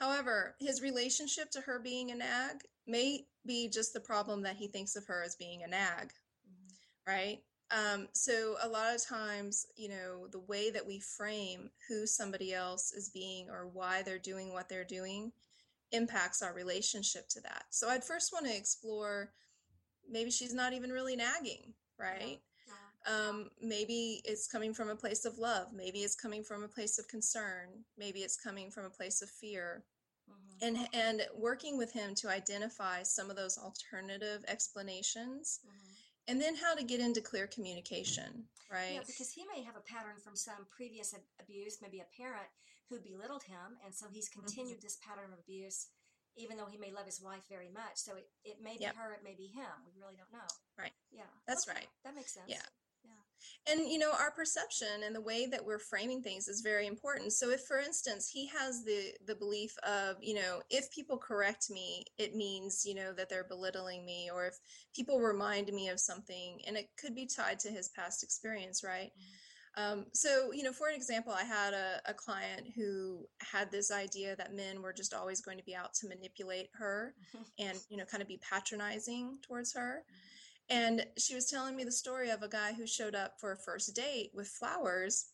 however 0.00 0.56
his 0.58 0.82
relationship 0.82 1.50
to 1.52 1.60
her 1.60 1.78
being 1.78 2.10
a 2.10 2.16
nag 2.16 2.56
may 2.88 3.26
be 3.46 3.68
just 3.68 3.92
the 3.92 4.00
problem 4.00 4.42
that 4.42 4.56
he 4.56 4.66
thinks 4.66 4.96
of 4.96 5.06
her 5.06 5.22
as 5.22 5.36
being 5.36 5.62
a 5.62 5.68
nag 5.68 6.10
Mhm. 6.50 6.74
right 7.06 7.38
um, 7.70 8.08
so 8.12 8.56
a 8.62 8.68
lot 8.68 8.94
of 8.94 9.04
times 9.04 9.66
you 9.76 9.88
know 9.88 10.26
the 10.30 10.40
way 10.40 10.70
that 10.70 10.86
we 10.86 11.00
frame 11.00 11.70
who 11.88 12.06
somebody 12.06 12.54
else 12.54 12.92
is 12.92 13.08
being 13.08 13.48
or 13.50 13.66
why 13.66 14.02
they're 14.02 14.18
doing 14.18 14.52
what 14.52 14.68
they're 14.68 14.84
doing 14.84 15.32
impacts 15.92 16.42
our 16.42 16.52
relationship 16.54 17.28
to 17.28 17.40
that 17.40 17.64
so 17.70 17.88
i'd 17.88 18.04
first 18.04 18.32
want 18.32 18.46
to 18.46 18.56
explore 18.56 19.30
maybe 20.08 20.30
she's 20.30 20.54
not 20.54 20.72
even 20.72 20.90
really 20.90 21.16
nagging 21.16 21.72
right 21.98 22.40
Yeah. 22.66 23.28
um, 23.28 23.50
maybe 23.62 24.20
it's 24.24 24.48
coming 24.48 24.74
from 24.74 24.88
a 24.88 24.96
place 24.96 25.24
of 25.24 25.38
love 25.38 25.72
maybe 25.72 26.00
it's 26.00 26.16
coming 26.16 26.42
from 26.42 26.62
a 26.64 26.68
place 26.68 26.98
of 26.98 27.08
concern 27.08 27.84
maybe 27.96 28.20
it's 28.20 28.36
coming 28.36 28.70
from 28.70 28.84
a 28.84 28.90
place 28.90 29.22
of 29.22 29.30
fear 29.30 29.84
Mhm. 30.28 30.62
and 30.62 30.88
and 30.92 31.26
working 31.36 31.76
with 31.78 31.92
him 31.92 32.14
to 32.16 32.28
identify 32.28 33.02
some 33.02 33.30
of 33.30 33.36
those 33.36 33.58
alternative 33.58 34.44
explanations 34.48 35.60
Mhm. 35.64 35.95
And 36.28 36.40
then 36.40 36.54
how 36.56 36.74
to 36.74 36.84
get 36.84 37.00
into 37.00 37.20
clear 37.20 37.46
communication 37.46 38.44
right 38.70 38.94
Yeah, 38.94 39.06
because 39.06 39.30
he 39.30 39.44
may 39.54 39.62
have 39.62 39.76
a 39.76 39.80
pattern 39.86 40.16
from 40.22 40.34
some 40.36 40.66
previous 40.70 41.14
abuse, 41.40 41.78
maybe 41.80 42.00
a 42.00 42.08
parent 42.16 42.48
who 42.90 42.98
belittled 43.00 43.42
him, 43.44 43.78
and 43.84 43.94
so 43.94 44.06
he's 44.10 44.28
Mm-hmm. 44.30 44.40
continued 44.46 44.80
this 44.82 44.98
pattern 45.02 45.32
of 45.32 45.38
abuse, 45.38 45.88
even 46.36 46.56
though 46.56 46.66
he 46.70 46.78
may 46.78 46.92
love 46.92 47.06
his 47.06 47.20
wife 47.22 47.42
very 47.48 47.68
much. 47.72 47.94
So 47.96 48.14
it, 48.16 48.26
it 48.44 48.58
may 48.62 48.76
be 48.76 48.84
Yep. 48.84 48.94
her, 48.96 49.12
it 49.14 49.24
may 49.24 49.34
be 49.34 49.46
him. 49.46 49.70
We 49.86 49.94
really 50.00 50.14
don't 50.16 50.32
know. 50.32 50.46
Right. 50.78 50.92
Yeah. 51.10 51.30
That's 51.46 51.66
Okay, 51.68 51.78
right. 51.78 51.88
That 52.04 52.14
makes 52.14 52.34
sense. 52.34 52.46
Yeah. 52.48 52.62
And 53.70 53.88
you 53.88 53.98
know, 53.98 54.12
our 54.12 54.30
perception 54.30 55.02
and 55.04 55.14
the 55.14 55.20
way 55.20 55.46
that 55.46 55.64
we're 55.64 55.78
framing 55.78 56.22
things 56.22 56.48
is 56.48 56.60
very 56.60 56.86
important. 56.86 57.32
So 57.32 57.50
if 57.50 57.62
for 57.62 57.78
instance, 57.78 58.28
he 58.28 58.46
has 58.48 58.84
the 58.84 59.12
the 59.26 59.34
belief 59.34 59.76
of, 59.86 60.16
you 60.20 60.34
know, 60.34 60.62
if 60.70 60.90
people 60.90 61.18
correct 61.18 61.70
me, 61.70 62.04
it 62.18 62.34
means, 62.34 62.84
you 62.84 62.94
know, 62.94 63.12
that 63.12 63.28
they're 63.28 63.44
belittling 63.44 64.04
me 64.04 64.30
or 64.32 64.46
if 64.46 64.54
people 64.94 65.20
remind 65.20 65.72
me 65.72 65.88
of 65.88 66.00
something 66.00 66.60
and 66.66 66.76
it 66.76 66.88
could 66.98 67.14
be 67.14 67.26
tied 67.26 67.58
to 67.60 67.68
his 67.68 67.88
past 67.90 68.22
experience, 68.22 68.82
right? 68.84 69.12
Mm-hmm. 69.18 69.36
Um, 69.78 70.06
so, 70.14 70.52
you 70.52 70.62
know, 70.62 70.72
for 70.72 70.88
an 70.88 70.94
example, 70.94 71.34
I 71.34 71.44
had 71.44 71.74
a, 71.74 72.00
a, 72.06 72.14
client 72.14 72.66
who 72.74 73.26
had 73.40 73.70
this 73.70 73.90
idea 73.90 74.34
that 74.36 74.54
men 74.54 74.80
were 74.80 74.94
just 74.94 75.12
always 75.12 75.42
going 75.42 75.58
to 75.58 75.64
be 75.64 75.76
out 75.76 75.92
to 75.94 76.08
manipulate 76.08 76.70
her 76.72 77.14
and, 77.58 77.78
you 77.90 77.98
know, 77.98 78.06
kind 78.06 78.22
of 78.22 78.28
be 78.28 78.38
patronizing 78.38 79.36
towards 79.42 79.74
her. 79.74 80.02
Mm-hmm. 80.02 80.36
And 80.68 81.06
she 81.16 81.34
was 81.34 81.46
telling 81.46 81.76
me 81.76 81.84
the 81.84 81.92
story 81.92 82.30
of 82.30 82.42
a 82.42 82.48
guy 82.48 82.72
who 82.72 82.86
showed 82.86 83.14
up 83.14 83.34
for 83.40 83.52
a 83.52 83.56
first 83.56 83.94
date 83.94 84.30
with 84.34 84.48
flowers 84.48 85.26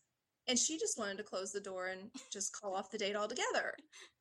and 0.49 0.59
she 0.59 0.79
just 0.79 0.99
wanted 0.99 1.19
to 1.19 1.23
close 1.23 1.53
the 1.53 1.61
door 1.61 1.89
and 1.89 2.11
just 2.33 2.59
call 2.59 2.75
off 2.75 2.91
the 2.91 2.99
date 2.99 3.17
altogether. 3.17 3.75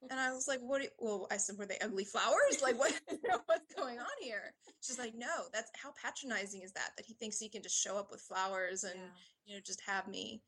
And 0.09 0.19
I 0.19 0.31
was 0.33 0.47
like, 0.47 0.59
"What?" 0.59 0.83
You, 0.83 0.89
well, 0.99 1.27
I 1.31 1.37
said, 1.37 1.57
"Were 1.57 1.65
they 1.65 1.79
ugly 1.79 2.05
flowers? 2.05 2.61
Like, 2.61 2.77
what? 2.77 2.93
You 3.09 3.17
know, 3.27 3.39
what's 3.45 3.73
going 3.73 3.99
on 3.99 4.05
here?" 4.21 4.53
She's 4.81 4.99
like, 4.99 5.15
"No, 5.15 5.45
that's 5.53 5.71
how 5.75 5.93
patronizing 6.01 6.61
is 6.61 6.71
that? 6.73 6.91
That 6.95 7.05
he 7.05 7.13
thinks 7.15 7.39
he 7.39 7.49
can 7.49 7.63
just 7.63 7.81
show 7.81 7.97
up 7.97 8.11
with 8.11 8.21
flowers 8.21 8.83
and 8.83 8.95
yeah. 8.95 9.09
you 9.45 9.55
know 9.55 9.61
just 9.65 9.81
have 9.81 10.07
me." 10.07 10.41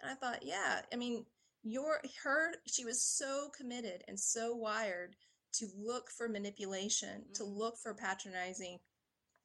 And 0.00 0.10
I 0.10 0.14
thought, 0.14 0.42
yeah, 0.42 0.80
I 0.92 0.96
mean, 0.96 1.24
your 1.62 2.00
her 2.22 2.54
she 2.66 2.84
was 2.84 3.02
so 3.02 3.50
committed 3.56 4.02
and 4.08 4.18
so 4.18 4.54
wired 4.54 5.14
to 5.52 5.68
look 5.76 6.10
for 6.10 6.28
manipulation, 6.28 7.20
mm-hmm. 7.20 7.32
to 7.34 7.44
look 7.44 7.76
for 7.78 7.94
patronizing, 7.94 8.78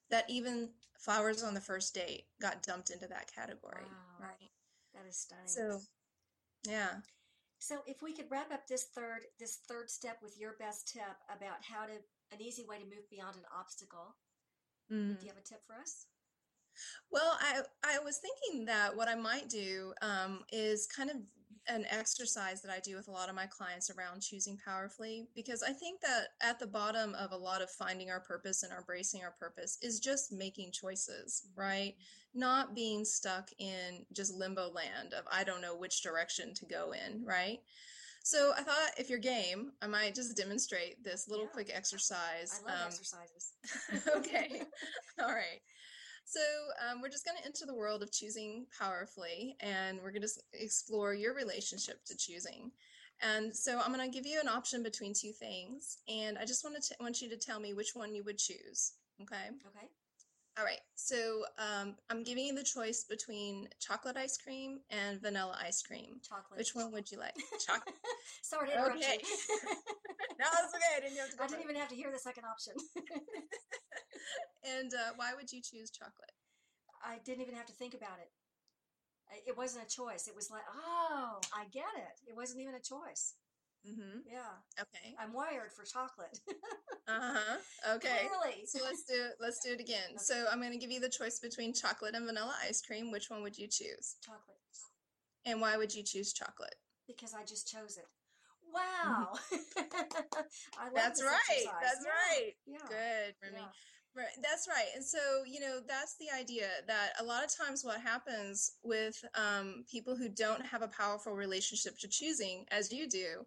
that 0.10 0.30
even 0.30 0.70
flowers 0.98 1.44
on 1.44 1.54
the 1.54 1.62
first 1.62 1.94
date 1.94 2.26
got 2.42 2.64
dumped 2.64 2.90
into 2.90 3.08
that 3.08 3.32
category. 3.34 3.86
Wow. 3.86 4.28
Right. 4.28 4.52
That 4.94 5.08
is 5.08 5.18
stunning. 5.18 5.48
So, 5.48 5.80
yeah. 6.68 7.02
So 7.60 7.80
if 7.88 8.02
we 8.02 8.14
could 8.14 8.26
wrap 8.30 8.52
up 8.52 8.68
this 8.68 8.88
third 8.96 9.22
this 9.40 9.60
third 9.68 9.90
step 9.90 10.18
with 10.22 10.38
your 10.40 10.54
best 10.60 10.88
tip 10.92 11.18
about 11.36 11.64
how 11.68 11.86
to 11.86 11.94
an 12.32 12.42
easy 12.42 12.66
way 12.68 12.78
to 12.78 12.86
move 12.86 13.10
beyond 13.10 13.36
an 13.38 13.44
obstacle. 13.58 14.16
Mm. 14.92 15.20
Do 15.20 15.26
you 15.26 15.32
have 15.32 15.42
a 15.42 15.48
tip 15.48 15.62
for 15.66 15.76
us? 15.76 16.06
Well, 17.12 17.38
I 17.40 17.62
I 17.84 18.00
was 18.00 18.20
thinking 18.20 18.66
that 18.66 18.96
what 18.96 19.08
I 19.08 19.16
might 19.16 19.50
do 19.50 19.94
um, 20.02 20.42
is 20.52 20.88
kind 20.88 21.10
of 21.10 21.18
an 21.68 21.86
exercise 21.90 22.62
that 22.62 22.72
I 22.72 22.80
do 22.80 22.96
with 22.96 23.08
a 23.08 23.12
lot 23.12 23.30
of 23.30 23.36
my 23.36 23.46
clients 23.46 23.90
around 23.90 24.22
choosing 24.22 24.58
powerfully 24.58 25.28
because 25.36 25.64
I 25.64 25.72
think 25.72 26.02
that 26.02 26.28
at 26.42 26.60
the 26.60 26.68
bottom 26.68 27.16
of 27.16 27.32
a 27.32 27.38
lot 27.38 27.62
of 27.62 27.70
finding 27.70 28.10
our 28.10 28.20
purpose 28.20 28.64
and 28.64 28.72
embracing 28.72 29.24
our 29.24 29.36
purpose 29.40 29.78
is 29.82 30.00
just 30.00 30.32
making 30.32 30.72
choices, 30.72 31.48
right? 31.56 31.96
Not 32.34 32.76
being 32.76 33.06
stuck 33.06 33.50
in 33.60 34.06
just 34.14 34.34
limbo 34.34 34.72
land 34.72 35.14
of 35.14 35.26
I 35.32 35.44
don't 35.44 35.62
know 35.62 35.76
which 35.76 36.04
direction 36.04 36.54
to 36.56 36.66
go 36.66 36.94
in, 36.94 37.24
right? 37.26 37.60
So 38.26 38.54
I 38.58 38.64
thought 38.64 38.90
if 38.98 39.08
you're 39.08 39.20
game, 39.20 39.72
I 39.84 39.88
might 39.88 40.16
just 40.16 40.36
demonstrate 40.36 41.04
this 41.04 41.28
little 41.30 41.46
yeah. 41.46 41.52
quick 41.52 41.72
exercise. 41.72 42.60
I 42.66 42.72
love 42.72 42.82
um, 42.82 42.88
exercises. 42.88 43.54
okay. 44.18 44.64
All 45.22 45.30
right. 45.30 45.62
So 46.26 46.40
um, 46.90 47.02
we're 47.02 47.10
just 47.10 47.24
going 47.24 47.38
to 47.38 47.46
enter 47.46 47.66
the 47.66 47.76
world 47.76 48.02
of 48.02 48.12
choosing 48.12 48.66
powerfully, 48.78 49.56
and 49.60 50.00
we're 50.02 50.12
going 50.12 50.24
to 50.24 50.30
explore 50.54 51.14
your 51.14 51.36
relationship 51.36 52.04
to 52.06 52.18
choosing. 52.18 52.72
And 53.22 53.56
so 53.56 53.80
I'm 53.80 53.94
going 53.94 54.10
to 54.10 54.14
give 54.14 54.26
you 54.26 54.42
an 54.42 54.50
option 54.50 54.84
between 54.84 55.14
two 55.14 55.32
things, 55.32 56.00
and 56.10 56.38
I 56.38 56.46
just 56.46 56.64
want 56.64 56.82
to 56.82 56.96
want 57.00 57.22
you 57.22 57.30
to 57.30 57.38
tell 57.38 57.60
me 57.60 57.74
which 57.74 57.92
one 57.94 58.16
you 58.16 58.24
would 58.24 58.40
choose. 58.40 58.94
Okay. 59.22 59.50
Okay. 59.68 59.88
All 60.58 60.64
right. 60.64 60.80
So 60.96 61.44
um, 61.60 61.96
I'm 62.10 62.24
giving 62.24 62.46
you 62.46 62.56
the 62.56 62.64
choice 62.64 63.04
between 63.04 63.68
chocolate 63.80 64.16
ice 64.16 64.38
cream 64.38 64.80
and 64.90 65.22
vanilla 65.22 65.58
ice 65.62 65.82
cream. 65.82 66.22
Chocolate. 66.28 66.58
Which 66.58 66.74
one 66.74 66.94
would 66.94 67.12
you 67.12 67.20
like? 67.20 67.36
Chocolate. 67.66 67.96
Sorry 68.42 68.70
to 68.70 68.74
interrupt 68.74 68.96
okay. 68.98 69.18
no, 70.40 70.48
it's 70.64 70.74
okay. 70.74 70.94
I 70.96 71.00
didn't 71.02 71.18
have 71.18 71.36
to. 71.36 71.36
I 71.44 71.48
didn't 71.48 71.64
even 71.64 71.76
have 71.76 71.90
to 71.90 71.96
hear 71.96 72.10
the 72.10 72.20
second 72.20 72.46
option. 72.46 72.74
and 74.64 74.94
uh, 74.94 75.12
why 75.18 75.34
would 75.36 75.52
you 75.52 75.62
choose 75.62 75.92
chocolate? 75.92 76.32
I 77.04 77.18
didn't 77.26 77.42
even 77.42 77.56
have 77.56 77.68
to 77.68 77.74
think 77.74 77.94
about 77.94 78.20
it. 78.22 78.32
It 79.46 79.58
wasn't 79.58 79.86
a 79.86 79.90
choice. 79.90 80.28
It 80.28 80.36
was 80.36 80.50
like, 80.50 80.64
oh, 80.74 81.40
I 81.54 81.66
get 81.74 81.92
it. 81.98 82.30
It 82.30 82.36
wasn't 82.36 82.62
even 82.62 82.76
a 82.76 82.80
choice. 82.80 83.34
Mm-hmm. 83.86 84.20
Yeah. 84.32 84.82
Okay. 84.82 85.16
I'm 85.20 85.34
wired 85.34 85.72
for 85.72 85.86
chocolate. 85.86 86.40
uh 87.08 87.38
huh. 87.38 87.58
Okay. 87.96 88.28
Clearly. 88.28 88.66
So 88.66 88.80
let's 88.84 89.04
do 89.04 89.14
it. 89.14 89.34
Let's 89.40 89.60
do 89.64 89.74
it 89.74 89.80
again. 89.80 90.16
Okay. 90.16 90.18
So 90.18 90.46
I'm 90.52 90.60
going 90.60 90.72
to 90.72 90.78
give 90.80 90.92
you 90.92 91.00
the 91.00 91.10
choice 91.10 91.40
between 91.40 91.74
chocolate 91.74 92.16
and 92.16 92.26
vanilla 92.26 92.56
ice 92.68 92.82
cream. 92.82 93.12
Which 93.12 93.30
one 93.30 93.44
would 93.44 93.58
you 93.58 93.68
choose? 93.68 94.16
Chocolate. 94.26 94.58
And 95.46 95.62
why 95.62 95.78
would 95.78 95.94
you 95.94 96.04
choose 96.04 96.34
chocolate? 96.34 96.76
Because 97.08 97.34
I 97.36 97.46
just 97.46 97.72
chose 97.72 97.98
it. 97.98 98.06
Wow. 98.74 99.34
that's 100.96 101.24
right. 101.24 101.38
Exercise. 101.50 101.74
That's 101.82 102.06
yeah. 102.06 102.12
right. 102.12 102.52
Yeah. 102.66 102.78
Good, 102.90 103.36
Remy. 103.44 103.62
Yeah. 103.62 103.68
Right. 104.16 104.28
That's 104.42 104.68
right. 104.68 104.88
And 104.96 105.04
so, 105.04 105.20
you 105.46 105.60
know, 105.60 105.80
that's 105.88 106.16
the 106.18 106.28
idea 106.36 106.68
that 106.88 107.12
a 107.20 107.24
lot 107.24 107.44
of 107.44 107.56
times 107.56 107.84
what 107.84 108.00
happens 108.00 108.72
with 108.82 109.24
um, 109.36 109.84
people 109.92 110.16
who 110.16 110.30
don't 110.30 110.66
have 110.66 110.82
a 110.82 110.88
powerful 110.88 111.34
relationship 111.34 111.98
to 112.00 112.08
choosing, 112.08 112.66
as 112.72 112.94
you 112.94 113.10
do, 113.10 113.46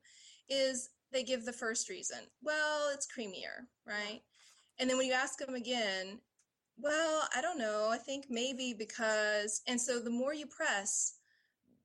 is 0.48 0.90
they 1.12 1.22
give 1.22 1.44
the 1.44 1.52
first 1.52 1.88
reason. 1.88 2.18
Well, 2.42 2.90
it's 2.92 3.06
creamier, 3.06 3.66
right? 3.86 4.20
And 4.78 4.88
then 4.88 4.96
when 4.96 5.06
you 5.06 5.12
ask 5.12 5.38
them 5.38 5.54
again, 5.54 6.20
well, 6.78 7.28
I 7.34 7.40
don't 7.40 7.58
know. 7.58 7.88
I 7.90 7.98
think 7.98 8.26
maybe 8.28 8.74
because, 8.78 9.62
and 9.66 9.80
so 9.80 9.98
the 9.98 10.10
more 10.10 10.34
you 10.34 10.46
press, 10.46 11.18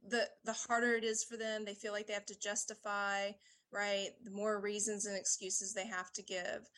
the 0.10 0.28
the 0.44 0.54
harder 0.54 0.96
it 0.96 1.04
is 1.04 1.24
for 1.24 1.38
them 1.38 1.64
they 1.66 1.74
feel 1.74 1.94
like 1.94 2.08
they 2.08 2.14
have 2.14 2.26
to 2.26 2.40
justify 2.40 3.30
right 3.72 4.10
the 4.24 4.32
more 4.32 4.60
reasons 4.60 5.06
and 5.06 5.18
excuses 5.18 5.74
they 5.74 5.88
have 5.88 6.12
to 6.12 6.22
give 6.22 6.70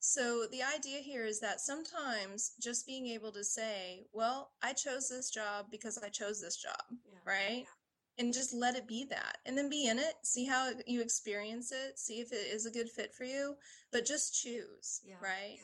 so 0.00 0.46
the 0.50 0.62
idea 0.62 0.98
here 0.98 1.24
is 1.24 1.38
that 1.38 1.60
sometimes 1.60 2.52
just 2.60 2.86
being 2.86 3.06
able 3.06 3.30
to 3.30 3.44
say 3.44 4.04
well 4.12 4.50
i 4.62 4.72
chose 4.72 5.08
this 5.08 5.30
job 5.30 5.66
because 5.70 5.98
i 5.98 6.08
chose 6.08 6.40
this 6.40 6.56
job 6.56 6.82
yeah. 6.90 7.18
right 7.24 7.58
yeah. 7.58 7.81
And 8.22 8.32
just 8.32 8.54
let 8.54 8.76
it 8.76 8.86
be 8.86 9.04
that 9.04 9.38
and 9.44 9.58
then 9.58 9.68
be 9.68 9.86
in 9.86 9.98
it 9.98 10.14
see 10.22 10.46
how 10.46 10.70
you 10.86 11.00
experience 11.00 11.72
it 11.72 11.98
see 11.98 12.20
if 12.20 12.32
it 12.32 12.46
is 12.52 12.66
a 12.66 12.70
good 12.70 12.88
fit 12.88 13.12
for 13.12 13.24
you 13.24 13.56
but 13.90 14.06
just 14.06 14.40
choose 14.40 15.00
yeah. 15.04 15.14
right 15.22 15.58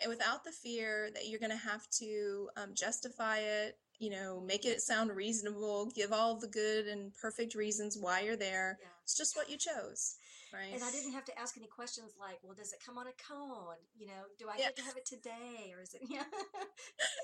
and 0.00 0.10
without 0.10 0.44
the 0.44 0.52
fear 0.52 1.10
that 1.14 1.28
you're 1.28 1.40
going 1.40 1.50
to 1.50 1.56
have 1.56 1.88
to 1.90 2.48
um, 2.56 2.70
justify 2.74 3.38
it 3.38 3.76
you 4.02 4.10
know, 4.10 4.42
make 4.44 4.64
it 4.64 4.82
sound 4.82 5.14
reasonable, 5.14 5.86
give 5.94 6.12
all 6.12 6.34
the 6.34 6.48
good 6.48 6.88
and 6.88 7.14
perfect 7.14 7.54
reasons 7.54 7.96
why 7.96 8.20
you're 8.20 8.36
there. 8.36 8.78
Yeah. 8.80 8.88
It's 9.04 9.16
just 9.16 9.36
what 9.36 9.48
you 9.48 9.56
chose. 9.56 10.16
Right. 10.52 10.74
And 10.74 10.82
I 10.82 10.90
didn't 10.90 11.12
have 11.12 11.24
to 11.26 11.38
ask 11.38 11.56
any 11.56 11.68
questions 11.68 12.10
like, 12.18 12.40
well, 12.42 12.52
does 12.52 12.72
it 12.72 12.80
come 12.84 12.98
on 12.98 13.06
a 13.06 13.14
cone? 13.28 13.78
You 13.96 14.08
know, 14.08 14.26
do 14.40 14.46
I 14.52 14.56
get 14.58 14.74
to 14.74 14.82
have 14.82 14.96
it 14.96 15.06
today? 15.06 15.72
Or 15.72 15.80
is 15.80 15.94
it, 15.94 16.02
yeah. 16.10 16.24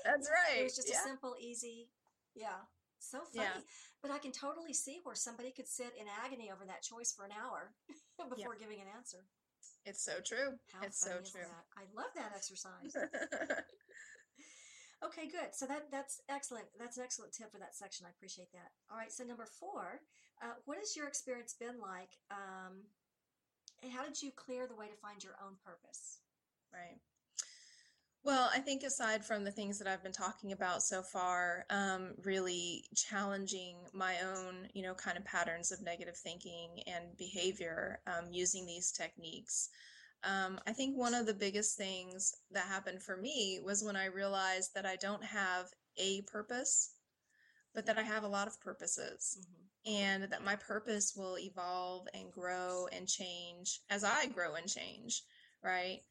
That's 0.05 0.29
right. 0.29 0.61
It 0.61 0.63
was 0.63 0.75
just 0.77 0.89
yeah. 0.89 1.03
a 1.03 1.05
simple, 1.05 1.35
easy, 1.37 1.89
yeah. 2.33 2.63
So 2.99 3.19
funny. 3.33 3.47
Yeah. 3.47 3.61
But 4.01 4.11
I 4.11 4.19
can 4.19 4.31
totally 4.31 4.73
see 4.73 4.99
where 5.03 5.15
somebody 5.15 5.51
could 5.51 5.67
sit 5.67 5.91
in 5.99 6.05
agony 6.23 6.51
over 6.51 6.65
that 6.65 6.83
choice 6.83 7.13
for 7.15 7.25
an 7.25 7.31
hour 7.31 7.71
before 8.29 8.55
giving 8.59 8.79
an 8.81 8.87
answer. 8.95 9.25
It's 9.85 10.03
so 10.03 10.19
true. 10.23 10.59
How 10.71 10.85
it's 10.85 10.99
so 10.99 11.17
true. 11.23 11.47
That? 11.47 11.65
I 11.77 11.83
love 11.95 12.11
that 12.15 12.33
exercise. 12.35 12.93
Okay, 14.99 15.31
good. 15.31 15.55
So 15.55 15.65
that 15.65 15.87
that's 15.91 16.19
excellent. 16.27 16.67
That's 16.77 16.97
an 16.97 17.03
excellent 17.03 17.31
tip 17.31 17.51
for 17.51 17.59
that 17.59 17.75
section. 17.75 18.05
I 18.05 18.11
appreciate 18.11 18.51
that. 18.51 18.75
All 18.91 18.97
right. 18.97 19.11
So 19.11 19.23
number 19.23 19.47
four, 19.47 20.01
uh, 20.43 20.59
what 20.65 20.77
has 20.77 20.95
your 20.95 21.07
experience 21.07 21.55
been 21.55 21.79
like? 21.79 22.11
Um, 22.31 22.83
and 23.81 23.91
how 23.93 24.03
did 24.03 24.21
you 24.21 24.31
clear 24.35 24.67
the 24.67 24.75
way 24.75 24.87
to 24.87 24.99
find 24.99 25.23
your 25.23 25.39
own 25.39 25.55
purpose? 25.63 26.19
Right. 26.73 26.99
Well, 28.23 28.49
I 28.53 28.59
think 28.59 28.83
aside 28.83 29.23
from 29.23 29.43
the 29.43 29.51
things 29.51 29.79
that 29.79 29.87
I've 29.87 30.03
been 30.03 30.11
talking 30.11 30.51
about 30.51 30.83
so 30.83 31.01
far, 31.01 31.65
um, 31.69 32.15
really 32.23 32.83
challenging 32.93 33.77
my 33.93 34.15
own, 34.21 34.67
you 34.73 34.83
know, 34.83 34.93
kind 34.93 35.17
of 35.17 35.23
patterns 35.23 35.71
of 35.71 35.81
negative 35.81 36.17
thinking 36.17 36.81
and 36.85 37.17
behavior 37.17 38.01
um, 38.07 38.25
using 38.31 38.65
these 38.65 38.91
techniques. 38.91 39.69
Um, 40.25 40.59
I 40.67 40.73
think 40.73 40.97
one 40.97 41.13
of 41.13 41.25
the 41.25 41.33
biggest 41.33 41.77
things 41.77 42.35
that 42.51 42.65
happened 42.65 43.01
for 43.01 43.15
me 43.15 43.61
was 43.63 43.83
when 43.83 43.95
I 43.95 44.05
realized 44.05 44.71
that 44.75 44.85
I 44.85 44.97
don't 44.97 45.23
have 45.23 45.67
a 45.97 46.21
purpose, 46.23 46.95
but 47.73 47.85
that 47.85 47.97
I 47.97 48.03
have 48.03 48.23
a 48.23 48.27
lot 48.27 48.47
of 48.47 48.59
purposes, 48.59 49.37
mm-hmm. 49.39 49.95
and 49.95 50.23
that 50.31 50.43
my 50.43 50.57
purpose 50.57 51.13
will 51.15 51.39
evolve 51.39 52.05
and 52.13 52.31
grow 52.33 52.87
and 52.91 53.07
change 53.07 53.79
as 53.89 54.03
I 54.03 54.25
grow 54.25 54.55
and 54.55 54.67
change, 54.67 55.23
right? 55.63 56.01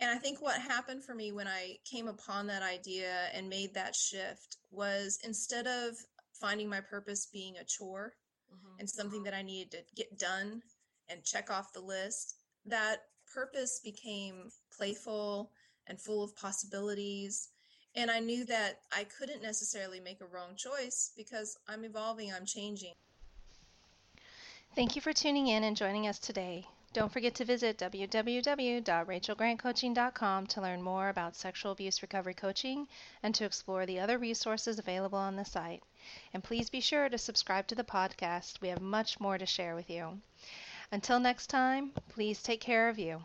And 0.00 0.10
I 0.10 0.16
think 0.16 0.42
what 0.42 0.60
happened 0.60 1.04
for 1.04 1.14
me 1.14 1.32
when 1.32 1.46
I 1.46 1.78
came 1.84 2.08
upon 2.08 2.46
that 2.48 2.62
idea 2.62 3.12
and 3.34 3.48
made 3.48 3.74
that 3.74 3.94
shift 3.94 4.56
was 4.70 5.18
instead 5.22 5.66
of 5.66 5.94
finding 6.32 6.68
my 6.68 6.80
purpose 6.80 7.26
being 7.26 7.56
a 7.58 7.64
chore 7.64 8.14
mm-hmm. 8.52 8.80
and 8.80 8.90
something 8.90 9.22
that 9.22 9.34
I 9.34 9.42
needed 9.42 9.70
to 9.70 9.94
get 9.94 10.18
done 10.18 10.62
and 11.08 11.22
check 11.22 11.50
off 11.50 11.72
the 11.72 11.80
list, 11.80 12.36
that 12.66 13.02
purpose 13.32 13.80
became 13.84 14.50
playful 14.76 15.52
and 15.86 16.00
full 16.00 16.22
of 16.22 16.36
possibilities 16.36 17.48
And 17.94 18.10
I 18.10 18.20
knew 18.20 18.46
that 18.46 18.80
I 18.90 19.04
couldn't 19.04 19.42
necessarily 19.42 20.00
make 20.00 20.20
a 20.20 20.26
wrong 20.26 20.56
choice 20.56 21.12
because 21.16 21.58
I'm 21.68 21.84
evolving, 21.84 22.32
I'm 22.32 22.46
changing. 22.46 22.94
Thank 24.74 24.96
you 24.96 25.02
for 25.02 25.12
tuning 25.12 25.48
in 25.48 25.64
and 25.64 25.76
joining 25.76 26.08
us 26.08 26.18
today. 26.18 26.66
Don't 26.94 27.10
forget 27.10 27.34
to 27.36 27.46
visit 27.46 27.78
www.rachelgrantcoaching.com 27.78 30.46
to 30.46 30.60
learn 30.60 30.82
more 30.82 31.08
about 31.08 31.34
sexual 31.34 31.72
abuse 31.72 32.02
recovery 32.02 32.34
coaching 32.34 32.86
and 33.22 33.34
to 33.34 33.46
explore 33.46 33.86
the 33.86 33.98
other 33.98 34.18
resources 34.18 34.78
available 34.78 35.18
on 35.18 35.36
the 35.36 35.44
site. 35.46 35.82
And 36.34 36.44
please 36.44 36.68
be 36.68 36.82
sure 36.82 37.08
to 37.08 37.16
subscribe 37.16 37.66
to 37.68 37.74
the 37.74 37.82
podcast. 37.82 38.60
We 38.60 38.68
have 38.68 38.82
much 38.82 39.20
more 39.20 39.38
to 39.38 39.46
share 39.46 39.74
with 39.74 39.88
you. 39.88 40.20
Until 40.90 41.18
next 41.18 41.46
time, 41.46 41.92
please 42.10 42.42
take 42.42 42.60
care 42.60 42.90
of 42.90 42.98
you. 42.98 43.24